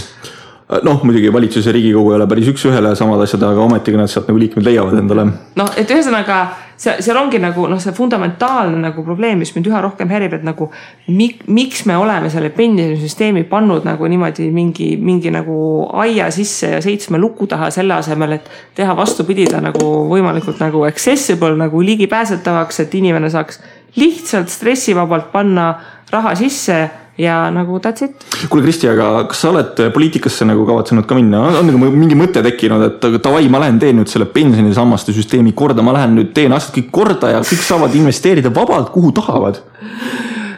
noh, 0.85 1.03
muidugi 1.09 1.33
valitsus 1.33 1.67
ja 1.67 1.73
Riigikogu 1.77 2.13
ei 2.13 2.21
ole 2.21 2.29
päris 2.31 2.51
üks-ühele 2.53 2.95
samad 2.99 3.25
asjad, 3.25 3.45
aga 3.49 3.65
ometigi 3.65 4.01
nad 4.01 4.11
sealt 4.13 4.29
nagu 4.29 4.41
liikmed 4.41 4.67
leiavad 4.69 4.99
endale. 5.01 5.29
noh, 5.59 5.77
et 5.81 5.91
ühesõnaga 5.95 6.43
seal, 6.79 7.03
seal 7.03 7.19
ongi 7.19 7.41
nagu 7.43 7.67
noh, 7.71 7.81
see 7.83 7.95
fundamentaalne 7.97 8.79
nagu 8.81 9.03
probleem, 9.07 9.41
mis 9.43 9.53
mind 9.55 9.69
üha 9.71 9.81
rohkem 9.85 10.11
häirib, 10.13 10.37
et 10.39 10.47
nagu 10.47 10.71
mik, 11.11 11.45
miks 11.51 11.85
me 11.91 11.97
oleme 11.99 12.31
selle 12.33 12.51
pensionisüsteemi 12.55 13.45
pannud 13.51 13.87
nagu 13.89 14.09
niimoodi 14.11 14.49
mingi, 14.55 14.93
mingi 15.03 15.33
nagu 15.35 15.59
aia 16.05 16.31
sisse 16.35 16.75
ja 16.77 16.83
seitsme 16.85 17.21
luku 17.21 17.49
taha, 17.51 17.73
selle 17.75 17.99
asemel, 17.99 18.39
et 18.39 18.49
teha 18.79 18.95
vastupidi 18.99 19.49
ta 19.51 19.63
nagu 19.65 19.91
võimalikult 20.13 20.63
nagu 20.63 20.85
accessible 20.89 21.57
nagu 21.59 21.83
ligipääsetavaks, 21.85 22.85
et 22.85 22.97
inimene 23.01 23.31
saaks 23.33 23.63
lihtsalt 23.99 24.53
stressivabalt 24.53 25.33
panna 25.33 25.73
raha 26.13 26.35
sisse 26.39 26.79
ja 27.19 27.51
nagu 27.51 27.81
that's 27.83 28.05
it. 28.05 28.27
kuule, 28.49 28.63
Kristi, 28.65 28.89
aga 28.91 29.25
kas 29.29 29.43
sa 29.43 29.51
oled 29.53 29.83
poliitikasse 29.95 30.47
nagu 30.49 30.65
kavatsenud 30.69 31.07
ka 31.09 31.19
minna, 31.19 31.43
on 31.59 31.67
nagu 31.67 31.91
mingi 31.91 32.19
mõte 32.19 32.43
tekkinud, 32.45 32.87
et 32.87 33.07
davai, 33.25 33.49
ma 33.51 33.63
lähen 33.65 33.81
teen 33.83 33.99
nüüd 33.99 34.11
selle 34.11 34.29
pensionisammaste 34.33 35.15
süsteemi 35.17 35.53
korda, 35.59 35.85
ma 35.85 35.97
lähen 35.97 36.15
nüüd 36.19 36.33
teen 36.37 36.55
asjad 36.55 36.79
kõik 36.79 36.91
korda 36.95 37.35
ja 37.35 37.45
kõik 37.45 37.65
saavad 37.67 37.99
investeerida 37.99 38.55
vabalt, 38.55 38.93
kuhu 38.95 39.13
tahavad. 39.17 39.61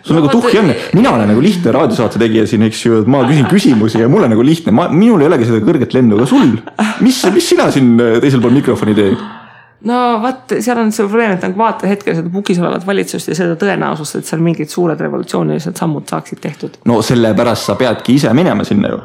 Sul 0.00 0.16
no, 0.16 0.22
nagu 0.22 0.30
tuhhi 0.32 0.58
on, 0.58 0.70
mina 0.96 1.12
olen 1.12 1.28
nagu 1.28 1.42
lihtne 1.44 1.72
raadiosaate 1.76 2.20
tegija 2.20 2.46
siin, 2.48 2.64
eks 2.68 2.86
ju, 2.86 3.02
et 3.02 3.10
ma 3.10 3.20
küsin 3.28 3.48
küsimusi 3.54 4.00
ja 4.00 4.08
mul 4.12 4.24
on 4.26 4.32
nagu 4.32 4.44
lihtne, 4.44 4.72
ma, 4.76 4.88
minul 4.92 5.24
ei 5.24 5.28
olegi 5.28 5.48
seda 5.48 5.60
kõrget 5.64 5.96
lendu, 5.96 6.20
aga 6.20 6.28
sul, 6.28 6.56
mis, 7.04 7.20
mis 7.34 7.52
sina 7.52 7.68
siin 7.72 7.94
teisel 8.20 8.42
pool 8.44 8.56
mikrofoni 8.56 8.96
teed? 8.96 9.20
No 9.88 9.98
vot, 10.22 10.56
seal 10.60 10.78
on 10.80 10.92
see 10.92 11.06
probleem, 11.06 11.36
et 11.36 11.46
nagu 11.46 11.58
vaata 11.60 11.88
hetkel 11.90 12.16
seda 12.18 12.32
pukis 12.32 12.58
olevat 12.60 12.84
valitsust 12.86 13.30
ja 13.30 13.36
seda 13.38 13.56
tõenäosust, 13.60 14.20
et 14.20 14.28
seal 14.28 14.42
mingid 14.44 14.68
suured 14.72 15.00
revolutsioonilised 15.00 15.76
sammud 15.80 16.10
saaksid 16.10 16.42
tehtud. 16.42 16.76
no 16.88 17.00
sellepärast 17.04 17.70
sa 17.70 17.78
peadki 17.80 18.18
ise 18.20 18.34
minema 18.36 18.66
sinna 18.68 18.92
ju. 18.92 19.00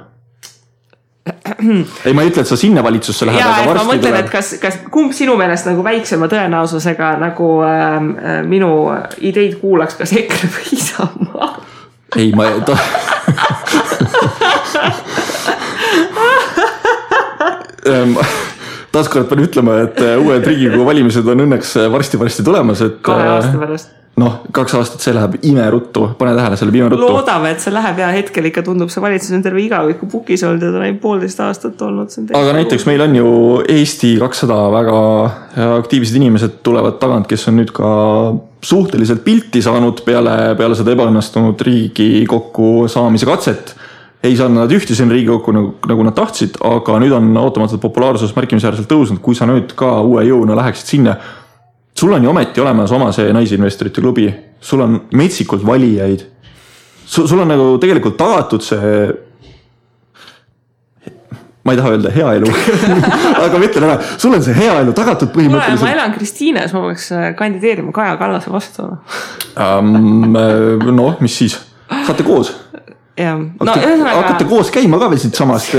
ei, 2.06 2.14
ma 2.14 2.22
ei 2.22 2.30
ütle, 2.30 2.44
et 2.44 2.50
sa 2.50 2.58
sinna 2.60 2.84
valitsusse 2.86 3.26
lähed, 3.26 3.42
aga 3.42 3.62
et 3.62 3.66
ma 3.66 3.74
varsti 3.74 3.90
mõtlen, 3.94 4.18
et 4.20 4.30
kas, 4.34 4.48
kas 4.62 4.76
kumb 4.94 5.16
sinu 5.16 5.34
meelest 5.40 5.66
nagu 5.70 5.82
väiksema 5.86 6.30
tõenäosusega 6.32 7.16
nagu 7.24 7.48
ähm, 7.66 8.12
äh, 8.20 8.42
minu 8.46 8.72
ideid 9.26 9.58
kuulaks, 9.62 9.98
kas 9.98 10.14
EKRE 10.22 10.52
või 10.58 10.66
Isamaa? 10.78 11.50
ei, 12.20 12.30
ma 12.36 12.52
ta... 12.68 12.76
taaskord 18.96 19.30
pean 19.30 19.44
ütlema, 19.46 19.82
et 19.86 20.00
äh, 20.04 20.16
uued 20.22 20.48
Riigikogu 20.48 20.88
valimised 20.88 21.28
on 21.32 21.46
õnneks 21.46 21.76
äh, 21.82 21.92
varsti-varsti 21.92 22.46
tulemas, 22.48 22.82
et. 22.86 22.98
kahe 23.06 23.28
aasta 23.36 23.60
pärast. 23.62 23.94
noh, 24.22 24.38
kaks 24.56 24.78
aastat, 24.80 25.04
see 25.04 25.14
läheb 25.16 25.36
imeruttu, 25.44 26.08
pane 26.20 26.36
tähele, 26.38 26.58
see 26.60 26.70
läheb 26.70 26.80
imeruttu. 26.80 27.10
loodame, 27.12 27.52
et 27.56 27.64
see 27.64 27.74
läheb 27.76 28.00
ja 28.00 28.10
hetkel 28.16 28.50
ikka 28.52 28.64
tundub, 28.68 28.92
see 28.94 29.04
valitsus 29.04 29.36
on 29.36 29.44
terve 29.46 29.64
igaviku 29.64 30.08
pukis 30.12 30.46
olnud 30.48 30.64
ja 30.64 30.72
ta 30.72 30.80
on 30.80 30.88
ainult 30.88 31.02
poolteist 31.04 31.44
aastat 31.44 31.86
olnud. 31.86 32.16
aga 32.32 32.58
näiteks 32.60 32.88
meil 32.88 33.04
on 33.06 33.20
ju 33.20 33.30
Eesti 33.76 34.16
kakssada 34.22 34.60
väga 34.74 35.00
aktiivsed 35.82 36.20
inimesed 36.22 36.60
tulevad 36.64 37.00
tagant, 37.04 37.28
kes 37.32 37.48
on 37.52 37.60
nüüd 37.60 37.76
ka 37.76 37.90
suhteliselt 38.66 39.24
pilti 39.26 39.62
saanud 39.62 40.02
peale, 40.06 40.56
peale 40.58 40.78
seda 40.78 40.96
ebaõnnestunud 40.96 41.60
Riigikokku 41.68 42.88
saamise 42.92 43.28
katset. 43.30 43.76
Ei 44.26 44.36
saanud 44.38 44.64
nad 44.64 44.72
ühte 44.74 44.96
sinna 44.98 45.14
Riigikokku 45.14 45.54
nagu, 45.56 45.74
nagu 45.90 46.06
nad 46.08 46.16
tahtsid, 46.18 46.60
aga 46.66 47.00
nüüd 47.02 47.16
on 47.16 47.32
ootamatult 47.46 47.82
populaarsus 47.84 48.36
märkimisväärselt 48.38 48.90
tõusnud, 48.92 49.22
kui 49.24 49.38
sa 49.38 49.48
nüüd 49.50 49.74
ka 49.78 49.98
uue 50.06 50.26
jõuna 50.28 50.58
läheksid 50.60 50.96
sinna 50.96 51.18
sul 52.00 52.14
on 52.14 52.24
ju 52.24 52.30
ometi 52.30 52.62
olemas 52.62 52.92
oma 52.92 53.12
see 53.16 53.34
naisinvestorite 53.34 54.02
klubi, 54.02 54.28
sul 54.62 54.82
on 54.84 54.98
metsikult 55.16 55.66
valijaid. 55.66 56.26
sul, 57.06 57.40
on 57.40 57.48
nagu 57.48 57.78
tegelikult 57.80 58.18
tagatud 58.18 58.64
see. 58.64 59.14
ma 61.66 61.74
ei 61.74 61.78
taha 61.78 61.92
öelda 61.96 62.12
hea 62.14 62.34
elu 62.38 62.50
aga 63.46 63.58
ma 63.58 63.66
ütlen 63.66 63.88
ära, 63.88 63.96
sul 64.22 64.36
on 64.38 64.44
see 64.46 64.54
hea 64.54 64.76
elu 64.84 64.92
tagatud 64.94 65.32
kuule, 65.34 65.48
ma 65.48 65.58
põhimõtteliselt 65.58 65.94
elan 65.94 66.14
Kristiines, 66.18 66.76
ma 66.76 66.84
peaks 66.90 67.08
äh, 67.16 67.32
kandideerima 67.38 67.96
Kaja 67.96 68.20
Kallase 68.22 68.54
vastu. 68.54 68.92
um,. 69.56 70.36
noh, 70.92 71.18
mis 71.24 71.40
siis, 71.42 71.58
saate 72.06 72.28
koos 72.28 72.54
jah, 73.18 73.40
no 73.40 73.80
ühesõnaga 73.80 74.22
hakkate. 74.22 74.48
koos 74.50 74.72
käima 74.74 75.00
ka 75.02 75.10
veel 75.12 75.22
siitsamast, 75.24 75.76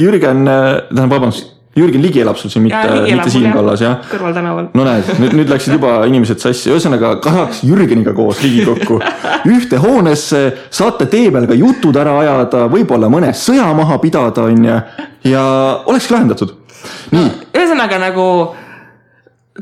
Jürgen, 0.00 0.44
tähendab, 0.48 1.14
vabandust, 1.14 1.54
Jürgen 1.78 2.02
Ligi 2.02 2.22
elab 2.22 2.38
sul 2.40 2.50
siin, 2.50 2.64
mitte, 2.64 2.90
mitte 3.06 3.30
Siim 3.30 3.50
Kallas, 3.54 3.82
jah. 3.84 3.98
kõrvaltänaval. 4.10 4.70
no 4.74 4.86
näed, 4.86 5.10
nüüd, 5.22 5.34
nüüd 5.40 5.52
läksid 5.52 5.76
juba 5.76 5.94
inimesed 6.10 6.40
sassi, 6.42 6.72
ühesõnaga 6.72 7.14
tahaks 7.24 7.62
Jürgeniga 7.66 8.14
koos 8.16 8.40
Riigikokku 8.42 8.98
ühte 9.52 9.80
hoonesse, 9.82 10.44
saate 10.74 11.06
tee 11.10 11.28
peal 11.34 11.48
ka 11.50 11.58
jutud 11.58 11.98
ära 12.00 12.16
ajada, 12.22 12.64
võib-olla 12.72 13.10
mõne 13.12 13.34
sõja 13.36 13.68
maha 13.78 14.00
pidada, 14.02 14.48
onju. 14.48 14.78
ja 15.28 15.44
olekski 15.86 16.16
lahendatud. 16.16 16.56
nii, 17.14 17.28
ühesõnaga 17.52 18.00
nagu 18.08 18.24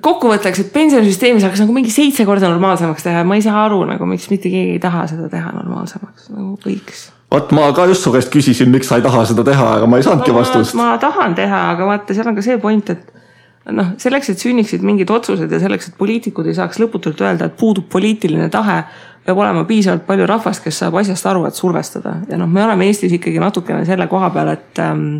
kokkuvõtteks, 0.03 0.61
et 0.63 0.73
pensionisüsteemi 0.75 1.41
saaks 1.43 1.63
nagu 1.63 1.75
mingi 1.77 1.93
seitse 1.93 2.27
korda 2.29 2.51
normaalsemaks 2.53 3.05
teha 3.07 3.23
ja 3.23 3.29
ma 3.29 3.39
ei 3.39 3.45
saa 3.45 3.65
aru 3.67 3.83
nagu, 3.89 4.09
miks 4.09 4.29
mitte 4.33 4.53
keegi 4.53 4.77
ei 4.77 4.83
taha 4.83 5.07
seda 5.11 5.29
teha 5.33 5.53
normaalsemaks, 5.57 6.31
nagu 6.35 6.57
võiks. 6.65 7.11
Vot 7.33 7.53
ma 7.57 7.73
ka 7.75 7.87
just 7.91 8.07
su 8.07 8.13
käest 8.15 8.31
küsisin, 8.33 8.71
miks 8.73 8.89
sa 8.91 9.01
ei 9.01 9.05
taha 9.05 9.25
seda 9.29 9.45
teha, 9.47 9.73
aga 9.81 9.91
ma 9.91 9.99
ei 9.99 10.07
saanudki 10.07 10.35
vastust. 10.35 10.77
ma 10.79 10.95
tahan 11.03 11.35
teha, 11.39 11.63
aga 11.73 11.89
vaata, 11.91 12.15
seal 12.15 12.31
on 12.31 12.39
ka 12.39 12.45
see 12.45 12.59
point, 12.63 12.93
et 12.95 13.73
noh, 13.75 13.93
selleks, 14.03 14.31
et 14.31 14.43
sünniksid 14.43 14.85
mingid 14.87 15.11
otsused 15.11 15.51
ja 15.51 15.61
selleks, 15.63 15.91
et 15.91 15.99
poliitikud 15.99 16.47
ei 16.47 16.57
saaks 16.59 16.81
lõputult 16.83 17.21
öelda, 17.25 17.51
et 17.51 17.59
puudub 17.59 17.89
poliitiline 17.93 18.49
tahe, 18.53 18.83
peab 19.27 19.43
olema 19.43 19.65
piisavalt 19.67 20.07
palju 20.07 20.29
rahvast, 20.31 20.63
kes 20.63 20.85
saab 20.85 21.01
asjast 21.03 21.27
aru, 21.27 21.45
et 21.49 21.59
survestada 21.59 22.21
ja 22.31 22.39
noh, 22.39 22.51
me 22.51 22.63
oleme 22.65 22.87
Eestis 22.87 23.17
ikkagi 23.19 23.43
natukene 23.43 23.83
selle 23.89 24.07
koha 24.11 24.31
peal, 24.35 24.55
et 24.55 24.83
ähm, 24.85 25.11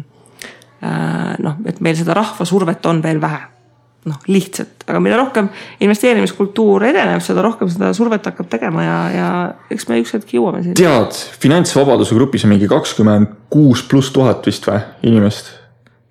äh, 0.79 1.35
noh, 1.43 1.59
et 1.67 1.83
meil 1.83 1.99
seda 1.99 2.15
rahvasurvet 2.15 2.87
on 2.87 3.03
veel 3.03 3.21
vähe 3.21 3.56
noh, 4.07 4.19
lihtsalt, 4.31 4.87
aga 4.87 5.01
mida 5.03 5.19
rohkem 5.19 5.49
investeerimiskultuur 5.83 6.87
edeneb, 6.89 7.23
seda 7.25 7.45
rohkem 7.45 7.71
seda 7.73 7.93
survet 7.97 8.27
hakkab 8.31 8.49
tegema 8.53 8.85
ja, 8.85 8.99
ja 9.13 9.29
eks 9.73 9.89
me 9.91 10.01
üks 10.03 10.15
hetk 10.17 10.35
jõuame 10.37 10.63
sinna. 10.63 10.79
tead, 10.79 11.17
finantsvabaduse 11.43 12.19
grupis 12.19 12.47
on 12.47 12.55
mingi 12.55 12.71
kakskümmend 12.71 13.33
kuus 13.53 13.85
pluss 13.91 14.15
tuhat 14.15 14.47
vist 14.47 14.69
või, 14.69 14.83
inimest 15.11 15.51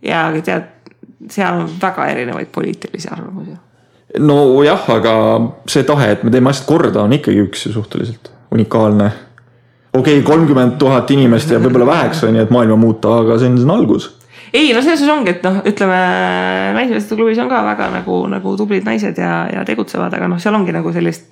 ja 0.05 0.27
aga 0.29 0.43
tead, 0.45 0.73
seal 1.31 1.61
on 1.63 1.71
väga 1.81 2.09
erinevaid 2.13 2.51
poliitilisi 2.53 3.11
arvamusi 3.11 3.55
nojah, 4.19 4.89
aga 4.95 5.13
see 5.69 5.83
tahe, 5.87 6.11
et 6.15 6.23
me 6.23 6.31
teeme 6.33 6.51
asjad 6.51 6.67
korda, 6.69 7.03
on 7.03 7.15
ikkagi 7.15 7.41
üks 7.45 7.65
ju 7.67 7.73
suhteliselt 7.75 8.31
unikaalne. 8.53 9.11
okei 9.93 10.19
okay,, 10.19 10.27
kolmkümmend 10.27 10.77
tuhat 10.79 11.11
inimest 11.11 11.51
jääb 11.51 11.65
võib-olla 11.67 11.89
väheks, 11.91 12.23
on 12.27 12.35
ju, 12.35 12.45
et 12.45 12.53
maailma 12.53 12.77
muuta, 12.79 13.19
aga 13.23 13.39
see 13.39 13.51
on, 13.51 13.57
see 13.59 13.67
on 13.67 13.75
algus. 13.75 14.09
Ei 14.55 14.73
no 14.73 14.81
selles 14.81 15.01
suhtes 15.01 15.11
ongi, 15.11 15.33
et 15.35 15.43
noh, 15.45 15.61
ütleme 15.67 16.01
naismeeste 16.77 17.17
klubis 17.17 17.39
on 17.43 17.49
ka 17.51 17.61
väga 17.65 17.89
nagu, 17.97 18.21
nagu 18.31 18.55
tublid 18.59 18.85
naised 18.87 19.17
ja, 19.19 19.45
ja 19.51 19.65
tegutsevad, 19.67 20.13
aga 20.15 20.29
noh, 20.31 20.39
seal 20.41 20.55
ongi 20.55 20.75
nagu 20.75 20.93
sellist 20.95 21.27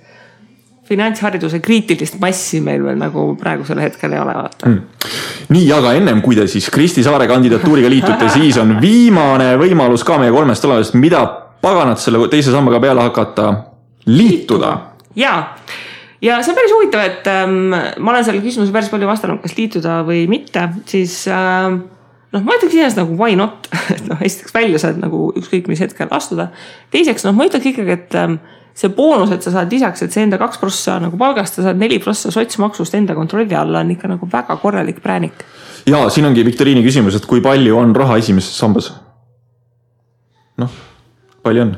finantshariduse 0.84 1.62
kriitilist 1.64 2.18
massi 2.20 2.60
meil 2.60 2.82
veel 2.84 2.98
nagu 3.00 3.30
praegusel 3.40 3.80
hetkel 3.80 4.12
ei 4.12 4.20
ole, 4.20 4.34
vaata 4.36 4.68
mm.. 4.68 5.06
nii, 5.54 5.70
aga 5.72 5.94
ennem 5.96 6.20
kui 6.24 6.36
te 6.36 6.44
siis 6.50 6.68
Kristi 6.72 7.04
Saare 7.06 7.28
kandidatuuriga 7.30 7.88
liitute, 7.92 8.28
siis 8.36 8.58
on 8.60 8.76
viimane 8.82 9.54
võimalus 9.60 10.04
ka 10.04 10.18
meie 10.20 10.34
kolmest 10.34 10.68
olevast, 10.68 10.98
mida 11.00 11.24
paganat 11.64 12.02
selle 12.02 12.20
teise 12.28 12.52
sambaga 12.52 12.82
peale 12.84 13.06
hakata, 13.06 13.48
liituda. 14.10 14.74
ja, 15.16 15.32
ja 16.20 16.42
see 16.44 16.52
on 16.52 16.60
päris 16.60 16.76
huvitav, 16.76 17.08
et 17.08 17.32
ähm, 17.32 17.72
ma 17.72 18.12
olen 18.12 18.28
sellele 18.28 18.44
küsimusele 18.44 18.76
päris 18.76 18.92
palju 18.92 19.08
vastanud, 19.08 19.40
kas 19.40 19.56
liituda 19.56 20.02
või 20.04 20.26
mitte, 20.28 20.68
siis 20.90 21.22
ähm, 21.32 21.80
noh, 22.34 22.42
ma 22.44 22.56
ütleks 22.58 22.74
iseenesest 22.74 23.00
nagu 23.00 23.16
why 23.18 23.38
not, 23.38 23.68
et 23.94 24.04
noh, 24.10 24.20
esiteks 24.24 24.54
välja 24.54 24.80
saad 24.82 25.00
nagu 25.02 25.28
ükskõik 25.38 25.70
mis 25.70 25.82
hetkel 25.84 26.10
astuda. 26.14 26.50
teiseks 26.94 27.26
noh, 27.26 27.36
ma 27.36 27.46
ütleks 27.48 27.70
ikkagi, 27.70 27.94
et 27.94 28.18
ähm, 28.18 28.38
see 28.74 28.90
boonus, 28.94 29.32
et 29.34 29.46
sa 29.46 29.54
saad 29.54 29.72
lisaks, 29.72 30.02
et 30.02 30.14
see 30.14 30.24
enda 30.26 30.38
kaks 30.40 30.60
prossa 30.62 30.98
nagu 31.02 31.18
palgast, 31.20 31.58
sa 31.58 31.68
saad 31.68 31.80
neli 31.80 32.00
prossa 32.02 32.32
sotsmaksust 32.34 32.98
enda 32.98 33.16
kontrolli 33.16 33.54
alla, 33.58 33.84
on 33.84 33.94
ikka 33.94 34.10
nagu 34.10 34.28
väga 34.30 34.58
korralik 34.62 35.00
präänik. 35.04 35.46
ja 35.86 36.08
siin 36.10 36.26
ongi 36.26 36.44
viktoriini 36.44 36.82
küsimus, 36.84 37.16
et 37.16 37.26
kui 37.30 37.42
palju 37.44 37.78
on 37.78 37.94
raha 37.96 38.18
esimeses 38.22 38.58
sambas? 38.58 38.92
noh, 40.58 40.78
palju 41.42 41.68
on? 41.68 41.76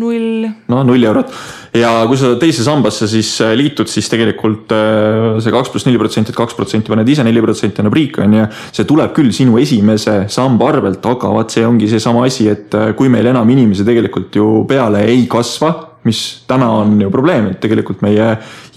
null, 0.00 0.44
no 0.68 0.82
null 0.84 1.06
eurot. 1.08 1.32
Ja 1.76 1.90
kui 2.08 2.18
sa 2.20 2.34
teise 2.40 2.64
sambasse 2.64 3.08
siis 3.10 3.30
äh, 3.44 3.54
liitud, 3.58 3.88
siis 3.90 4.08
tegelikult 4.12 4.72
äh, 4.74 5.36
see 5.44 5.52
kaks 5.54 5.72
pluss 5.72 5.88
neli 5.88 6.00
protsenti, 6.00 6.32
et 6.32 6.38
kaks 6.38 6.56
protsenti 6.56 6.92
paned 6.92 7.08
ise, 7.12 7.24
neli 7.26 7.42
protsenti 7.44 7.82
annab 7.82 7.96
riik, 7.96 8.20
on 8.24 8.38
ju. 8.38 8.46
see 8.76 8.88
tuleb 8.88 9.12
küll 9.16 9.32
sinu 9.36 9.60
esimese 9.60 10.22
samba 10.32 10.70
arvelt, 10.72 11.04
aga 11.12 11.32
vaat 11.36 11.56
see 11.56 11.66
ongi 11.68 11.90
seesama 11.92 12.24
asi, 12.28 12.48
et 12.52 12.76
äh, 12.76 12.92
kui 12.98 13.12
meil 13.12 13.28
enam 13.32 13.48
inimesi 13.52 13.86
tegelikult 13.88 14.36
ju 14.36 14.48
peale 14.68 15.04
ei 15.08 15.24
kasva, 15.30 15.74
mis 16.06 16.20
täna 16.46 16.68
on 16.84 17.00
ju 17.02 17.08
probleem, 17.10 17.50
et 17.50 17.60
tegelikult 17.62 18.04
meie 18.06 18.28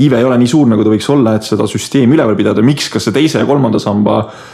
iive 0.01 0.17
ei 0.17 0.25
ole 0.25 0.39
nii 0.41 0.49
suur, 0.49 0.69
nagu 0.71 0.85
ta 0.85 0.93
võiks 0.93 1.11
olla, 1.13 1.35
et 1.37 1.45
seda 1.45 1.67
süsteemi 1.69 2.17
üleval 2.17 2.39
pidada, 2.39 2.63
miks, 2.65 2.89
kas 2.89 3.05
see 3.05 3.15
teise 3.15 3.43
ja 3.43 3.47
kolmanda 3.49 3.81
samba 3.81 4.23
äh, 4.23 4.47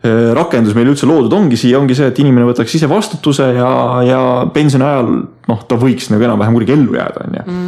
rakendus 0.00 0.72
meil 0.72 0.88
üldse 0.88 1.04
loodud 1.04 1.34
ongi 1.36 1.58
siia, 1.60 1.76
ongi 1.76 1.92
see, 1.96 2.06
et 2.08 2.18
inimene 2.22 2.46
võtaks 2.48 2.72
ise 2.78 2.88
vastutuse 2.88 3.50
ja, 3.52 3.70
ja 4.06 4.20
pensioni 4.54 4.86
ajal 4.86 5.10
noh, 5.50 5.60
ta 5.68 5.76
võiks 5.76 6.08
nagu 6.08 6.24
enam-vähem 6.24 6.56
kuidagi 6.56 6.72
ellu 6.72 6.96
jääda, 6.96 7.26
on 7.26 7.36
ju. 7.36 7.58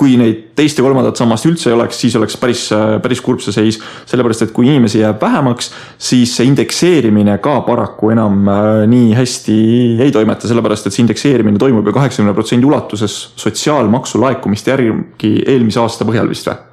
kui 0.00 0.14
neid 0.16 0.40
teist 0.56 0.80
ja 0.80 0.86
kolmandat 0.86 1.20
sammast 1.20 1.46
üldse 1.50 1.68
ei 1.68 1.76
oleks, 1.76 2.00
siis 2.00 2.16
oleks 2.16 2.38
päris, 2.40 2.64
päris 3.04 3.20
kurb 3.20 3.44
see 3.44 3.52
seis. 3.52 3.80
sellepärast, 4.08 4.46
et 4.46 4.56
kui 4.56 4.70
inimesi 4.70 5.02
jääb 5.02 5.20
vähemaks, 5.20 5.68
siis 6.00 6.32
see 6.38 6.48
indekseerimine 6.48 7.36
ka 7.44 7.58
paraku 7.68 8.14
enam 8.16 8.48
äh, 8.48 8.72
nii 8.88 9.12
hästi 9.18 9.60
ei 10.00 10.16
toimeta, 10.16 10.48
sellepärast 10.48 10.88
et 10.88 10.96
see 10.96 11.04
indekseerimine 11.04 11.60
toimub 11.60 11.86
ju 11.86 11.96
kaheksakümne 12.00 12.32
protsendi 12.32 12.68
ulatuses 12.68 13.20
sotsiaalmaksu 13.36 14.22
laekumiste 14.24 14.72
järgi 14.72 15.36
eelmise 15.44 15.84
aasta 15.84 16.08
põhjal 16.08 16.32
vist 16.32 16.48
või? 16.48 16.71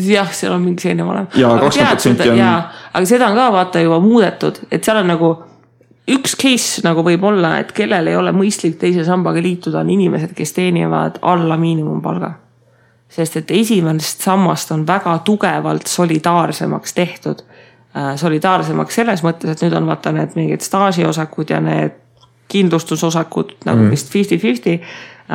jah, 0.00 0.32
seal 0.32 0.52
on 0.52 0.62
mingi 0.62 0.82
selline 0.82 1.06
valem. 1.06 1.26
Ja 1.34 1.48
20% 1.48 2.30
on- 2.30 2.38
jaa, 2.38 2.72
aga 2.92 3.06
seda 3.06 3.28
on 3.28 3.36
ka 3.36 3.50
vaata 3.52 3.80
juba 3.80 4.00
muudetud, 4.00 4.58
et 4.70 4.84
seal 4.84 5.02
on 5.02 5.06
nagu 5.06 5.30
üks 6.10 6.36
case 6.38 6.82
nagu 6.86 7.02
võib 7.06 7.24
olla, 7.26 7.58
et 7.58 7.72
kellel 7.72 8.06
ei 8.06 8.16
ole 8.16 8.32
mõistlik 8.32 8.78
teise 8.78 9.04
sambaga 9.04 9.42
liituda, 9.42 9.82
on 9.82 9.90
inimesed, 9.90 10.34
kes 10.36 10.52
teenivad 10.52 11.20
alla 11.22 11.56
miinimumpalga. 11.56 12.32
sest 13.08 13.36
et 13.36 13.50
esimesest 13.50 14.20
sammast 14.20 14.70
on 14.74 14.86
väga 14.86 15.18
tugevalt 15.24 15.86
solidaarsemaks 15.86 16.94
tehtud. 16.94 17.42
solidaarsemaks 18.16 18.94
selles 18.94 19.22
mõttes, 19.22 19.50
et 19.50 19.62
nüüd 19.62 19.76
on 19.76 19.86
vaata 19.86 20.12
need 20.12 20.34
mingid 20.34 20.60
staažiosakud 20.60 21.50
ja 21.50 21.60
need 21.60 21.92
kindlustusosakud 22.48 23.54
nagu 23.64 23.78
mm. 23.78 23.90
vist 23.90 24.10
fifty-fifty, 24.12 24.80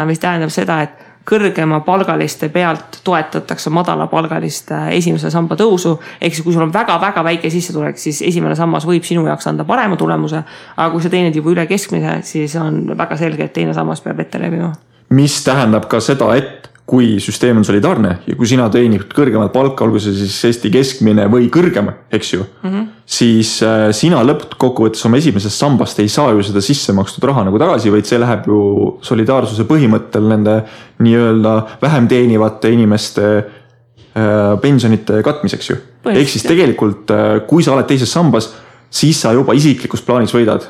mis 0.06 0.20
tähendab 0.20 0.50
seda, 0.50 0.82
et 0.82 0.92
kõrgemapalgaliste 1.30 2.50
pealt 2.50 3.00
toetatakse 3.04 3.70
madalapalgaliste 3.70 4.80
esimese 4.98 5.30
samba 5.32 5.56
tõusu. 5.56 5.98
ehk 6.22 6.34
siis, 6.34 6.44
kui 6.44 6.54
sul 6.54 6.66
on 6.66 6.74
väga-väga 6.74 7.24
väike 7.24 7.50
sissetulek, 7.50 7.98
siis 7.98 8.22
esimene 8.22 8.56
sammas 8.56 8.86
võib 8.86 9.06
sinu 9.06 9.26
jaoks 9.28 9.48
anda 9.48 9.64
parema 9.64 9.98
tulemuse. 9.98 10.44
aga 10.78 10.90
kui 10.92 11.02
sa 11.02 11.10
teenid 11.10 11.36
juba 11.36 11.52
üle 11.52 11.68
keskmise, 11.68 12.22
siis 12.24 12.56
on 12.56 12.98
väga 12.98 13.18
selge, 13.18 13.44
et 13.44 13.54
teine 13.54 13.74
sammas 13.74 14.02
peab 14.02 14.20
ette 14.20 14.40
levima. 14.40 14.74
mis 15.10 15.44
tähendab 15.44 15.88
ka 15.88 16.00
seda, 16.00 16.36
et 16.36 16.71
kui 16.92 17.22
süsteem 17.24 17.62
on 17.62 17.66
solidaarne 17.66 18.10
ja 18.28 18.36
kui 18.36 18.50
sina 18.50 18.66
teenid 18.72 19.06
kõrgemat 19.16 19.54
palka, 19.54 19.86
olgu 19.86 20.00
see 20.04 20.12
siis 20.18 20.36
Eesti 20.50 20.72
keskmine 20.74 21.30
või 21.32 21.48
kõrgem, 21.54 21.88
eks 22.12 22.34
ju 22.34 22.42
mm. 22.44 22.72
-hmm. 22.72 22.90
siis 23.18 23.54
äh, 23.64 23.86
sina 23.96 24.20
lõppkokkuvõttes 24.28 25.06
oma 25.08 25.22
esimesest 25.22 25.64
sambast 25.64 26.02
ei 26.04 26.12
saa 26.12 26.34
ju 26.36 26.44
seda 26.44 26.64
sisse 26.64 26.96
makstud 26.98 27.24
raha 27.30 27.46
nagu 27.48 27.62
tagasi, 27.62 27.94
vaid 27.94 28.10
see 28.10 28.20
läheb 28.20 28.50
ju 28.52 28.60
solidaarsuse 29.08 29.64
põhimõttel 29.70 30.28
nende 30.34 30.58
nii-öelda 31.00 31.56
vähem 31.82 32.12
teenivate 32.12 32.74
inimeste 32.76 33.30
äh, 33.38 34.60
pensionite 34.62 35.24
katmiseks 35.24 35.72
ju. 35.72 35.80
ehk 36.12 36.30
siis 36.30 36.44
tegelikult, 36.44 37.08
äh, 37.16 37.40
kui 37.48 37.64
sa 37.64 37.78
oled 37.78 37.88
teises 37.88 38.12
sambas, 38.12 38.52
siis 38.90 39.22
sa 39.22 39.32
juba 39.38 39.56
isiklikus 39.56 40.04
plaanis 40.04 40.36
võidad 40.36 40.68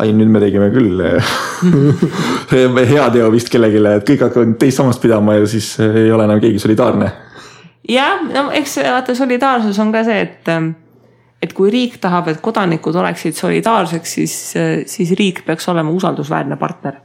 ai, 0.00 0.12
nüüd 0.16 0.30
me 0.32 0.40
tegime 0.42 0.70
küll 0.72 1.02
heateo 2.92 3.30
vist 3.34 3.52
kellelegi, 3.52 3.82
et 3.92 4.08
kõik 4.08 4.26
hakkavad 4.26 4.56
teist 4.60 4.80
sammast 4.80 5.02
pidama 5.02 5.36
ja 5.38 5.46
siis 5.50 5.74
ei 5.82 6.10
ole 6.12 6.26
enam 6.28 6.40
keegi 6.42 6.62
solidaarne. 6.62 7.10
jah, 7.88 8.24
no 8.32 8.48
eks 8.56 8.78
vaata 8.86 9.16
solidaarsus 9.18 9.78
on 9.82 9.92
ka 9.94 10.04
see, 10.08 10.24
et, 10.26 10.52
et 11.42 11.54
kui 11.56 11.70
riik 11.72 12.00
tahab, 12.02 12.32
et 12.32 12.42
kodanikud 12.44 12.96
oleksid 13.04 13.38
solidaarseks, 13.38 14.18
siis, 14.18 14.36
siis 14.96 15.16
riik 15.18 15.44
peaks 15.46 15.68
olema 15.72 15.94
usaldusväärne 15.94 16.56
partner 16.60 17.00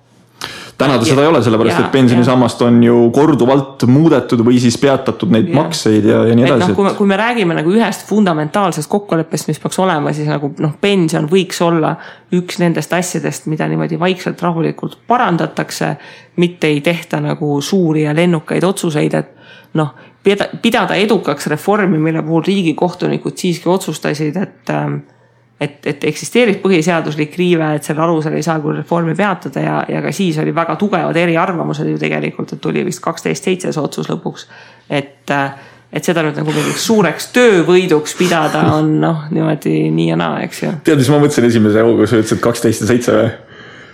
täna 0.78 0.97
ta 0.97 1.05
seda 1.07 1.23
ei 1.25 1.30
ole, 1.32 1.41
sellepärast 1.43 1.80
ja, 1.80 1.86
et 1.86 1.91
pensionisammast 1.93 2.61
on 2.67 2.78
ju 2.86 2.97
korduvalt 3.15 3.86
muudetud 3.89 4.43
või 4.45 4.59
siis 4.61 4.78
peatatud 4.82 5.32
neid 5.34 5.49
ja. 5.49 5.55
makseid 5.57 6.05
ja, 6.05 6.21
ja 6.30 6.36
nii 6.38 6.45
edasi. 6.45 6.67
noh, 6.67 6.75
kui 6.78 6.86
me, 6.86 6.93
kui 6.99 7.09
me 7.09 7.17
räägime 7.17 7.57
nagu 7.57 7.73
ühest 7.73 8.05
fundamentaalsest 8.09 8.89
kokkuleppest, 8.91 9.49
mis 9.49 9.61
peaks 9.63 9.80
olema, 9.82 10.13
siis 10.13 10.30
nagu 10.30 10.51
noh, 10.63 10.75
pension 10.82 11.25
võiks 11.32 11.61
olla 11.65 11.95
üks 12.38 12.61
nendest 12.61 12.93
asjadest, 12.93 13.49
mida 13.51 13.67
niimoodi 13.69 13.99
vaikselt 13.99 14.41
rahulikult 14.45 14.99
parandatakse. 15.07 15.95
mitte 16.38 16.67
ei 16.67 16.82
tehta 16.82 17.19
nagu 17.19 17.61
suuri 17.61 18.03
ja 18.03 18.13
lennukaid 18.15 18.63
otsuseid, 18.63 19.13
et 19.13 19.30
noh, 19.73 19.95
pidada 20.61 20.95
edukaks 20.95 21.47
reformi, 21.47 21.97
mille 21.97 22.21
puhul 22.21 22.43
riigikohtunikud 22.45 23.38
siiski 23.38 23.69
otsustasid, 23.69 24.36
et 24.36 24.69
ähm, 24.69 24.99
et, 25.61 25.79
et 25.89 26.03
eksisteerib 26.11 26.59
põhiseaduslik 26.61 27.37
riive, 27.37 27.69
et 27.77 27.87
selle 27.87 28.03
alusel 28.05 28.35
ei 28.37 28.45
saa 28.45 28.59
küll 28.63 28.77
reformi 28.77 29.15
peatada 29.17 29.63
ja, 29.63 29.77
ja 29.89 30.01
ka 30.05 30.11
siis 30.13 30.37
oli 30.41 30.53
väga 30.55 30.77
tugevad 30.79 31.17
eriarvamused 31.17 31.89
ju 31.89 31.97
tegelikult, 32.01 32.53
et 32.53 32.61
tuli 32.61 32.85
vist 32.85 33.01
kaksteist 33.03 33.49
seitse 33.49 33.73
see 33.73 33.83
otsus 33.83 34.09
lõpuks. 34.11 34.45
et, 34.89 35.33
et 35.93 36.05
seda 36.05 36.23
nüüd 36.25 36.37
nagu 36.37 36.53
mingiks 36.53 36.85
suureks 36.85 37.31
töövõiduks 37.35 38.15
pidada 38.19 38.61
on 38.75 38.99
noh, 39.01 39.25
niimoodi 39.33 39.89
nii 39.93 40.11
ja 40.11 40.19
naa, 40.19 40.43
eks 40.45 40.63
ju. 40.63 40.75
tead, 40.85 41.01
mis 41.01 41.09
ma 41.13 41.21
mõtlesin 41.23 41.49
esimese 41.49 41.85
hooga, 41.85 42.03
kui 42.03 42.11
sa 42.11 42.21
ütlesid 42.21 42.43
kaksteist 42.43 42.85
ja 42.85 42.91
seitse 42.93 43.17
või? 43.17 43.31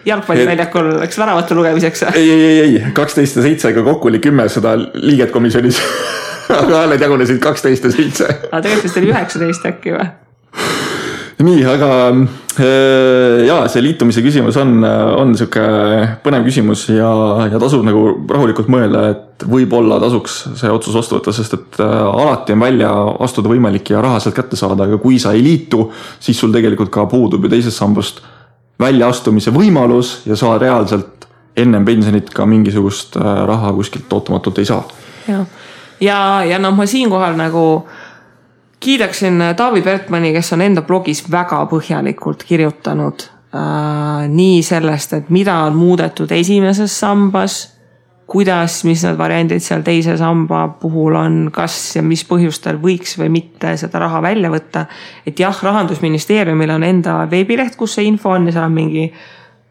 jalgpalliväljakul 0.10 0.90
et... 0.90 1.00
läks 1.06 1.22
väravate 1.22 1.56
lugemiseks 1.56 2.04
või? 2.10 2.20
ei, 2.20 2.34
ei, 2.34 2.60
ei, 2.66 2.92
kaksteist 2.98 3.40
ja 3.40 3.46
seitsega 3.48 3.86
kokku 3.88 4.12
oli 4.12 4.20
kümme 4.24 4.50
seda 4.52 4.76
liiget 5.00 5.32
komisjonis 5.32 5.80
aga 6.60 6.82
hääled 6.82 7.08
jagunesid 7.08 7.40
kaksteist 7.40 7.88
ja 7.88 7.94
seitse. 7.96 8.28
aga 8.52 8.62
tegelikult 8.66 8.90
vist 8.90 9.00
oli 9.00 9.14
üheksateist 9.14 9.72
äkki 9.72 9.96
või? 9.96 10.10
Nii, 11.42 11.64
aga 11.66 11.90
äh, 12.12 13.46
ja 13.48 13.62
see 13.72 13.82
liitumise 13.86 14.22
küsimus 14.26 14.58
on, 14.62 14.84
on 14.84 15.34
sihuke 15.38 15.64
põnev 16.26 16.46
küsimus 16.46 16.86
ja, 16.94 17.10
ja 17.50 17.62
tasub 17.62 17.86
nagu 17.88 18.04
rahulikult 18.30 18.70
mõelda, 18.72 19.06
et 19.14 19.48
võib-olla 19.50 19.98
tasuks 20.04 20.38
see 20.60 20.72
otsus 20.72 20.96
vastu 20.98 21.18
võtta, 21.18 21.34
sest 21.36 21.58
et 21.58 21.82
äh, 21.82 21.96
alati 22.06 22.54
on 22.54 22.68
välja 22.68 22.92
astuda 23.26 23.52
võimalik 23.52 23.94
ja 23.96 24.04
raha 24.04 24.22
sealt 24.24 24.38
kätte 24.38 24.60
saada, 24.60 24.86
aga 24.86 25.02
kui 25.02 25.18
sa 25.22 25.34
ei 25.34 25.44
liitu, 25.46 25.88
siis 26.24 26.40
sul 26.40 26.54
tegelikult 26.54 26.94
ka 26.94 27.08
puudub 27.10 27.44
ju 27.44 27.52
teisest 27.56 27.82
sambast 27.82 28.22
väljaastumise 28.82 29.54
võimalus 29.56 30.20
ja 30.30 30.38
sa 30.40 30.56
reaalselt 30.62 31.28
ennem 31.58 31.86
pensionit 31.86 32.32
ka 32.34 32.46
mingisugust 32.50 33.18
äh, 33.18 33.44
raha 33.48 33.74
kuskilt 33.74 34.14
ootamatult 34.14 34.62
ei 34.62 34.70
saa. 34.70 34.84
ja, 35.28 35.46
ja, 36.02 36.20
ja 36.48 36.60
noh, 36.62 36.76
ma 36.76 36.86
siinkohal 36.90 37.38
nagu 37.40 37.66
kiidaksin 38.84 39.42
äh, 39.42 39.56
Taavi 39.56 39.82
Pertmani, 39.82 40.34
kes 40.36 40.54
on 40.54 40.64
enda 40.66 40.84
blogis 40.86 41.24
väga 41.32 41.62
põhjalikult 41.72 42.44
kirjutanud 42.48 43.28
äh, 43.56 44.26
nii 44.30 44.64
sellest, 44.66 45.14
et 45.18 45.30
mida 45.34 45.62
on 45.68 45.78
muudetud 45.80 46.32
esimeses 46.36 46.96
sambas, 47.00 47.62
kuidas, 48.28 48.82
mis 48.88 49.04
need 49.06 49.18
variandid 49.20 49.64
seal 49.64 49.84
teise 49.86 50.16
samba 50.18 50.66
puhul 50.82 51.16
on, 51.20 51.38
kas 51.54 51.76
ja 51.98 52.04
mis 52.06 52.24
põhjustel 52.28 52.80
võiks 52.82 53.18
või 53.20 53.30
mitte 53.34 53.76
seda 53.80 54.02
raha 54.04 54.22
välja 54.24 54.52
võtta. 54.52 54.86
et 55.26 55.40
jah, 55.40 55.64
rahandusministeeriumil 55.64 56.76
on 56.76 56.84
enda 56.88 57.22
veebileht, 57.30 57.76
kus 57.80 58.00
see 58.00 58.08
info 58.10 58.36
on 58.36 58.48
ja 58.48 58.58
seal 58.58 58.70
on 58.72 58.78
mingi 58.78 59.08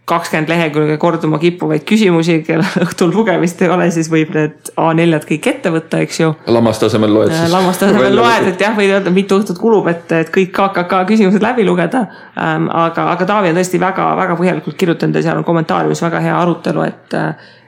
kakskümmend 0.05 0.51
lehekülge 0.51 0.97
korduma 0.99 1.39
kippuvaid 1.39 1.85
küsimusi, 1.87 2.41
kellel 2.47 2.67
õhtul 2.87 3.13
lugemist 3.15 3.63
ei 3.63 3.71
ole, 3.71 3.87
siis 3.95 4.11
võib 4.11 4.33
need 4.35 4.73
A4-d 4.75 5.29
kõik 5.29 5.49
ette 5.53 5.73
võtta, 5.75 6.03
eks 6.03 6.21
ju. 6.21 6.33
lammaste 6.51 6.89
asemel 6.89 7.15
loed 7.15 7.31
siis. 7.31 7.53
lammaste 7.53 7.87
asemel 7.87 8.19
loed, 8.19 8.51
et 8.51 8.67
jah, 8.67 8.75
võid 8.79 8.97
öelda, 8.97 9.15
mitu 9.15 9.39
õhtut 9.39 9.61
kulub, 9.63 9.87
et, 9.93 10.11
et 10.19 10.35
kõik 10.35 10.51
KKK 10.57 11.05
küsimused 11.13 11.45
läbi 11.45 11.67
lugeda 11.69 12.05
ähm,. 12.35 12.69
aga, 12.83 13.09
aga 13.15 13.29
Taavi 13.31 13.53
on 13.53 13.61
tõesti 13.61 13.81
väga-väga 13.83 14.39
põhjalikult 14.41 14.79
kirjutanud 14.81 15.19
ja 15.19 15.27
seal 15.29 15.43
on 15.43 15.47
kommentaariumis 15.47 16.03
väga 16.03 16.23
hea 16.27 16.39
arutelu, 16.41 16.87
et 16.91 17.19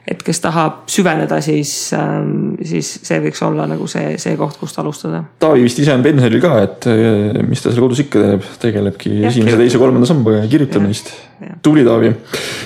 et 0.05 0.21
kes 0.21 0.37
tahab 0.43 0.83
süveneda, 0.91 1.39
siis, 1.41 1.71
ähm, 1.97 2.53
siis 2.61 2.91
see 3.07 3.17
võiks 3.23 3.41
olla 3.45 3.65
nagu 3.69 3.87
see, 3.89 4.15
see 4.21 4.35
koht, 4.37 4.59
kust 4.61 4.77
alustada. 4.77 5.23
Taavi 5.41 5.65
vist 5.65 5.81
ise 5.81 5.95
on 5.95 6.05
pensionil 6.05 6.41
ka, 6.43 6.51
et 6.61 6.85
äh, 6.91 7.39
mis 7.47 7.63
ta 7.63 7.71
seal 7.71 7.81
kodus 7.81 8.03
ikka 8.03 8.21
teeb, 8.21 8.45
tegelebki 8.61 9.15
ja, 9.15 9.31
esimese, 9.31 9.57
teise, 9.63 9.81
kolmanda 9.81 10.09
sambaga 10.09 10.43
ja 10.43 10.51
kirjutab 10.51 10.85
neist. 10.85 11.09
tubli 11.65 11.83
Taavi. 11.87 12.13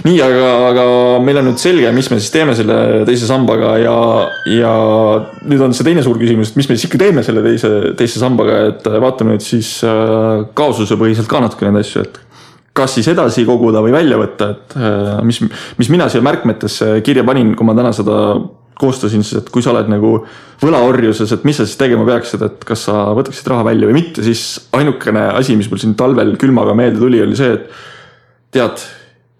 nii, 0.05 0.19
aga, 0.25 0.51
aga 0.67 0.85
meil 1.23 1.39
on 1.39 1.49
nüüd 1.49 1.63
selge, 1.63 1.89
mis 1.95 2.11
me 2.11 2.19
siis 2.19 2.35
teeme 2.35 2.55
selle 2.59 2.79
teise 3.07 3.29
sambaga 3.29 3.77
ja, 3.81 3.97
ja 4.51 4.73
nüüd 5.47 5.63
on 5.63 5.75
see 5.75 5.87
teine 5.87 6.03
suur 6.05 6.19
küsimus, 6.19 6.51
et 6.51 6.59
mis 6.59 6.67
me 6.67 6.75
siis 6.75 6.89
ikka 6.89 6.99
teeme 7.05 7.23
selle 7.25 7.45
teise, 7.47 7.71
teise 7.99 8.19
sambaga, 8.19 8.65
et 8.73 8.89
vaatame 8.99 9.37
nüüd 9.37 9.47
siis 9.47 9.77
äh, 9.87 10.49
kaasusepõhiselt 10.59 11.31
ka 11.31 11.45
natuke 11.47 11.71
neid 11.71 11.85
asju, 11.85 12.03
et 12.03 12.25
kas 12.79 12.95
siis 12.97 13.09
edasi 13.11 13.45
koguda 13.47 13.83
või 13.85 13.93
välja 13.95 14.19
võtta, 14.19 14.53
et 14.55 14.77
äh, 14.79 15.11
mis, 15.27 15.41
mis 15.79 15.91
mina 15.91 16.09
siia 16.11 16.23
märkmetesse 16.25 16.99
kirja 17.05 17.25
panin, 17.27 17.53
kui 17.59 17.67
ma 17.67 17.75
täna 17.77 17.93
seda 17.95 18.19
koostasin, 18.79 19.23
siis 19.27 19.41
et 19.41 19.49
kui 19.51 19.63
sa 19.63 19.73
oled 19.73 19.89
nagu 19.91 20.13
võlaorjuses, 20.61 21.33
et 21.35 21.43
mis 21.47 21.57
sa 21.59 21.65
siis 21.67 21.79
tegema 21.79 22.05
peaksid, 22.07 22.43
et 22.47 22.63
kas 22.67 22.85
sa 22.87 23.09
võtaksid 23.17 23.49
raha 23.51 23.65
välja 23.67 23.89
või 23.89 23.97
mitte, 23.99 24.23
siis 24.23 24.69
ainukene 24.75 25.25
asi, 25.35 25.57
mis 25.59 25.67
mul 25.71 25.81
siin 25.81 25.97
talvel 25.99 26.37
külmaga 26.39 26.75
meelde 26.77 27.01
tuli, 27.01 27.19
oli 27.23 27.35
see, 27.39 27.57
et 27.57 28.55
tead, 28.55 28.85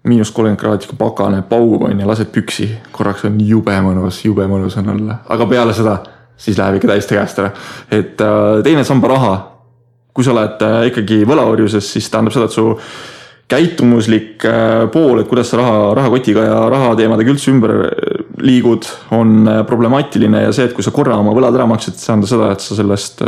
miinus 0.08 0.32
kolmkümmend 0.32 0.60
kraadi, 0.60 0.88
kui 0.88 0.96
pakane 1.00 1.42
paugub 1.48 1.86
on 1.88 2.00
ja 2.00 2.08
lased 2.08 2.30
püksi, 2.32 2.68
korraks 2.92 3.26
on 3.28 3.40
jube 3.44 3.74
mõnus, 3.84 4.22
jube 4.24 4.46
mõnus 4.48 4.76
on 4.80 4.92
olla, 4.94 5.20
aga 5.32 5.48
peale 5.48 5.76
seda 5.76 5.98
siis 6.40 6.58
läheb 6.58 6.78
ikka 6.78 6.92
täiesti 6.92 7.16
käest 7.16 7.40
ära. 7.42 7.50
et 7.90 8.20
äh, 8.20 8.62
teine 8.64 8.84
samba 8.84 9.08
raha, 9.12 9.32
kui 10.16 10.24
sa 10.24 10.32
oled 10.32 10.62
äh, 10.64 10.86
ikkagi 10.92 11.22
võlaorjuses, 11.28 11.92
siis 11.96 12.08
tähendab 12.12 12.36
seda, 12.36 12.48
et 12.48 12.56
su 12.56 12.66
käitumuslik 13.50 14.44
äh, 14.46 14.84
pool, 14.92 15.20
et 15.20 15.30
kuidas 15.30 15.50
sa 15.50 15.60
raha, 15.60 15.78
rahakotiga 15.98 16.44
ja 16.46 16.58
rahateemadega 16.72 17.32
üldse 17.34 17.50
ümber 17.52 17.72
äh, 17.86 18.20
liigud, 18.42 18.86
on 19.16 19.40
äh, 19.48 19.62
problemaatiline 19.68 20.44
ja 20.46 20.52
see, 20.54 20.68
et 20.68 20.76
kui 20.76 20.86
sa 20.86 20.94
korra 20.94 21.18
oma 21.20 21.34
võlad 21.36 21.56
ära 21.58 21.66
maksid, 21.70 21.98
see 21.98 22.10
tähendab 22.10 22.30
seda, 22.30 22.52
et 22.54 22.64
sa 22.64 22.78
sellest 22.78 23.24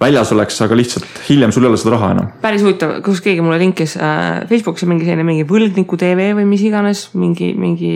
väljas 0.00 0.32
oleks, 0.34 0.58
aga 0.64 0.76
lihtsalt 0.76 1.22
hiljem 1.28 1.52
sul 1.54 1.64
ei 1.64 1.70
ole 1.70 1.78
seda 1.80 1.94
raha 1.94 2.10
enam. 2.16 2.32
päris 2.42 2.64
huvitav, 2.66 2.96
kus 3.06 3.22
keegi 3.24 3.44
mulle 3.44 3.60
linkis 3.62 3.94
äh, 3.96 4.42
Facebookis 4.50 4.88
mingi 4.90 5.06
selline 5.06 5.26
mingi 5.26 5.46
võlgniku 5.48 5.98
tv 6.00 6.32
või 6.40 6.48
mis 6.50 6.64
iganes, 6.66 7.06
mingi, 7.14 7.52
mingi 7.58 7.94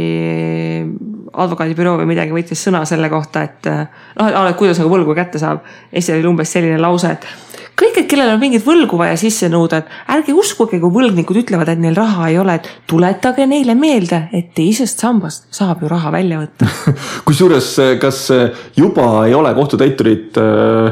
advokaadibüroo 1.39 1.99
või 2.01 2.13
midagi 2.15 2.35
võttis 2.35 2.63
sõna 2.63 2.85
selle 2.89 3.11
kohta, 3.13 3.43
et 3.45 3.69
noh, 3.69 4.31
et 4.31 4.57
kuidas 4.59 4.79
nagu 4.81 4.95
võlgu 4.95 5.15
kätte 5.19 5.43
saab. 5.43 5.67
ja 5.91 6.01
siis 6.01 6.15
oli 6.17 6.31
umbes 6.31 6.55
selline 6.55 6.79
lause, 6.81 7.11
et 7.19 7.27
kõik, 7.79 8.01
kellel 8.11 8.35
on 8.35 8.41
mingit 8.43 8.65
võlgu 8.67 8.99
vaja 9.01 9.17
sisse 9.21 9.49
nõuda, 9.53 9.83
et 9.83 10.15
ärge 10.17 10.35
uskuge, 10.37 10.81
kui 10.83 10.93
võlgnikud 10.93 11.43
ütlevad, 11.43 11.71
et 11.73 11.83
neil 11.83 11.97
raha 11.99 12.31
ei 12.33 12.39
ole, 12.41 12.59
et 12.59 12.71
tuletage 12.91 13.47
neile 13.49 13.77
meelde, 13.79 14.25
et 14.35 14.53
teisest 14.57 15.03
sambast 15.05 15.49
saab 15.55 15.85
ju 15.85 15.91
raha 15.91 16.13
välja 16.15 16.41
võtta. 16.43 16.69
Kusjuures, 17.29 17.75
kas 18.03 18.25
juba 18.77 19.11
ei 19.29 19.37
ole 19.39 19.55
kohtutäiturid 19.57 20.41
äh, 20.43 20.91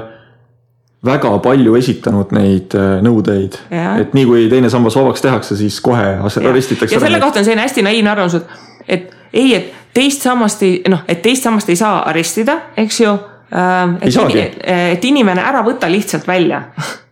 väga 1.06 1.32
palju 1.44 1.76
esitanud 1.78 2.32
neid 2.34 2.74
nõudeid, 3.04 3.58
et 3.70 4.14
nii 4.16 4.26
kui 4.28 4.46
teine 4.50 4.70
sammas 4.72 4.96
vabaks 4.98 5.22
tehakse, 5.24 5.58
siis 5.58 5.78
kohe 5.84 6.16
arestitakse. 6.24 6.94
ja 6.94 7.02
selle 7.02 7.20
kohta 7.22 7.42
on 7.42 7.46
selline 7.46 7.66
hästi 7.66 7.84
naiivne 7.86 8.10
arvamus, 8.10 8.38
et, 8.40 8.56
et 8.88 9.12
ei, 9.36 9.54
et 9.54 9.72
teist 9.94 10.26
sammast 10.26 10.62
ei, 10.66 10.80
noh, 10.90 11.04
et 11.08 11.22
teist 11.22 11.46
sammast 11.46 11.70
ei 11.72 11.78
saa 11.78 12.00
arestida, 12.10 12.58
eks 12.80 13.00
ju 13.00 13.14
Ähm, 13.52 13.98
et, 14.02 14.14
in, 14.14 14.62
et 14.66 15.04
inimene 15.04 15.42
ära 15.44 15.62
võta 15.66 15.90
lihtsalt 15.90 16.26
välja. 16.26 16.64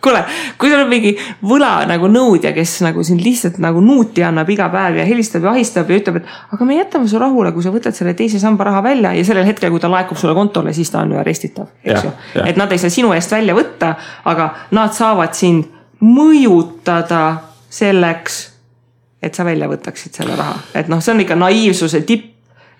Kuule, 0.00 0.22
kui 0.56 0.70
sul 0.70 0.80
on 0.80 0.88
mingi 0.88 1.10
võla 1.44 1.82
nagu 1.84 2.08
nõudja, 2.08 2.54
kes 2.56 2.78
nagu 2.86 3.02
sind 3.04 3.20
lihtsalt 3.20 3.58
nagu 3.60 3.82
nuuti 3.84 4.24
annab 4.24 4.48
iga 4.48 4.70
päev 4.72 4.96
ja 4.96 5.04
helistab 5.04 5.44
ja 5.44 5.52
ahistab 5.52 5.92
ja 5.92 5.98
ütleb, 6.00 6.22
et 6.22 6.30
aga 6.56 6.68
me 6.68 6.78
jätame 6.78 7.10
su 7.10 7.20
rahule, 7.20 7.52
kui 7.52 7.64
sa 7.64 7.72
võtad 7.74 7.96
selle 7.96 8.14
teise 8.16 8.40
samba 8.40 8.70
raha 8.70 8.80
välja 8.86 9.12
ja 9.12 9.26
sellel 9.28 9.44
hetkel, 9.44 9.68
kui 9.74 9.82
ta 9.82 9.90
laekub 9.92 10.16
sulle 10.16 10.32
kontole, 10.36 10.72
siis 10.72 10.88
ta 10.88 11.02
on 11.04 11.12
ju 11.12 11.20
arestitav, 11.20 11.68
eks 11.84 12.08
ju. 12.08 12.14
et 12.46 12.56
nad 12.56 12.72
ei 12.72 12.80
saa 12.80 12.94
sinu 12.96 13.12
eest 13.12 13.36
välja 13.36 13.56
võtta, 13.58 13.92
aga 14.32 14.48
nad 14.72 14.96
saavad 14.96 15.36
sind 15.36 15.68
mõjutada 16.00 17.22
selleks, 17.68 18.40
et 19.20 19.36
sa 19.36 19.44
välja 19.44 19.68
võtaksid 19.68 20.16
selle 20.16 20.32
raha, 20.40 20.56
et 20.80 20.88
noh, 20.88 21.04
see 21.04 21.12
on 21.12 21.20
ikka 21.26 21.36
naiivsuse 21.36 22.06
tipp 22.08 22.29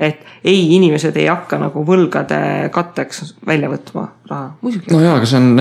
et 0.01 0.23
ei, 0.45 0.61
inimesed 0.77 1.17
ei 1.21 1.27
hakka 1.29 1.59
nagu 1.61 1.83
võlgade 1.87 2.71
katteks 2.73 3.35
välja 3.47 3.69
võtma 3.73 4.07
raha, 4.31 4.47
muidugi. 4.65 4.89
no 4.95 5.03
jaa, 5.03 5.19
aga 5.21 5.29
see 5.29 5.41
on, 5.41 5.61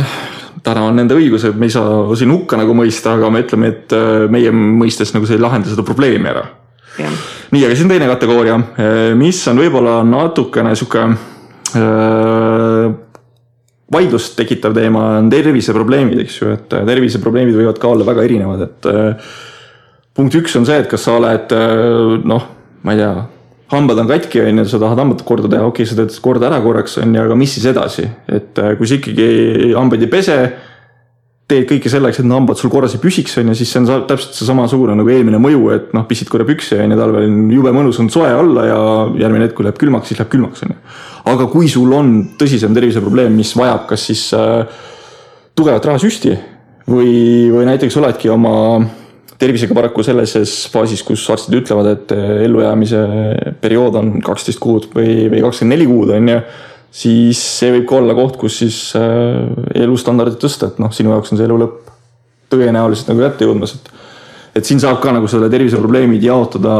täna 0.63 0.85
on 0.87 0.95
nende 0.99 1.17
õigused, 1.19 1.57
me 1.59 1.67
ei 1.67 1.73
saa 1.73 2.05
siin 2.19 2.31
hukka 2.31 2.59
nagu 2.59 2.75
mõista, 2.77 3.17
aga 3.17 3.31
me 3.33 3.43
ütleme, 3.43 3.73
et 3.73 3.95
äh, 3.95 4.23
meie 4.31 4.53
mõistes 4.55 5.11
nagu 5.15 5.27
see 5.27 5.35
ei 5.35 5.43
lahenda 5.43 5.71
seda 5.71 5.83
probleemi 5.87 6.31
ära. 6.31 6.45
nii, 6.99 7.65
aga 7.65 7.75
siis 7.75 7.83
on 7.83 7.91
teine 7.91 8.07
kategooria, 8.11 8.55
äh, 8.79 8.95
mis 9.19 9.41
on 9.51 9.59
võib-olla 9.59 9.99
natukene 10.07 10.71
sihuke 10.79 11.03
äh, 11.09 12.85
vaidlust 13.91 14.37
tekitav 14.37 14.77
teema 14.77 15.01
on 15.17 15.27
terviseprobleemid, 15.33 16.21
eks 16.23 16.37
ju, 16.39 16.53
et 16.55 16.69
terviseprobleemid 16.71 17.57
võivad 17.57 17.81
ka 17.81 17.91
olla 17.91 18.07
väga 18.07 18.23
erinevad, 18.27 18.63
et 18.67 18.87
punkt 20.15 20.37
üks 20.37 20.55
on 20.59 20.67
see, 20.69 20.77
et 20.79 20.87
kas 20.91 21.07
sa 21.07 21.17
oled 21.17 21.55
noh, 22.29 22.45
ma 22.85 22.93
ei 22.93 23.01
tea, 23.01 23.25
hambad 23.69 24.01
on 24.01 24.09
katki, 24.09 24.41
on 24.41 24.63
ju, 24.63 24.65
sa 24.69 24.79
tahad 24.81 24.99
hambad 25.03 25.21
korda 25.27 25.51
teha, 25.51 25.67
okei 25.67 25.85
okay,, 25.85 25.91
sa 25.91 25.99
teed 25.99 26.15
korda 26.23 26.49
ära 26.49 26.59
korraks, 26.63 26.97
on 27.03 27.13
ju, 27.13 27.21
aga 27.27 27.37
mis 27.37 27.53
siis 27.57 27.69
edasi, 27.69 28.07
et 28.31 28.57
äh, 28.61 28.73
kui 28.79 28.89
sa 28.89 28.97
ikkagi 28.97 29.29
hambaid 29.77 30.05
ei 30.05 30.11
pese 30.11 30.37
teed 31.49 31.65
kõike 31.69 31.89
selleks, 31.89 32.19
et 32.21 32.29
hambad 32.29 32.59
sul 32.59 32.69
korras 32.69 32.93
ei 32.93 33.01
püsiks, 33.01 33.33
on 33.41 33.49
ju, 33.51 33.57
siis 33.57 33.71
see 33.73 33.81
on 33.81 34.05
täpselt 34.09 34.37
seesamasugune 34.37 34.93
nagu 34.97 35.09
eelmine 35.13 35.39
mõju, 35.41 35.63
et 35.73 35.95
noh, 35.97 36.05
pissid 36.09 36.29
korra 36.29 36.45
püksi, 36.49 36.77
on 36.77 36.93
ju, 36.93 36.99
talvel 36.99 37.25
on 37.25 37.39
jube 37.53 37.73
mõnus 37.73 38.01
on 38.01 38.11
soe 38.13 38.29
olla 38.37 38.67
ja 38.67 38.79
järgmine 39.23 39.47
hetk, 39.47 39.57
kui 39.57 39.65
läheb 39.65 39.81
külmaks, 39.81 40.11
siis 40.11 40.21
läheb 40.21 40.31
külmaks, 40.33 40.65
on 40.65 40.75
ju. 40.75 40.79
aga 41.33 41.49
kui 41.49 41.69
sul 41.71 41.93
on 41.97 42.13
tõsisem 42.41 42.77
terviseprobleem, 42.77 43.33
mis 43.37 43.55
vajab 43.57 43.89
kas 43.89 44.05
siis 44.11 44.27
äh, 44.37 44.61
tugevat 45.57 45.89
rahasüsti 45.89 46.35
või, 46.89 47.13
või 47.53 47.65
näiteks 47.69 47.97
oledki 48.01 48.29
oma 48.33 48.53
tervisega 49.39 49.75
paraku 49.75 50.03
sellises 50.03 50.55
faasis, 50.73 51.03
kus 51.07 51.23
arstid 51.31 51.61
ütlevad, 51.61 51.93
et 51.93 52.11
ellujäämise 52.45 53.03
periood 53.61 53.95
on 53.99 54.17
kaksteist 54.23 54.59
kuud 54.59 54.89
või, 54.95 55.29
või 55.31 55.43
kakskümmend 55.45 55.75
neli 55.77 55.87
kuud, 55.87 56.11
on 56.15 56.33
ju 56.33 56.41
siis 56.91 57.39
see 57.59 57.71
võib 57.73 57.85
ka 57.89 57.99
olla 57.99 58.15
koht, 58.17 58.39
kus 58.41 58.59
siis 58.63 58.79
äh, 58.97 59.45
elustandardit 59.83 60.41
tõsta, 60.41 60.71
et 60.71 60.81
noh, 60.81 60.91
sinu 60.95 61.13
jaoks 61.13 61.33
on 61.33 61.39
see 61.39 61.47
elu 61.47 61.59
lõpp 61.61 61.93
tõenäoliselt 62.49 63.11
nagu 63.11 63.25
kätte 63.27 63.47
jõudmas, 63.47 63.77
et 63.77 63.95
et 64.59 64.65
siin 64.65 64.79
saab 64.81 64.97
ka 64.97 65.11
nagu 65.13 65.27
selle 65.29 65.45
terviseprobleemid 65.53 66.23
jaotada 66.25 66.73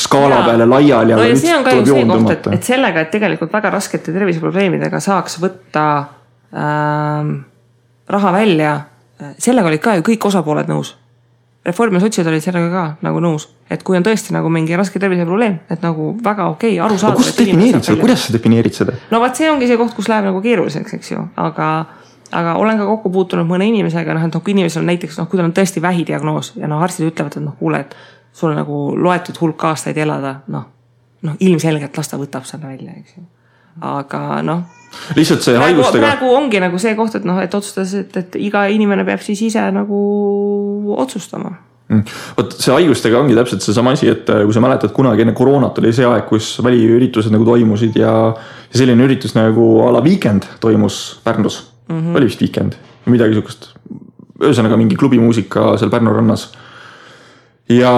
skaala 0.00 0.38
ja. 0.38 0.44
peale 0.46 0.66
laiali. 0.66 1.12
no 1.12 1.26
ja 1.28 1.36
see 1.36 1.52
on 1.54 1.66
ka 1.66 1.74
ju 1.76 1.84
see 1.84 2.06
koht, 2.08 2.30
et, 2.32 2.48
et 2.56 2.70
sellega, 2.70 3.04
et 3.04 3.12
tegelikult 3.12 3.52
väga 3.52 3.70
raskete 3.74 4.14
terviseprobleemidega 4.16 5.00
saaks 5.04 5.36
võtta 5.42 5.84
ähm, 6.56 7.34
raha 8.10 8.32
välja, 8.32 8.72
sellega 9.36 9.68
olid 9.68 9.84
ka 9.84 9.98
ju 10.00 10.06
kõik 10.08 10.26
osapooled 10.32 10.72
nõus 10.72 10.96
Reform 11.66 11.94
ja 11.94 12.00
sotsid 12.02 12.26
olid 12.26 12.42
sellega 12.42 12.70
ka 12.72 12.84
nagu 13.06 13.20
nõus, 13.22 13.44
et 13.70 13.84
kui 13.86 13.94
on 13.94 14.02
tõesti 14.02 14.34
nagu 14.34 14.50
mingi 14.50 14.74
raske 14.78 14.98
terviseprobleem, 15.02 15.60
et 15.70 15.84
nagu 15.84 16.08
väga 16.24 16.48
okei 16.50 16.72
okay,, 16.74 16.80
arusaadav. 16.88 17.20
kuidas 17.20 17.36
sa 17.36 17.44
defineerid 17.44 17.86
seda, 17.86 18.00
kuidas 18.00 18.24
sa 18.26 18.34
defineerid 18.34 18.78
seda? 18.78 18.94
no 19.12 19.20
vot, 19.22 19.36
see 19.38 19.50
ongi 19.50 19.68
see 19.70 19.78
koht, 19.78 19.94
kus 19.94 20.10
läheb 20.10 20.26
nagu 20.26 20.40
keeruliseks, 20.42 20.96
eks 20.98 21.12
ju, 21.12 21.22
aga, 21.38 21.68
aga 22.34 22.56
olen 22.58 22.82
ka 22.82 22.88
kokku 22.88 23.12
puutunud 23.14 23.46
mõne 23.46 23.68
inimesega, 23.70 24.16
noh, 24.18 24.26
et 24.26 24.34
noh, 24.34 24.42
kui 24.42 24.56
inimesel 24.56 24.82
on 24.82 24.90
näiteks 24.90 25.20
noh, 25.22 25.28
kui 25.30 25.38
tal 25.38 25.46
on 25.46 25.54
tõesti 25.54 25.84
vähidiagnoos 25.84 26.56
ja 26.58 26.70
noh, 26.72 26.82
arstid 26.82 27.12
ütlevad, 27.12 27.38
et 27.38 27.46
noh, 27.46 27.54
kuule, 27.60 27.84
et 27.86 27.94
sul 28.34 28.50
on 28.50 28.58
nagu 28.58 28.82
loetud 28.98 29.38
hulk 29.38 29.68
aastaid 29.70 30.02
elada, 30.02 30.40
noh. 30.50 30.66
noh, 31.22 31.38
ilmselgelt 31.38 31.94
las 31.96 32.10
ta 32.10 32.18
võtab 32.18 32.48
selle 32.48 32.74
välja, 32.74 32.96
eks 32.98 33.20
ju. 33.20 33.28
Aga 33.80 34.42
noh 34.42 34.62
lihtsalt 35.16 35.44
see 35.44 35.56
praegu, 35.56 35.80
haigustega. 35.80 36.04
praegu 36.04 36.32
ongi 36.36 36.60
nagu 36.60 36.78
see 36.80 36.94
koht, 36.96 37.16
et 37.16 37.26
noh, 37.28 37.40
et 37.40 37.54
otsustas, 37.56 37.94
et, 37.96 38.16
et 38.16 38.40
iga 38.40 38.66
inimene 38.68 39.04
peab 39.08 39.22
siis 39.24 39.40
ise 39.48 39.62
nagu 39.72 40.00
otsustama 41.00 41.54
mm. 41.88 42.02
vot 42.36 42.56
see 42.58 42.74
haigustega 42.74 43.20
ongi 43.20 43.36
täpselt 43.38 43.64
seesama 43.64 43.94
asi, 43.96 44.10
et 44.12 44.30
äh, 44.32 44.44
kui 44.46 44.56
sa 44.56 44.62
mäletad, 44.64 44.92
kunagi 44.96 45.24
enne 45.24 45.34
koroonat 45.36 45.80
oli 45.82 45.92
see 45.96 46.08
aeg, 46.08 46.26
kus 46.28 46.54
väliüritused 46.64 47.34
nagu 47.34 47.46
toimusid 47.48 47.96
ja, 48.00 48.14
ja 48.68 48.80
selline 48.82 49.06
üritus 49.06 49.36
nagu 49.38 49.68
a 49.86 49.92
la 49.96 50.02
Weekend 50.04 50.48
toimus 50.60 51.20
Pärnus 51.24 51.62
mm. 51.88 51.98
-hmm. 51.98 52.16
oli 52.16 52.30
vist 52.30 52.44
Weekend, 52.44 52.76
midagi 53.06 53.38
sihukest. 53.38 53.72
ühesõnaga 54.42 54.76
mingi 54.76 54.96
klubimuusika 54.98 55.76
seal 55.78 55.90
Pärnu 55.90 56.12
rannas 56.12 56.50
ja 57.78 57.92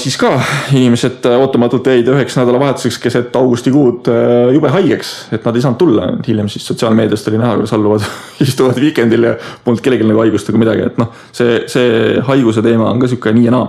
siis 0.00 0.16
ka 0.20 0.32
inimesed 0.72 1.26
ootamatult 1.36 1.86
jäid 1.90 2.08
üheks 2.12 2.36
nädalavahetuseks 2.38 2.98
keset 3.02 3.36
augustikuud 3.36 4.08
äh, 4.12 4.52
jube 4.54 4.70
haigeks, 4.72 5.12
et 5.34 5.44
nad 5.44 5.56
ei 5.56 5.64
saanud 5.64 5.78
tulla. 5.80 6.08
hiljem 6.26 6.48
siis 6.48 6.66
sotsiaalmeediast 6.66 7.28
oli 7.28 7.40
näha, 7.40 7.58
kuidas 7.58 7.74
alluvad 7.76 8.06
istuvad 8.46 8.80
Weekendil 8.80 9.28
ja 9.30 9.36
polnud 9.64 9.82
kellelgi 9.84 10.08
nagu 10.08 10.24
haigust 10.24 10.50
ega 10.50 10.62
midagi, 10.62 10.88
et 10.90 10.98
noh, 11.00 11.12
see, 11.32 11.62
see 11.70 12.18
haiguse 12.26 12.62
teema 12.64 12.90
on 12.90 13.02
ka 13.02 13.10
sihuke 13.10 13.34
nii 13.36 13.48
ja 13.48 13.54
naa 13.56 13.68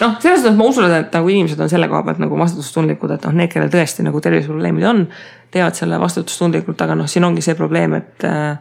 noh, 0.00 0.14
selles 0.22 0.42
mõttes 0.42 0.58
ma 0.58 0.68
usun, 0.70 0.92
et 0.98 1.14
nagu 1.18 1.32
inimesed 1.32 1.60
on 1.60 1.70
selle 1.70 1.88
koha 1.90 2.02
pealt 2.06 2.22
nagu 2.22 2.38
vastutustundlikud, 2.40 3.12
et 3.14 3.26
noh, 3.28 3.36
need, 3.36 3.52
kellel 3.52 3.72
tõesti 3.72 4.06
nagu 4.06 4.20
terviseprobleemid 4.24 4.86
on, 4.88 5.04
teevad 5.54 5.76
selle 5.78 5.98
vastutustundlikult, 6.00 6.80
aga 6.84 6.96
noh, 6.98 7.08
siin 7.10 7.26
ongi 7.28 7.44
see 7.44 7.58
probleem, 7.58 7.98
et. 8.00 8.26
Äh, 8.28 8.56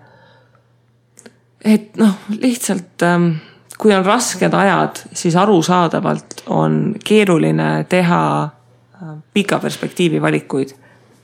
et 1.68 1.98
noh, 2.00 2.14
lihtsalt 2.30 3.04
ähm, 3.04 3.32
kui 3.78 3.94
on 3.94 4.06
rasked 4.06 4.54
ajad, 4.54 5.04
siis 5.14 5.36
arusaadavalt 5.36 6.44
on 6.48 6.96
keeruline 7.06 7.86
teha 7.90 8.44
äh, 8.44 9.10
pika 9.34 9.60
perspektiivi 9.60 10.22
valikuid. 10.22 10.70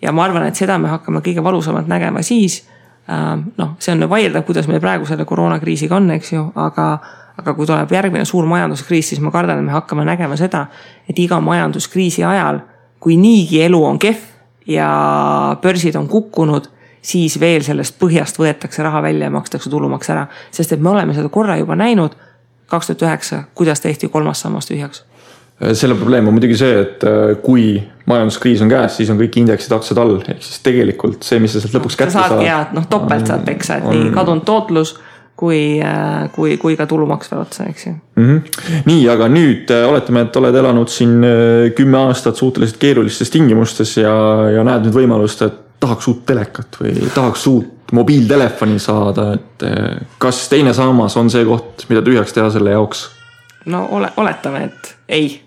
ja 0.01 0.11
ma 0.11 0.23
arvan, 0.23 0.43
et 0.47 0.55
seda 0.55 0.77
me 0.77 0.87
hakkame 0.91 1.21
kõige 1.23 1.43
valusamalt 1.43 1.87
nägema 1.87 2.21
siis, 2.21 2.67
äh, 3.09 3.37
noh, 3.57 3.75
see 3.79 3.95
on 3.95 4.09
vaieldav, 4.09 4.43
kuidas 4.43 4.67
meil 4.67 4.81
praegu 4.81 5.05
selle 5.05 5.25
koroonakriisiga 5.25 5.95
on, 5.95 6.11
eks 6.11 6.33
ju, 6.33 6.43
aga, 6.55 6.87
aga 7.37 7.53
kui 7.53 7.65
tuleb 7.65 7.91
järgmine 7.91 8.25
suur 8.25 8.45
majanduskriis, 8.45 9.09
siis 9.09 9.23
ma 9.23 9.31
kardan, 9.31 9.59
et 9.59 9.65
me 9.65 9.73
hakkame 9.73 10.05
nägema 10.05 10.37
seda, 10.37 10.67
et 11.09 11.19
iga 11.19 11.39
majanduskriisi 11.41 12.23
ajal, 12.23 12.61
kui 12.99 13.17
niigi 13.17 13.63
elu 13.63 13.81
on 13.85 13.99
kehv 13.99 14.29
ja 14.67 15.57
börsid 15.61 15.95
on 15.99 16.07
kukkunud 16.07 16.69
siis 17.03 17.35
veel 17.39 17.63
sellest 17.65 17.97
põhjast 17.99 18.37
võetakse 18.39 18.83
raha 18.83 19.01
välja 19.03 19.27
ja 19.27 19.33
makstakse 19.33 19.69
tulumaks 19.69 20.09
ära. 20.09 20.27
sest 20.51 20.71
et 20.71 20.79
me 20.79 20.89
oleme 20.89 21.13
seda 21.13 21.29
korra 21.29 21.57
juba 21.59 21.75
näinud 21.75 22.15
kaks 22.67 22.87
tuhat 22.91 23.01
üheksa, 23.07 23.43
kuidas 23.55 23.81
tehti 23.81 24.09
kolmas 24.09 24.41
sammas 24.41 24.69
tühjaks? 24.69 25.03
selle 25.73 25.95
probleem 25.95 26.27
on 26.27 26.35
muidugi 26.35 26.57
see, 26.59 26.75
et 26.81 27.03
äh, 27.07 27.35
kui 27.43 27.77
majanduskriis 28.09 28.63
on 28.65 28.71
käes, 28.71 28.97
siis 28.97 29.11
on 29.13 29.19
kõik 29.21 29.37
indeksid 29.39 29.71
aktsiad 29.75 30.01
all, 30.01 30.17
ehk 30.19 30.43
siis 30.43 30.59
tegelikult 30.65 31.23
see, 31.23 31.39
mis 31.43 31.53
sa 31.55 31.61
sealt 31.63 31.77
lõpuks 31.77 31.97
kätte 31.99 32.15
saad. 32.15 32.41
ja, 32.43 32.65
noh 32.75 32.87
topelt 32.91 33.29
saad 33.29 33.45
peksa, 33.47 33.79
et 33.79 33.87
on... 33.87 33.95
nii 33.95 34.13
kadunud 34.15 34.43
tootlus 34.47 34.95
kui, 35.39 35.79
äh, 35.83 36.25
kui, 36.35 36.57
kui 36.61 36.75
ka 36.79 36.87
tulumaks 36.89 37.31
veel 37.31 37.43
otsa, 37.45 37.67
eks 37.69 37.87
ju 37.87 37.93
mm. 37.93 38.25
-hmm. 38.25 38.81
nii, 38.89 39.05
aga 39.13 39.29
nüüd 39.31 39.71
äh, 39.71 39.85
oletame, 39.89 40.25
et 40.27 40.41
oled 40.41 40.59
elanud 40.63 40.91
siin 40.91 41.15
kümme 41.77 42.01
aastat 42.09 42.41
suhteliselt 42.41 42.81
keerulistes 42.81 43.31
tingimustes 43.31 43.97
ja, 44.01 44.15
ja 44.57 44.65
näed 44.67 44.89
nüüd 44.89 44.97
võimalust, 45.03 45.45
et 45.45 45.61
tahaks 45.79 46.07
uut 46.11 46.25
telekat 46.25 46.81
või 46.81 47.07
tahaks 47.13 47.47
uut 47.47 47.82
mobiiltelefoni 47.93 48.79
saada, 48.79 49.33
et 49.33 49.63
eh, 49.63 50.07
kas 50.17 50.47
teine 50.49 50.73
sammas 50.73 51.17
on 51.17 51.29
see 51.29 51.45
koht, 51.45 51.85
mida 51.89 52.01
tühjaks 52.05 52.33
teha 52.33 52.49
selle 52.53 52.73
jaoks? 52.73 53.05
no 53.65 53.85
ole, 53.91 54.09
oletame, 54.17 54.63
et 54.63 54.95
ei. 55.09 55.41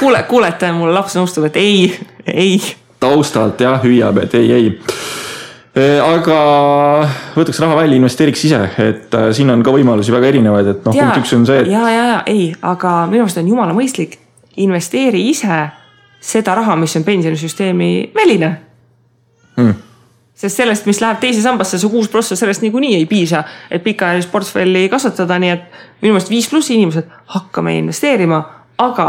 kuule, 0.00 0.22
kuulete, 0.28 0.72
mul 0.72 0.92
laps 0.94 1.16
nõustub, 1.16 1.46
et 1.48 1.56
ei, 1.60 1.92
ei. 2.26 2.58
taustalt 3.00 3.60
jah, 3.62 3.78
hüüab, 3.84 4.18
et 4.24 4.34
ei, 4.40 4.52
ei 4.52 4.68
eh, 5.78 5.96
aga 6.02 6.38
võtaks 7.36 7.62
raha 7.62 7.78
välja, 7.78 8.00
investeeriks 8.00 8.44
ise, 8.50 8.62
et 8.82 9.14
äh, 9.14 9.30
siin 9.36 9.54
on 9.54 9.62
ka 9.62 9.74
võimalusi 9.74 10.14
väga 10.14 10.32
erinevaid, 10.34 10.74
et 10.74 10.86
noh, 10.88 10.98
punkt 10.98 11.22
üks 11.22 11.34
on 11.38 11.46
see, 11.48 11.62
et. 11.62 11.72
ja, 11.72 11.88
ja, 11.94 12.06
ja 12.12 12.22
ei, 12.26 12.48
aga 12.74 13.00
minu 13.10 13.26
arust 13.26 13.38
on 13.38 13.54
jumala 13.54 13.76
mõistlik, 13.76 14.18
investeeri 14.58 15.28
ise 15.30 15.66
seda 16.18 16.58
raha, 16.58 16.74
mis 16.76 16.98
on 16.98 17.06
pensionisüsteemi 17.06 17.92
väline 18.18 18.56
hmm 19.54 19.84
sest 20.38 20.60
sellest, 20.60 20.86
mis 20.86 21.00
läheb 21.02 21.18
teise 21.22 21.42
sambasse, 21.42 21.80
see 21.80 21.90
kuus 21.90 22.10
prossa, 22.12 22.36
sellest 22.38 22.62
niikuinii 22.62 22.94
ei 23.00 23.08
piisa, 23.10 23.42
et 23.70 23.82
pikaajalist 23.84 24.30
portfelli 24.30 24.86
kasvatada, 24.92 25.40
nii 25.42 25.54
et 25.54 25.80
minu 26.02 26.14
meelest 26.14 26.30
viis 26.30 26.46
pluss 26.50 26.70
inimesed 26.74 27.08
hakkame 27.34 27.74
investeerima, 27.80 28.42
aga 28.78 29.08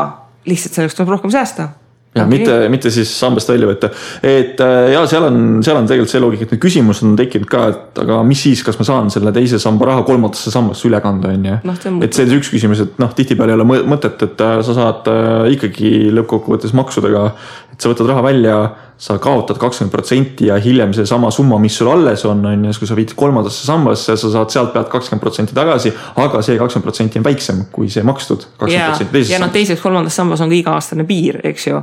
lihtsalt 0.49 0.79
selleks 0.79 0.97
tuleb 0.97 1.13
rohkem 1.13 1.33
säästa 1.33 1.69
ja 2.15 2.23
okay. 2.23 2.37
mitte, 2.37 2.69
mitte 2.73 2.89
siis 2.89 3.11
sambast 3.19 3.51
välja 3.51 3.67
võtta, 3.69 3.91
et 4.25 4.61
äh, 4.65 4.87
ja 4.95 5.03
seal 5.09 5.27
on, 5.27 5.37
seal 5.65 5.77
on 5.77 5.85
tegelikult 5.89 6.09
see 6.09 6.21
loogika, 6.23 6.47
et 6.47 6.55
need 6.55 6.63
küsimused 6.63 7.05
on 7.05 7.13
tekkinud 7.19 7.49
ka, 7.51 7.65
et 7.69 8.01
aga 8.01 8.17
mis 8.25 8.41
siis, 8.47 8.63
kas 8.65 8.79
ma 8.79 8.87
saan 8.87 9.11
selle 9.13 9.33
teise 9.35 9.59
samba 9.61 9.91
raha 9.91 10.05
kolmandasse 10.07 10.49
sambasse 10.53 10.89
üle 10.89 10.97
kanda, 11.05 11.35
on 11.37 11.45
ju. 11.45 11.59
et 12.01 12.17
see 12.17 12.25
on 12.25 12.35
üks 12.39 12.49
küsimus, 12.55 12.81
et 12.81 12.97
noh, 13.01 13.13
tihtipeale 13.13 13.53
ei 13.53 13.59
ole 13.59 13.83
mõtet, 13.93 14.25
et 14.25 14.45
äh, 14.45 14.55
sa 14.65 14.77
saad 14.77 15.09
äh, 15.13 15.51
ikkagi 15.53 15.91
lõppkokkuvõttes 16.17 16.73
maksudega, 16.77 17.27
et 17.75 17.77
sa 17.77 17.93
võtad 17.93 18.09
raha 18.09 18.25
välja, 18.25 18.57
sa 18.99 19.15
kaotad 19.21 19.57
kakskümmend 19.61 19.93
protsenti 19.93 20.49
ja 20.49 20.57
hiljem 20.59 20.91
seesama 20.93 21.31
summa, 21.31 21.55
mis 21.63 21.77
sul 21.79 21.87
alles 21.87 22.25
on, 22.27 22.41
on 22.45 22.65
ju, 22.67 22.73
kui 22.81 22.89
sa 22.89 22.97
viid 22.97 23.13
kolmandasse 23.15 23.63
sambasse, 23.63 24.17
sa 24.19 24.31
saad 24.33 24.51
sealt 24.51 24.73
pealt 24.73 24.89
kakskümmend 24.91 25.23
protsenti 25.23 25.55
tagasi, 25.55 25.93
aga 26.19 26.41
see 26.43 26.57
kakskümmend 26.59 26.87
protsenti 26.89 27.21
on 27.21 27.27
väiksem 27.29 27.63
kui 27.71 27.87
see 27.91 28.03
makstud 28.03 28.43
kakskümmend 28.57 28.91
protsenti 28.91 29.13
teises 29.13 29.31
sambas. 29.31 29.37
ja 29.37 29.45
noh, 29.45 29.53
teiseks 29.55 29.85
kolmandas 29.85 30.19
sambas 30.19 30.43
on 30.43 30.51
ka 30.51 30.59
iga-aastane 30.59 31.07
piir, 31.07 31.39
eks 31.47 31.69
ju 31.69 31.79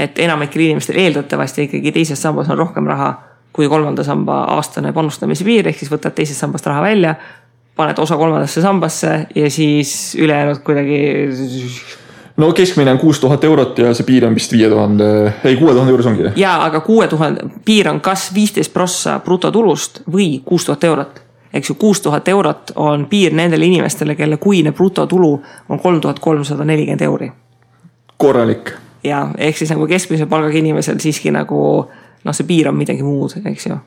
et 0.00 0.22
enamikel 0.22 0.62
inimestel 0.68 1.00
eeldatavasti 1.02 1.66
ikkagi 1.66 1.92
teises 1.92 2.22
sambas 2.22 2.48
on 2.48 2.58
rohkem 2.58 2.86
raha 2.88 3.10
kui 3.52 3.68
kolmanda 3.68 4.04
samba 4.06 4.44
aastane 4.54 4.92
panustamise 4.94 5.44
piir, 5.44 5.66
ehk 5.68 5.80
siis 5.80 5.90
võtad 5.90 6.14
teisest 6.16 6.40
sambast 6.40 6.68
raha 6.70 6.84
välja, 6.86 7.14
paned 7.76 7.98
osa 7.98 8.16
kolmandasse 8.20 8.62
sambasse 8.62 9.10
ja 9.34 9.50
siis 9.50 10.14
ülejäänud 10.18 10.62
kuidagi 10.64 11.00
no 12.40 12.52
keskmine 12.52 12.90
on 12.90 12.98
kuus 12.98 13.20
tuhat 13.20 13.44
eurot 13.44 13.78
ja 13.78 13.94
see 13.94 14.06
piir 14.06 14.26
on 14.26 14.34
vist 14.34 14.52
viie 14.52 14.68
tuhande, 14.68 15.08
ei 15.44 15.56
kuue 15.56 15.72
tuhande 15.72 15.92
juures 15.92 16.06
ongi. 16.06 16.32
ja, 16.36 16.56
aga 16.64 16.80
kuue 16.80 17.08
tuhande 17.08 17.44
piir 17.64 17.88
on 17.88 18.00
kas 18.00 18.30
viisteist 18.34 18.72
prossa 18.72 19.18
brutotulust 19.24 20.02
või 20.12 20.40
kuus 20.44 20.64
tuhat 20.64 20.84
eurot. 20.84 21.20
eks 21.52 21.70
ju, 21.70 21.74
kuus 21.74 22.00
tuhat 22.00 22.28
eurot 22.28 22.72
on 22.76 23.06
piir 23.10 23.34
nendele 23.36 23.66
inimestele, 23.66 24.14
kelle 24.14 24.36
kuine 24.36 24.72
brutotulu 24.72 25.32
on 25.68 25.80
kolm 25.80 26.00
tuhat 26.00 26.18
kolmsada 26.18 26.64
nelikümmend 26.64 27.02
euri. 27.02 27.32
korralik. 28.16 28.72
ja 29.04 29.28
ehk 29.38 29.56
siis 29.56 29.70
nagu 29.70 29.86
keskmise 29.86 30.26
palgaga 30.26 30.58
inimesel 30.58 30.98
siiski 30.98 31.30
nagu 31.30 31.62
noh, 32.24 32.34
see 32.34 32.46
piir 32.46 32.68
on 32.68 32.76
midagi 32.76 33.02
muud, 33.02 33.36
eks 33.44 33.66
ju 33.66 33.80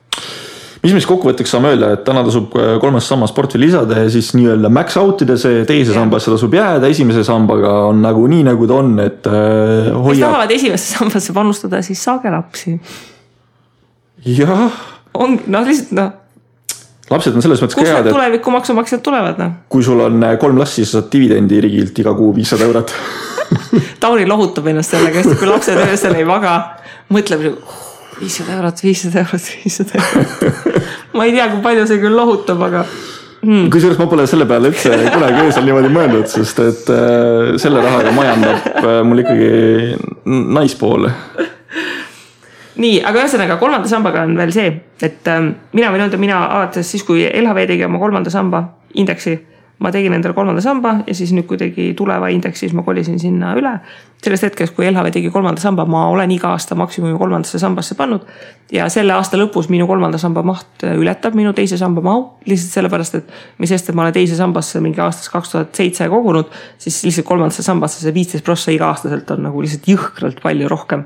mis 0.84 0.92
me 0.92 1.00
siis 1.00 1.08
kokkuvõtteks 1.08 1.54
saame 1.56 1.72
öelda, 1.74 1.94
et 1.96 2.02
täna 2.08 2.26
tasub 2.28 2.56
äh, 2.60 2.74
kolmas 2.84 3.08
sammas 3.08 3.32
portfelli 3.36 3.70
lisada 3.70 4.02
ja 4.04 4.10
siis 4.12 4.34
nii-öelda 4.36 4.72
max 4.74 4.98
out 5.00 5.22
ida 5.24 5.38
see, 5.40 5.62
teise 5.70 5.96
sambasse 5.96 6.32
tasub 6.34 6.56
jääda, 6.58 6.90
esimese 6.92 7.24
sambaga 7.28 7.72
on 7.88 8.02
nagu 8.04 8.26
nii, 8.28 8.44
nagu 8.50 8.68
ta 8.68 8.80
on, 8.82 8.98
et 9.04 9.30
äh, 9.30 9.94
hoiab. 9.94 10.10
kes 10.10 10.26
tahavad 10.26 10.56
esimesse 10.58 10.98
sambasse 10.98 11.36
panustada, 11.36 11.80
siis 11.88 12.04
saage 12.04 12.34
lapsi. 12.34 12.76
jah. 14.28 14.82
on, 15.14 15.40
noh 15.48 15.70
lihtsalt 15.70 15.96
noh 16.00 16.12
lapsed 17.14 17.36
on 17.36 17.46
selles 17.46 17.64
mõttes 17.64 17.78
ka 17.78 17.88
head, 17.88 18.10
tuleviku 18.12 18.52
maksumaksjad 18.58 19.04
tulevad 19.06 19.40
noh. 19.40 19.56
kui 19.72 19.86
sul 19.86 20.04
on 20.04 20.20
äh, 20.24 20.36
kolm 20.42 20.60
last, 20.60 20.80
siis 20.80 20.92
sa 20.92 21.00
saad 21.00 21.12
dividendi 21.16 21.64
riigilt 21.64 22.04
iga 22.04 22.16
kuu 22.18 22.34
viissada 22.36 22.68
eurot 22.68 22.92
Tauri 24.04 24.28
lohutab 24.28 24.68
ennast 24.72 24.96
sellega, 24.96 25.24
sest 25.24 25.40
kui 25.40 25.48
lapsed 25.48 25.80
öösel 25.86 26.16
ei 26.20 26.28
maga, 26.28 26.58
mõtleb 27.14 27.54
viissada 28.20 28.58
eurot, 28.58 28.84
viissada 28.84 29.24
eurot, 29.24 29.50
viissada 29.64 30.00
eurot. 30.00 30.88
ma 31.14 31.28
ei 31.28 31.36
tea, 31.36 31.50
kui 31.52 31.62
palju 31.66 31.86
see 31.90 32.02
küll 32.02 32.18
lohutab, 32.18 32.62
aga 32.68 32.84
hmm.. 32.86 33.70
kusjuures 33.74 34.00
ma 34.02 34.08
pole 34.12 34.28
selle 34.30 34.48
peale 34.50 34.72
üldse 34.74 34.98
kunagi 35.14 35.46
öösel 35.46 35.68
niimoodi 35.68 35.94
mõelnud, 35.94 36.28
sest 36.32 36.62
et 36.64 36.92
äh, 36.94 37.54
selle 37.62 37.84
rahaga 37.84 38.14
majandab 38.16 38.70
äh, 38.74 39.00
mul 39.08 39.24
ikkagi 39.24 39.50
naispool. 40.58 41.10
nii, 42.84 43.00
aga 43.06 43.24
ühesõnaga 43.24 43.60
kolmanda 43.62 43.92
sambaga 43.92 44.26
on 44.28 44.38
veel 44.40 44.54
see, 44.56 44.76
et 45.04 45.32
äh, 45.32 45.50
mina 45.74 45.94
võin 45.94 46.08
öelda, 46.08 46.22
mina 46.22 46.44
alates 46.46 46.94
siis, 46.96 47.06
kui 47.08 47.26
LHV 47.28 47.68
tegi 47.74 47.88
oma 47.90 48.02
kolmanda 48.02 48.34
samba 48.34 48.66
indeksi 48.94 49.40
ma 49.80 49.92
tegin 49.92 50.14
endale 50.14 50.34
kolmanda 50.34 50.62
samba 50.62 50.96
ja 51.08 51.16
siis 51.18 51.34
nüüd, 51.34 51.48
kui 51.50 51.58
tegi 51.58 51.90
tuleva 51.98 52.30
indeks, 52.32 52.62
siis 52.64 52.74
ma 52.78 52.84
kolisin 52.86 53.20
sinna 53.20 53.54
üle. 53.58 53.74
sellest 54.24 54.46
hetkest, 54.46 54.72
kui 54.76 54.86
LHV 54.88 55.10
tegi 55.12 55.30
kolmanda 55.34 55.60
samba, 55.60 55.84
ma 55.90 56.06
olen 56.08 56.32
iga 56.32 56.54
aasta 56.56 56.78
maksimumi 56.80 57.18
kolmandasse 57.20 57.60
sambasse 57.60 57.96
pannud. 58.00 58.22
ja 58.72 58.88
selle 58.90 59.14
aasta 59.14 59.38
lõpus 59.38 59.70
minu 59.70 59.88
kolmanda 59.88 60.18
samba 60.18 60.44
maht 60.44 60.86
ületab 60.88 61.36
minu 61.36 61.54
teise 61.54 61.78
samba 61.78 62.02
mahu, 62.02 62.28
lihtsalt 62.46 62.78
sellepärast, 62.78 63.16
et 63.16 63.34
mis 63.58 63.74
sest, 63.74 63.90
et 63.90 63.96
ma 63.96 64.06
olen 64.06 64.14
teise 64.14 64.38
sambasse 64.40 64.80
mingi 64.84 65.02
aastast 65.02 65.32
kaks 65.34 65.56
tuhat 65.56 65.76
seitse 65.76 66.08
kogunud, 66.10 66.54
siis 66.78 67.02
lihtsalt 67.04 67.28
kolmandasse 67.28 67.66
sambasse 67.66 68.06
see 68.06 68.14
viisteist 68.14 68.46
prossa 68.46 68.72
iga-aastaselt 68.72 69.36
on 69.36 69.44
nagu 69.50 69.66
lihtsalt 69.66 69.90
jõhkralt 69.90 70.40
palju 70.44 70.70
rohkem. 70.72 71.04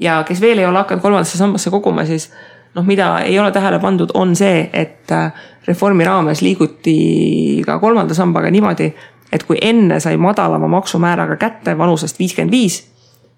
ja 0.00 0.24
kes 0.26 0.40
veel 0.40 0.58
ei 0.58 0.66
ole 0.66 0.82
hakanud 0.82 1.02
kolmandasse 1.02 1.38
sambasse 1.38 1.70
koguma, 1.70 2.06
siis 2.08 2.32
noh, 2.74 2.84
mida 2.84 3.18
ei 3.20 3.38
ole 3.38 3.52
tähele 3.52 3.78
pandud, 3.78 4.10
on 4.14 4.36
see, 4.36 4.68
et 4.72 5.12
äh, 5.12 5.32
reformi 5.66 6.04
raames 6.04 6.42
liiguti 6.42 7.62
ka 7.66 7.78
kolmanda 7.78 8.14
sambaga 8.14 8.50
niimoodi, 8.50 8.92
et 9.32 9.44
kui 9.48 9.58
enne 9.62 10.00
sai 10.00 10.16
madalama 10.16 10.68
maksumääraga 10.68 11.36
kätte 11.36 11.78
vanusest 11.78 12.18
viiskümmend 12.18 12.52
viis, 12.52 12.82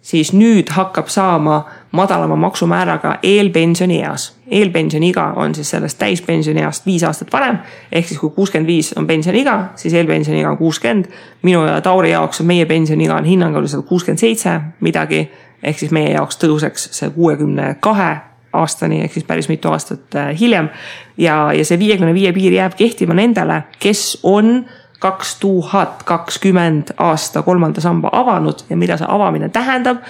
siis 0.04 0.32
nüüd 0.36 0.68
hakkab 0.70 1.08
saama 1.08 1.64
madalama 1.92 2.36
maksumääraga 2.36 3.18
eelpensionieas. 3.22 4.34
eelpensioniiga 4.50 5.32
on 5.36 5.54
siis 5.54 5.70
sellest 5.70 5.98
täispensionieast 5.98 6.86
viis 6.86 7.04
aastat 7.04 7.32
varem. 7.32 7.58
ehk 7.92 8.08
siis 8.08 8.20
kui 8.20 8.30
kuuskümmend 8.30 8.66
viis 8.66 8.92
on 8.96 9.06
pensioniiga, 9.06 9.64
siis 9.74 9.94
eelpensioniiga 9.94 10.50
on 10.50 10.58
kuuskümmend. 10.58 11.04
minu 11.42 11.66
ja 11.66 11.80
Tauri 11.80 12.10
jaoks 12.10 12.40
on 12.40 12.46
meie 12.46 12.66
pensioniiga 12.66 13.14
on 13.14 13.24
hinnanguliselt 13.24 13.86
kuuskümmend 13.86 14.18
seitse 14.18 14.60
midagi. 14.80 15.30
ehk 15.62 15.78
siis 15.78 15.90
meie 15.90 16.12
jaoks 16.12 16.38
tõuseks 16.44 16.88
see 16.92 17.10
kuuekümne 17.10 17.76
kahe 17.80 18.16
aastani 18.54 19.02
ehk 19.04 19.12
siis 19.12 19.26
päris 19.26 19.48
mitu 19.48 19.72
aastat 19.72 20.14
äh, 20.14 20.32
hiljem. 20.40 20.68
ja, 21.16 21.52
ja 21.52 21.64
see 21.64 21.78
viiekümne 21.78 22.14
viie 22.14 22.32
piir 22.32 22.52
jääb 22.52 22.76
kehtima 22.78 23.14
nendele, 23.14 23.62
kes 23.78 24.20
on 24.22 24.64
kaks 25.04 25.36
tuhat 25.40 26.02
kakskümmend 26.02 26.94
aasta 26.98 27.42
kolmanda 27.42 27.80
samba 27.80 28.08
avanud 28.12 28.64
ja 28.70 28.76
mida 28.76 28.96
see 28.96 29.08
avamine 29.10 29.48
tähendab 29.52 30.00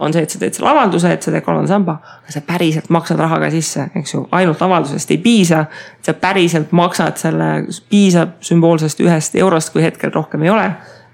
on 0.00 0.12
see, 0.12 0.24
et 0.24 0.32
sa 0.32 0.38
teed 0.40 0.56
selle 0.56 0.70
avalduse, 0.70 1.12
et 1.12 1.22
sa 1.22 1.32
teed 1.32 1.44
kolmanda 1.44 1.68
samba, 1.68 1.98
aga 2.22 2.32
sa 2.32 2.40
päriselt 2.44 2.88
maksad 2.92 3.20
raha 3.20 3.36
ka 3.42 3.50
sisse, 3.52 3.84
eks 4.00 4.14
ju, 4.14 4.22
ainult 4.36 4.62
avaldusest 4.64 5.12
ei 5.12 5.18
piisa. 5.20 5.64
sa 6.02 6.14
päriselt 6.16 6.72
maksad 6.72 7.20
selle, 7.20 7.50
piisab 7.92 8.38
sümboolsest 8.40 9.00
ühest 9.04 9.36
eurost, 9.36 9.72
kui 9.74 9.84
hetkel 9.84 10.12
rohkem 10.14 10.42
ei 10.42 10.50
ole. 10.50 10.64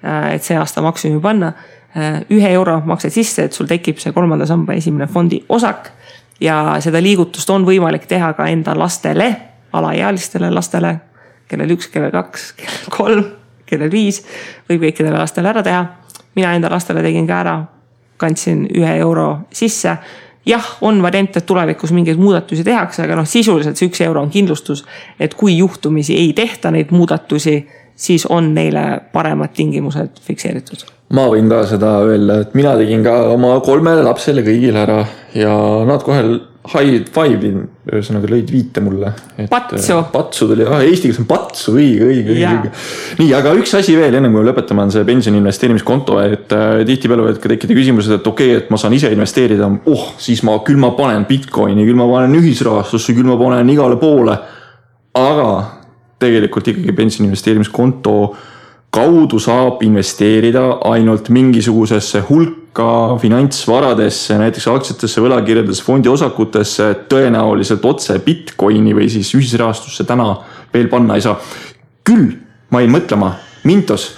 Äh, 0.06 0.34
et 0.36 0.46
see 0.46 0.56
aasta 0.58 0.82
maksimumi 0.86 1.20
panna, 1.20 1.52
äh, 1.96 2.20
ühe 2.30 2.52
euro 2.54 2.78
maksad 2.86 3.10
sisse, 3.10 3.48
et 3.48 3.52
sul 3.52 3.66
tekib 3.66 3.98
see 3.98 4.14
kolmanda 4.14 4.46
samba 4.46 4.78
esimene 4.78 5.10
fondi 5.10 5.42
osak 5.48 5.90
ja 6.40 6.76
seda 6.84 7.00
liigutust 7.02 7.50
on 7.50 7.64
võimalik 7.66 8.06
teha 8.08 8.32
ka 8.36 8.48
enda 8.52 8.74
lastele, 8.78 9.30
alaealistele 9.72 10.50
lastele, 10.50 10.96
kellel 11.48 11.76
üks, 11.76 11.88
kellel 11.92 12.12
kaks, 12.14 12.50
kellel 12.58 12.92
kolm, 12.92 13.24
kellel 13.66 13.90
viis, 13.92 14.22
võib 14.68 14.86
kõikidele 14.86 15.18
lastele 15.18 15.52
ära 15.52 15.62
teha. 15.62 15.86
mina 16.36 16.52
enda 16.54 16.70
lastele 16.70 17.02
tegin 17.02 17.26
ka 17.26 17.40
ära, 17.40 17.56
kandsin 18.16 18.66
ühe 18.74 18.96
euro 18.96 19.46
sisse. 19.52 19.96
jah, 20.46 20.66
on 20.80 21.02
variant, 21.02 21.36
et 21.36 21.46
tulevikus 21.46 21.92
mingeid 21.92 22.18
muudatusi 22.18 22.64
tehakse, 22.64 23.02
aga 23.02 23.16
noh, 23.16 23.26
sisuliselt 23.26 23.76
see 23.76 23.88
üks 23.88 24.00
euro 24.00 24.22
on 24.22 24.30
kindlustus, 24.30 24.84
et 25.20 25.34
kui 25.34 25.56
juhtumisi 25.56 26.14
ei 26.16 26.32
tehta 26.32 26.70
neid 26.70 26.90
muudatusi, 26.90 27.66
siis 27.96 28.26
on 28.26 28.54
neile 28.54 29.00
paremad 29.12 29.50
tingimused 29.56 30.20
fikseeritud 30.22 30.84
ma 31.14 31.26
võin 31.30 31.48
ka 31.50 31.62
seda 31.70 31.92
öelda, 32.02 32.40
et 32.42 32.54
mina 32.58 32.74
tegin 32.78 33.04
ka 33.04 33.14
oma 33.30 33.60
kolmele 33.64 34.02
lapsele 34.02 34.42
kõigile 34.46 34.82
ära 34.82 35.04
ja 35.36 35.54
nad 35.86 36.04
kohe 36.04 36.22
high 36.66 37.04
five'i, 37.14 37.50
ühesõnaga 37.92 38.28
lõid 38.30 38.48
viite 38.50 38.82
mulle. 38.82 39.12
patsu. 39.50 39.98
patsu 40.12 40.48
tuli, 40.50 40.64
ah 40.66 40.82
eesti 40.82 41.08
keeles 41.10 41.20
on 41.22 41.28
patsu, 41.30 41.74
õige, 41.76 42.08
õige, 42.08 42.32
õige, 42.34 42.48
õige. 42.50 42.72
nii, 43.20 43.28
aga 43.38 43.52
üks 43.60 43.76
asi 43.78 43.94
veel, 43.98 44.16
enne 44.18 44.30
kui 44.32 44.40
me 44.40 44.46
lõpetame, 44.48 44.86
on 44.86 44.94
see 44.94 45.06
pensioni 45.06 45.40
investeerimiskonto, 45.42 46.18
et 46.24 46.56
äh, 46.56 46.82
tihtipeale 46.88 47.26
võivad 47.26 47.38
ka 47.42 47.52
tekkida 47.52 47.78
küsimused, 47.78 48.16
et 48.18 48.26
okei 48.32 48.50
okay,, 48.54 48.64
et 48.64 48.74
ma 48.74 48.80
saan 48.80 48.96
ise 48.98 49.12
investeerida, 49.14 49.70
oh, 49.92 50.08
siis 50.22 50.42
ma, 50.46 50.58
küll 50.66 50.80
ma 50.82 50.90
panen 50.98 51.28
Bitcoini, 51.28 51.86
küll 51.86 51.98
ma 51.98 52.08
panen 52.10 52.34
ühisrahastusse, 52.40 53.14
küll 53.14 53.30
ma 53.30 53.38
panen 53.40 53.70
igale 53.72 54.00
poole. 54.00 54.36
aga 55.16 55.48
tegelikult 56.20 56.66
ikkagi 56.72 56.92
pensioni 56.96 57.30
investeerimiskonto 57.30 58.16
kaudu 58.96 59.38
saab 59.42 59.82
investeerida 59.84 60.64
ainult 60.88 61.28
mingisugusesse 61.32 62.22
hulka 62.30 63.16
finantsvaradesse, 63.20 64.36
näiteks 64.40 64.68
aktsiatesse, 64.72 65.22
võlakirjadesse, 65.24 65.84
fondiosakutesse, 65.84 66.90
tõenäoliselt 67.10 67.84
otse 67.88 68.18
Bitcoini 68.24 68.94
või 68.96 69.08
siis 69.12 69.32
ühisrahastusse 69.36 70.06
täna 70.08 70.30
veel 70.72 70.88
panna 70.92 71.16
ei 71.16 71.24
saa. 71.24 71.36
küll 72.06 72.36
ma 72.70 72.82
jäin 72.82 72.94
mõtlema, 72.94 73.34
Mintos 73.66 74.12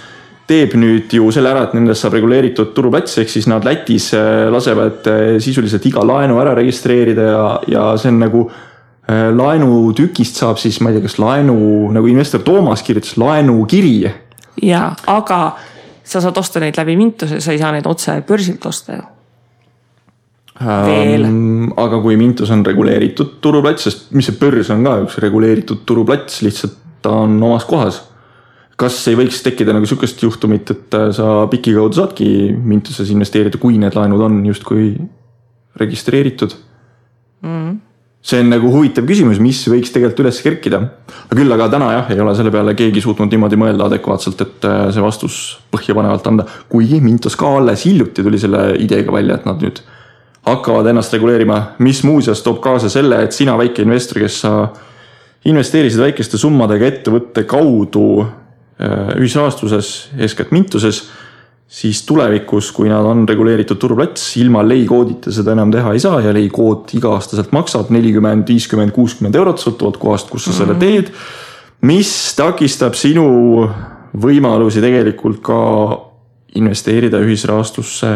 teeb 0.49 0.75
nüüd 0.77 1.11
ju 1.13 1.29
selle 1.33 1.49
ära, 1.51 1.65
et 1.67 1.75
nendest 1.77 2.03
saab 2.03 2.15
reguleeritud 2.17 2.71
turuplats, 2.73 3.17
ehk 3.21 3.29
siis 3.29 3.47
nad 3.49 3.65
Lätis 3.65 4.11
äh, 4.17 4.47
lasevad 4.53 5.09
äh, 5.09 5.35
sisuliselt 5.41 5.85
iga 5.89 6.05
laenu 6.05 6.39
ära 6.41 6.55
registreerida 6.57 7.27
ja, 7.27 7.43
ja 7.69 7.83
see 8.01 8.13
on 8.13 8.21
nagu 8.21 8.45
äh, 8.49 9.27
laenutükist 9.33 10.39
saab 10.41 10.61
siis, 10.61 10.79
ma 10.81 10.89
ei 10.89 10.97
tea, 10.97 11.05
kas 11.05 11.19
laenu, 11.21 11.59
nagu 11.93 12.09
investor 12.09 12.41
Toomas 12.45 12.85
kirjutas, 12.85 13.17
laenukiri 13.21 13.97
ja, 14.61 14.89
aga 15.07 15.39
sa 16.03 16.21
saad 16.23 16.37
osta 16.37 16.61
neid 16.63 16.77
läbi 16.79 16.97
Mintuse, 16.99 17.39
sa 17.43 17.53
ei 17.53 17.61
saa 17.61 17.71
neid 17.75 17.87
otse 17.89 18.19
börsilt 18.27 18.65
osta 18.65 18.97
ju. 18.97 19.07
veel 20.59 21.23
ähm,. 21.23 21.71
aga 21.77 22.01
kui 22.03 22.17
Mintus 22.19 22.51
on 22.51 22.65
reguleeritud 22.65 23.37
turuplats, 23.41 23.87
sest 23.87 24.11
mis 24.11 24.27
see 24.27 24.37
börs 24.39 24.71
on 24.73 24.83
ka 24.83 24.97
üks 25.05 25.19
reguleeritud 25.23 25.85
turuplats, 25.87 26.41
lihtsalt 26.43 26.77
ta 27.01 27.13
on 27.23 27.37
omas 27.43 27.65
kohas. 27.65 28.01
kas 28.79 28.97
ei 29.11 29.17
võiks 29.19 29.41
tekkida 29.43 29.75
nagu 29.75 29.87
sihukest 29.87 30.23
juhtumit, 30.23 30.71
et 30.71 30.95
äh, 30.95 31.09
sa 31.15 31.45
PIK-i 31.51 31.75
kaudu 31.75 31.99
saadki 31.99 32.29
Mintuses 32.55 33.11
investeerida, 33.11 33.59
kui 33.59 33.77
need 33.77 33.95
laenud 33.95 34.23
on 34.23 34.41
justkui 34.45 34.95
registreeritud 35.79 36.55
mm? 37.41 37.53
-hmm 37.53 37.77
see 38.21 38.41
on 38.43 38.49
nagu 38.51 38.71
huvitav 38.73 39.05
küsimus, 39.07 39.39
mis 39.39 39.61
võiks 39.71 39.93
tegelikult 39.93 40.25
üles 40.25 40.41
kerkida. 40.43 40.81
küll 41.31 41.51
aga 41.55 41.69
täna 41.71 41.91
jah, 41.93 42.09
ei 42.11 42.19
ole 42.19 42.33
selle 42.35 42.51
peale 42.51 42.75
keegi 42.75 43.01
suutnud 43.01 43.31
niimoodi 43.31 43.59
mõelda 43.59 43.87
adekvaatselt, 43.87 44.41
et 44.43 44.67
äh, 44.67 44.89
see 44.93 45.03
vastus 45.03 45.37
põhjapanevalt 45.71 46.27
anda. 46.27 46.45
kuigi 46.69 46.99
Mintos 47.01 47.37
ka 47.39 47.55
alles 47.57 47.85
hiljuti 47.87 48.25
tuli 48.25 48.39
selle 48.41 48.73
ideega 48.79 49.13
välja, 49.15 49.39
et 49.39 49.47
nad 49.47 49.63
nüüd 49.63 49.79
hakkavad 50.49 50.87
ennast 50.91 51.13
reguleerima, 51.13 51.61
mis 51.79 52.03
muuseas 52.03 52.43
toob 52.43 52.59
kaasa 52.63 52.89
selle, 52.91 53.23
et 53.23 53.35
sina, 53.35 53.55
väike 53.59 53.83
investor, 53.85 54.19
kes 54.23 54.41
sa 54.43 54.53
investeerisid 55.47 56.01
väikeste 56.01 56.39
summadega 56.41 56.89
ettevõtte 56.89 57.45
kaudu 57.47 58.05
äh, 58.25 59.15
ühisrahastuses, 59.15 60.09
eeskätt 60.19 60.51
Mintuses 60.51 61.05
siis 61.69 62.01
tulevikus, 62.05 62.71
kui 62.73 62.89
nad 62.89 63.05
on 63.05 63.27
reguleeritud 63.29 63.77
turuplats, 63.77 64.23
ilma 64.41 64.63
leikoodita 64.65 65.31
seda 65.33 65.53
enam 65.53 65.69
teha 65.73 65.93
ei 65.93 66.01
saa 66.01 66.17
ja 66.25 66.33
leikood 66.33 66.89
iga-aastaselt 66.97 67.53
maksab 67.53 67.91
nelikümmend, 67.93 68.47
viiskümmend, 68.49 68.93
kuuskümmend 68.95 69.37
eurot, 69.37 69.61
sõltuvalt 69.61 69.99
kohast, 70.01 70.31
kus 70.33 70.49
sa 70.49 70.55
selle 70.57 70.73
mhm. 70.73 70.81
teed. 70.81 71.13
mis 71.85 72.11
takistab 72.35 72.97
sinu 72.97 73.69
võimalusi 74.19 74.81
tegelikult 74.81 75.39
ka 75.45 75.59
investeerida 76.57 77.21
ühisrahastusse 77.21 78.09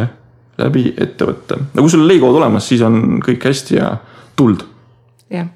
läbi 0.58 0.94
ettevõtte. 0.98 1.60
no 1.74 1.82
kui 1.86 1.94
sul 1.94 2.02
on 2.02 2.08
Legod 2.10 2.36
olemas, 2.36 2.68
siis 2.68 2.82
on 2.82 3.20
kõik 3.24 3.46
hästi 3.46 3.78
ja 3.78 3.92
tuld. 4.36 4.66
jah. 5.30 5.48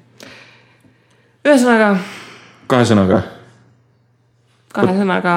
ühesõnaga. 1.44 1.96
kahe 2.70 2.86
sõnaga. 2.86 3.22
Kahe 4.74 4.94
sõnaga. 4.98 5.34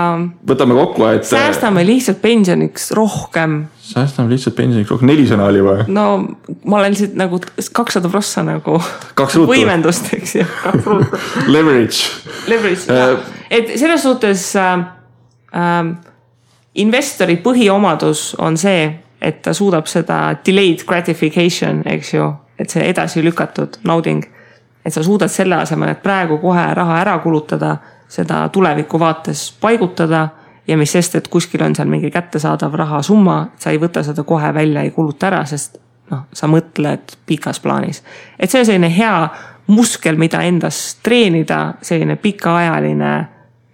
võtame 0.47 0.75
kokku, 0.75 1.05
et. 1.15 1.25
säästame 1.27 1.83
lihtsalt 1.87 2.19
pensioniks 2.21 2.91
rohkem. 2.97 3.65
säästame 3.85 4.33
lihtsalt 4.33 4.55
pensioniks 4.57 4.91
rohkem, 4.91 5.11
neli 5.11 5.27
sõna 5.29 5.47
oli 5.51 5.63
või? 5.65 5.85
no 5.91 6.05
ma 6.65 6.81
olen 6.81 6.95
lihtsalt 6.95 7.15
nagu 7.19 7.39
kakssada 7.73 8.11
prossa 8.11 8.43
nagu. 8.47 8.79
võimendust, 9.47 10.11
eks 10.17 10.35
ju, 10.41 10.47
kaks 10.65 10.89
ruutu 10.89 11.21
Leverage. 11.47 12.11
Leverage 12.51 12.91
äh,, 12.91 13.31
et 13.49 13.71
selles 13.79 14.03
suhtes 14.03 14.49
äh, 14.59 14.73
äh, 15.55 15.93
investori 16.75 17.39
põhiomadus 17.43 18.33
on 18.39 18.59
see, 18.59 18.89
et 19.21 19.41
ta 19.45 19.53
suudab 19.53 19.87
seda 19.87 20.35
delayed 20.45 20.83
gratification, 20.87 21.83
eks 21.87 22.13
ju, 22.13 22.27
et 22.59 22.69
see 22.69 22.83
edasi 22.89 23.23
lükatud 23.23 23.79
nauding. 23.87 24.27
et 24.85 24.93
sa 24.93 25.03
suudad 25.05 25.29
selle 25.29 25.55
asemel, 25.61 25.91
et 25.93 25.99
praegu 26.01 26.39
kohe 26.41 26.63
raha 26.73 26.95
ära 27.03 27.19
kulutada, 27.21 27.75
seda 28.11 28.43
tuleviku 28.49 28.99
vaates 28.99 29.51
paigutada 29.61 30.27
ja 30.67 30.77
mis 30.77 30.91
sest, 30.91 31.15
et 31.15 31.27
kuskil 31.31 31.63
on 31.63 31.75
seal 31.75 31.89
mingi 31.89 32.11
kättesaadav 32.11 32.75
rahasumma, 32.79 33.37
sa 33.59 33.71
ei 33.71 33.79
võta 33.79 34.03
seda 34.03 34.23
kohe 34.27 34.53
välja, 34.53 34.83
ei 34.83 34.91
kuluta 34.91 35.29
ära, 35.31 35.45
sest 35.49 35.79
noh, 36.11 36.25
sa 36.33 36.49
mõtled 36.51 37.15
pikas 37.25 37.59
plaanis. 37.63 38.03
et 38.39 38.51
see 38.51 38.61
on 38.61 38.67
selline 38.67 38.91
hea 38.95 39.15
muskel, 39.71 40.19
mida 40.19 40.41
endas 40.43 40.99
treenida, 41.03 41.73
selline 41.81 42.15
pikaajaline 42.19 43.13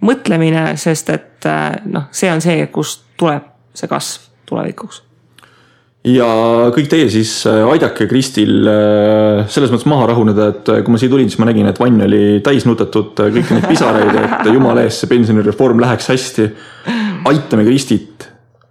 mõtlemine, 0.05 0.69
sest 0.77 1.09
et 1.09 1.49
noh, 1.85 2.09
see 2.11 2.31
on 2.31 2.41
see, 2.41 2.67
kust 2.73 3.05
tuleb 3.17 3.49
see 3.73 3.89
kasv 3.89 4.29
tulevikuks 4.45 5.06
ja 6.07 6.27
kõik 6.75 6.87
teie 6.91 7.07
siis 7.11 7.31
äh, 7.49 7.63
aidake 7.67 8.07
Kristil 8.09 8.67
äh, 8.69 9.43
selles 9.51 9.71
mõttes 9.73 9.87
maha 9.89 10.07
rahuneda, 10.11 10.49
et 10.53 10.71
äh, 10.71 10.81
kui 10.85 10.93
ma 10.93 11.01
siia 11.01 11.11
tulin, 11.11 11.29
siis 11.31 11.39
ma 11.41 11.49
nägin, 11.49 11.67
et 11.69 11.81
vann 11.81 12.03
oli 12.05 12.39
täis 12.45 12.67
nutatud 12.67 13.13
kõiki 13.17 13.57
neid 13.57 13.67
pisaraid, 13.69 14.19
et 14.21 14.51
jumala 14.51 14.85
eest 14.87 15.03
see 15.03 15.11
pensionireform 15.11 15.81
läheks 15.83 16.11
hästi. 16.13 16.49
aitame 17.27 17.65
Kristit. 17.67 18.27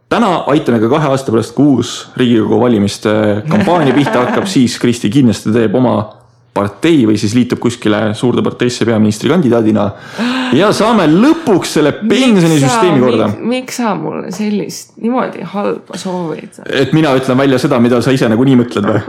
täna 0.09 0.47
aitame 0.53 0.81
ka 0.81 0.89
kahe 0.89 1.11
aasta 1.13 1.35
pärast, 1.35 1.55
kui 1.57 1.77
uus 1.77 1.97
riigikogu 2.17 2.61
valimiste 2.61 3.43
kampaania 3.51 3.95
pihta 3.95 4.23
hakkab, 4.25 4.47
siis 4.49 4.79
Kristi 4.79 5.11
kindlasti 5.11 5.53
teeb 5.53 5.75
oma 5.75 5.99
partei 6.57 7.05
või 7.09 7.19
siis 7.21 7.35
liitub 7.37 7.61
kuskile 7.63 8.01
suurde 8.17 8.45
parteisse 8.45 8.87
peaministrikandidaadina. 8.89 9.87
ja 10.57 10.71
saame 10.77 11.07
lõpuks 11.11 11.77
selle 11.79 11.93
pensionisüsteemi 12.01 13.03
korda. 13.03 13.31
miks 13.41 13.81
sa 13.83 13.95
mulle 13.99 14.33
sellist 14.35 14.97
niimoodi 15.03 15.47
halba 15.55 16.01
soovid? 16.01 16.63
et 16.71 16.95
mina 16.97 17.15
ütlen 17.19 17.39
välja 17.39 17.61
seda, 17.63 17.81
mida 17.83 18.01
sa 18.03 18.15
ise 18.15 18.31
nagunii 18.33 18.61
mõtled 18.63 18.89
või 18.89 19.03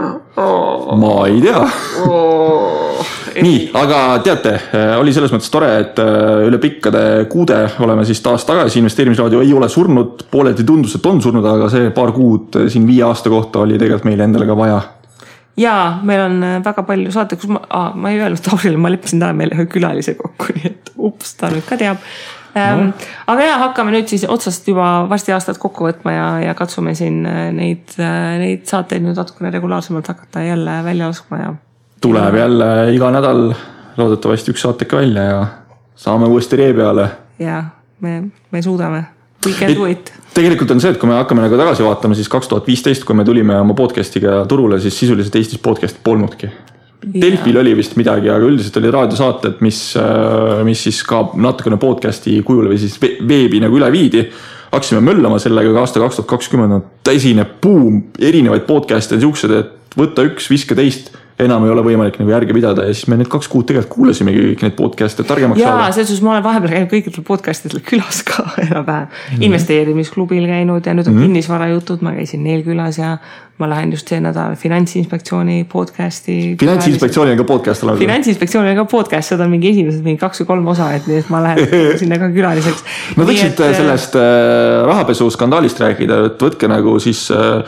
oh.? 0.43 0.97
ma 0.99 1.13
ei 1.29 1.39
tea 1.43 1.61
oh. 2.07 3.05
nii, 3.43 3.69
aga 3.77 4.01
teate, 4.25 4.55
oli 4.97 5.13
selles 5.15 5.33
mõttes 5.33 5.51
tore, 5.53 5.71
et 5.83 5.99
äh, 6.01 6.47
üle 6.47 6.59
pikkade 6.61 7.03
kuude 7.31 7.59
oleme 7.85 8.05
siis 8.07 8.21
taas 8.25 8.45
tagasi, 8.47 8.81
investeerimisraadio 8.81 9.43
ei 9.45 9.53
ole 9.53 9.69
surnud, 9.69 10.27
pooleldi 10.31 10.65
tundus, 10.67 10.97
et 10.97 11.09
on 11.09 11.21
surnud, 11.23 11.45
aga 11.45 11.69
see 11.71 11.91
paar 11.95 12.11
kuud 12.15 12.63
siin 12.67 12.87
viie 12.89 13.05
aasta 13.07 13.31
kohta 13.31 13.63
oli 13.65 13.77
tegelikult 13.77 14.09
meile 14.09 14.25
endale 14.27 14.49
ka 14.49 14.57
vaja 14.57 14.79
ja 15.57 15.99
meil 16.03 16.21
on 16.21 16.41
äh, 16.43 16.57
väga 16.65 16.83
palju 16.87 17.11
saate, 17.13 17.37
kus 17.39 17.51
ma 17.51 17.61
ah,, 17.69 17.93
ma 17.95 18.11
ei 18.13 18.21
öelnud 18.21 18.41
Taurile, 18.45 18.77
ma 18.81 18.91
leppisin 18.93 19.21
täna 19.21 19.35
meil 19.37 19.53
ühe 19.55 19.67
külalise 19.71 20.17
kokku, 20.19 20.51
nii 20.57 20.71
et 20.71 20.91
ups, 20.97 21.35
ta 21.39 21.51
nüüd 21.53 21.65
ka 21.67 21.79
teab 21.79 22.01
ähm, 22.57 22.89
no.. 22.89 23.07
aga 23.33 23.47
ja 23.47 23.59
hakkame 23.65 23.95
nüüd 23.95 24.11
siis 24.11 24.27
otsast 24.29 24.67
juba 24.69 25.07
varsti 25.09 25.35
aastat 25.35 25.61
kokku 25.61 25.89
võtma 25.89 26.15
ja, 26.15 26.27
ja 26.47 26.57
katsume 26.57 26.95
siin 26.97 27.23
äh, 27.29 27.47
neid, 27.55 27.97
äh, 28.01 28.37
neid 28.43 28.67
saateid 28.69 29.05
nüüd 29.05 29.17
natukene 29.17 29.53
regulaarsemalt 29.55 30.13
hakata 30.13 30.45
jälle 30.45 30.79
välja 30.85 31.09
laskma 31.11 31.41
ja. 31.43 31.53
tuleb 32.05 32.41
jälle 32.43 32.71
iga 32.95 33.11
nädal 33.13 33.49
loodetavasti 33.97 34.53
üks 34.53 34.65
saateke 34.67 34.99
välja 34.99 35.29
ja 35.31 35.45
saame 35.97 36.29
uuesti 36.29 36.59
ree 36.59 36.73
peale. 36.77 37.09
ja 37.41 37.63
me, 38.01 38.23
me 38.51 38.61
suudame 38.61 39.05
We 39.45 39.53
can 39.53 39.75
do 39.75 39.85
it. 39.85 40.11
Tegelikult 40.37 40.71
on 40.75 40.81
see, 40.81 40.93
et 40.93 40.99
kui 41.01 41.09
me 41.09 41.17
hakkame 41.17 41.43
nagu 41.43 41.57
tagasi 41.59 41.85
vaatama, 41.85 42.17
siis 42.17 42.29
kaks 42.31 42.49
tuhat 42.51 42.67
viisteist, 42.69 43.05
kui 43.07 43.17
me 43.17 43.25
tulime 43.27 43.57
oma 43.57 43.75
podcast'iga 43.77 44.43
turule, 44.49 44.79
siis 44.83 44.97
sisuliselt 44.99 45.35
Eestis 45.39 45.61
podcast'i 45.63 46.03
polnudki. 46.03 46.49
Delfil 46.97 47.57
oli 47.61 47.75
vist 47.77 47.93
midagi, 47.97 48.29
aga 48.33 48.45
üldiselt 48.49 48.77
oli 48.79 48.91
raadiosaated, 48.93 49.59
mis, 49.65 49.79
äh, 50.01 50.63
mis 50.65 50.81
siis 50.87 51.03
ka 51.07 51.27
natukene 51.37 51.77
podcast'i 51.81 52.39
kujul 52.45 52.71
või 52.71 52.79
siis 52.81 52.97
veebi 53.01 53.61
nagu 53.63 53.77
üle 53.77 53.91
viidi. 53.93 54.27
hakkasime 54.67 54.99
möllama 55.01 55.37
sellega, 55.39 55.69
aga 55.71 55.79
aasta 55.85 56.01
kaks 56.03 56.17
tuhat 56.17 56.27
kakskümmend 56.27 56.73
on 56.75 56.81
täisine 57.03 57.45
buum, 57.61 58.01
erinevaid 58.19 58.65
podcast'e 58.67 59.15
on 59.15 59.21
siuksed, 59.21 59.51
et 59.51 59.95
võtta 59.95 60.25
üks, 60.27 60.49
viska 60.51 60.75
teist 60.75 61.13
enam 61.43 61.65
ei 61.67 61.71
ole 61.71 61.83
võimalik 61.85 62.15
nagu 62.17 62.31
järge 62.33 62.53
pidada 62.55 62.87
ja 62.87 62.93
siis 62.97 63.07
me 63.11 63.17
need 63.19 63.29
kaks 63.29 63.49
kuud 63.51 63.67
tegelikult 63.69 63.93
kuulasimegi 63.93 64.43
kõik 64.43 64.63
neid 64.65 64.75
podcast'e 64.77 65.25
targemaks 65.27 65.61
saada. 65.61 65.83
jaa, 65.83 65.91
selles 65.93 66.09
suhtes 66.09 66.23
ma 66.25 66.31
olen 66.33 66.45
vahepeal 66.45 66.71
käinud 66.73 66.93
kõikidel 66.93 67.25
podcast 67.27 67.67
idel 67.69 67.83
külas 67.85 68.23
ka 68.25 68.45
enam-vähem 68.65 69.05
mm 69.05 69.11
-hmm.. 69.11 69.43
investeerimisklubil 69.49 70.47
käinud 70.49 70.85
ja 70.89 70.95
nüüd 70.97 71.05
on 71.05 71.13
mm 71.13 71.19
-hmm. 71.19 71.27
kinnisvarajutud, 71.27 72.01
ma 72.01 72.15
käisin 72.15 72.43
neil 72.43 72.63
külas 72.65 72.97
ja 72.97 73.17
ma 73.57 73.69
lähen 73.69 73.91
just 73.91 74.09
see 74.09 74.19
nädal 74.21 74.55
Finantsinspektsiooni 74.55 75.65
podcast'i. 75.73 76.55
finantsinspektsioonil 76.59 77.31
on 77.31 77.37
ka 77.37 77.43
podcast 77.43 77.83
olemas? 77.83 77.99
finantsinspektsioonil 77.99 78.71
on 78.71 78.77
ka 78.77 78.85
podcast, 78.85 79.29
seda 79.29 79.43
on 79.43 79.53
mingi 79.53 79.69
esimesed 79.69 80.01
mingi 80.03 80.19
kaks 80.21 80.41
või 80.41 80.49
kolm 80.53 80.71
osa, 80.73 80.89
et 80.93 81.07
nii 81.07 81.19
et 81.21 81.29
ma 81.29 81.43
lähen 81.43 81.69
sinna 82.01 82.17
ka 82.17 82.31
külaliseks. 82.33 82.83
no 83.17 83.25
võiksite 83.29 83.69
et... 83.69 83.77
sellest 83.77 84.17
äh, 84.17 84.87
rahapesuskandaalist 84.89 85.85
rääkida, 85.85 86.25
et 86.31 86.41
võtke 86.41 86.69
nagu 86.69 86.97
siis 86.99 87.27
äh, 87.31 87.61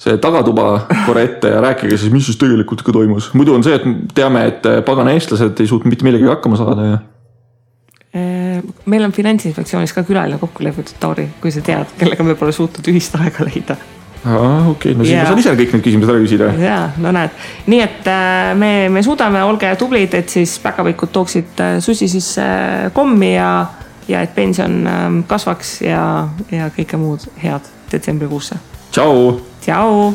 see 0.00 0.16
tagatuba 0.22 0.66
korra 1.06 1.24
ette 1.26 1.52
ja 1.52 1.60
rääkige 1.60 1.96
siis, 1.96 2.12
mis 2.12 2.26
siis 2.30 2.40
tegelikult 2.40 2.80
ikka 2.80 2.92
toimus. 2.96 3.30
muidu 3.36 3.54
on 3.54 3.64
see, 3.64 3.76
et 3.76 4.14
teame, 4.16 4.46
et 4.48 4.68
pagana 4.86 5.12
eestlased 5.16 5.60
ei 5.60 5.68
suutnud 5.68 5.92
mitte 5.92 6.06
millegagi 6.06 6.32
hakkama 6.32 6.60
saada 6.60 6.86
ja. 6.86 6.98
Äh, 8.16 8.62
meil 8.90 9.04
on 9.06 9.12
Finantsinspektsioonis 9.12 9.92
ka 9.94 10.02
külaline 10.02 10.40
kokku 10.40 10.64
lepitud, 10.66 10.96
Tauri, 11.00 11.28
kui 11.42 11.52
sa 11.54 11.60
tead, 11.62 11.92
kellega 12.00 12.24
me 12.26 12.34
pole 12.34 12.50
suutnud 12.52 12.88
ühist 12.90 13.14
aega 13.20 13.44
leida. 13.46 13.76
aa, 14.24 14.70
okei 14.70 14.72
okay., 14.72 14.94
no 14.96 15.04
siis 15.04 15.12
yeah. 15.12 15.22
ma 15.22 15.28
saan 15.28 15.42
ise 15.44 15.52
kõik 15.60 15.76
need 15.76 15.84
küsimused 15.84 16.14
ära 16.14 16.24
küsida. 16.24 16.48
ja, 16.58 16.78
no 16.98 17.12
näed, 17.14 17.36
nii 17.70 17.84
et 17.84 18.10
äh, 18.10 18.48
me, 18.58 18.72
me 18.90 19.04
suudame, 19.06 19.44
olge 19.46 19.70
tublid, 19.78 20.16
et 20.16 20.32
siis 20.32 20.56
päkapikud 20.64 21.12
tooksid 21.12 21.62
äh, 21.62 21.76
susi 21.84 22.08
sisse 22.08 22.48
kommi 22.96 23.34
ja, 23.36 23.52
ja 24.08 24.24
et 24.24 24.34
pension 24.34 24.80
ähm, 24.90 25.22
kasvaks 25.28 25.76
ja, 25.84 26.02
ja 26.50 26.72
kõike 26.74 26.98
muud 26.98 27.28
head 27.44 27.68
detsembrikuusse. 27.92 28.58
Ciao. 28.90 29.40
Ciao. 29.60 30.14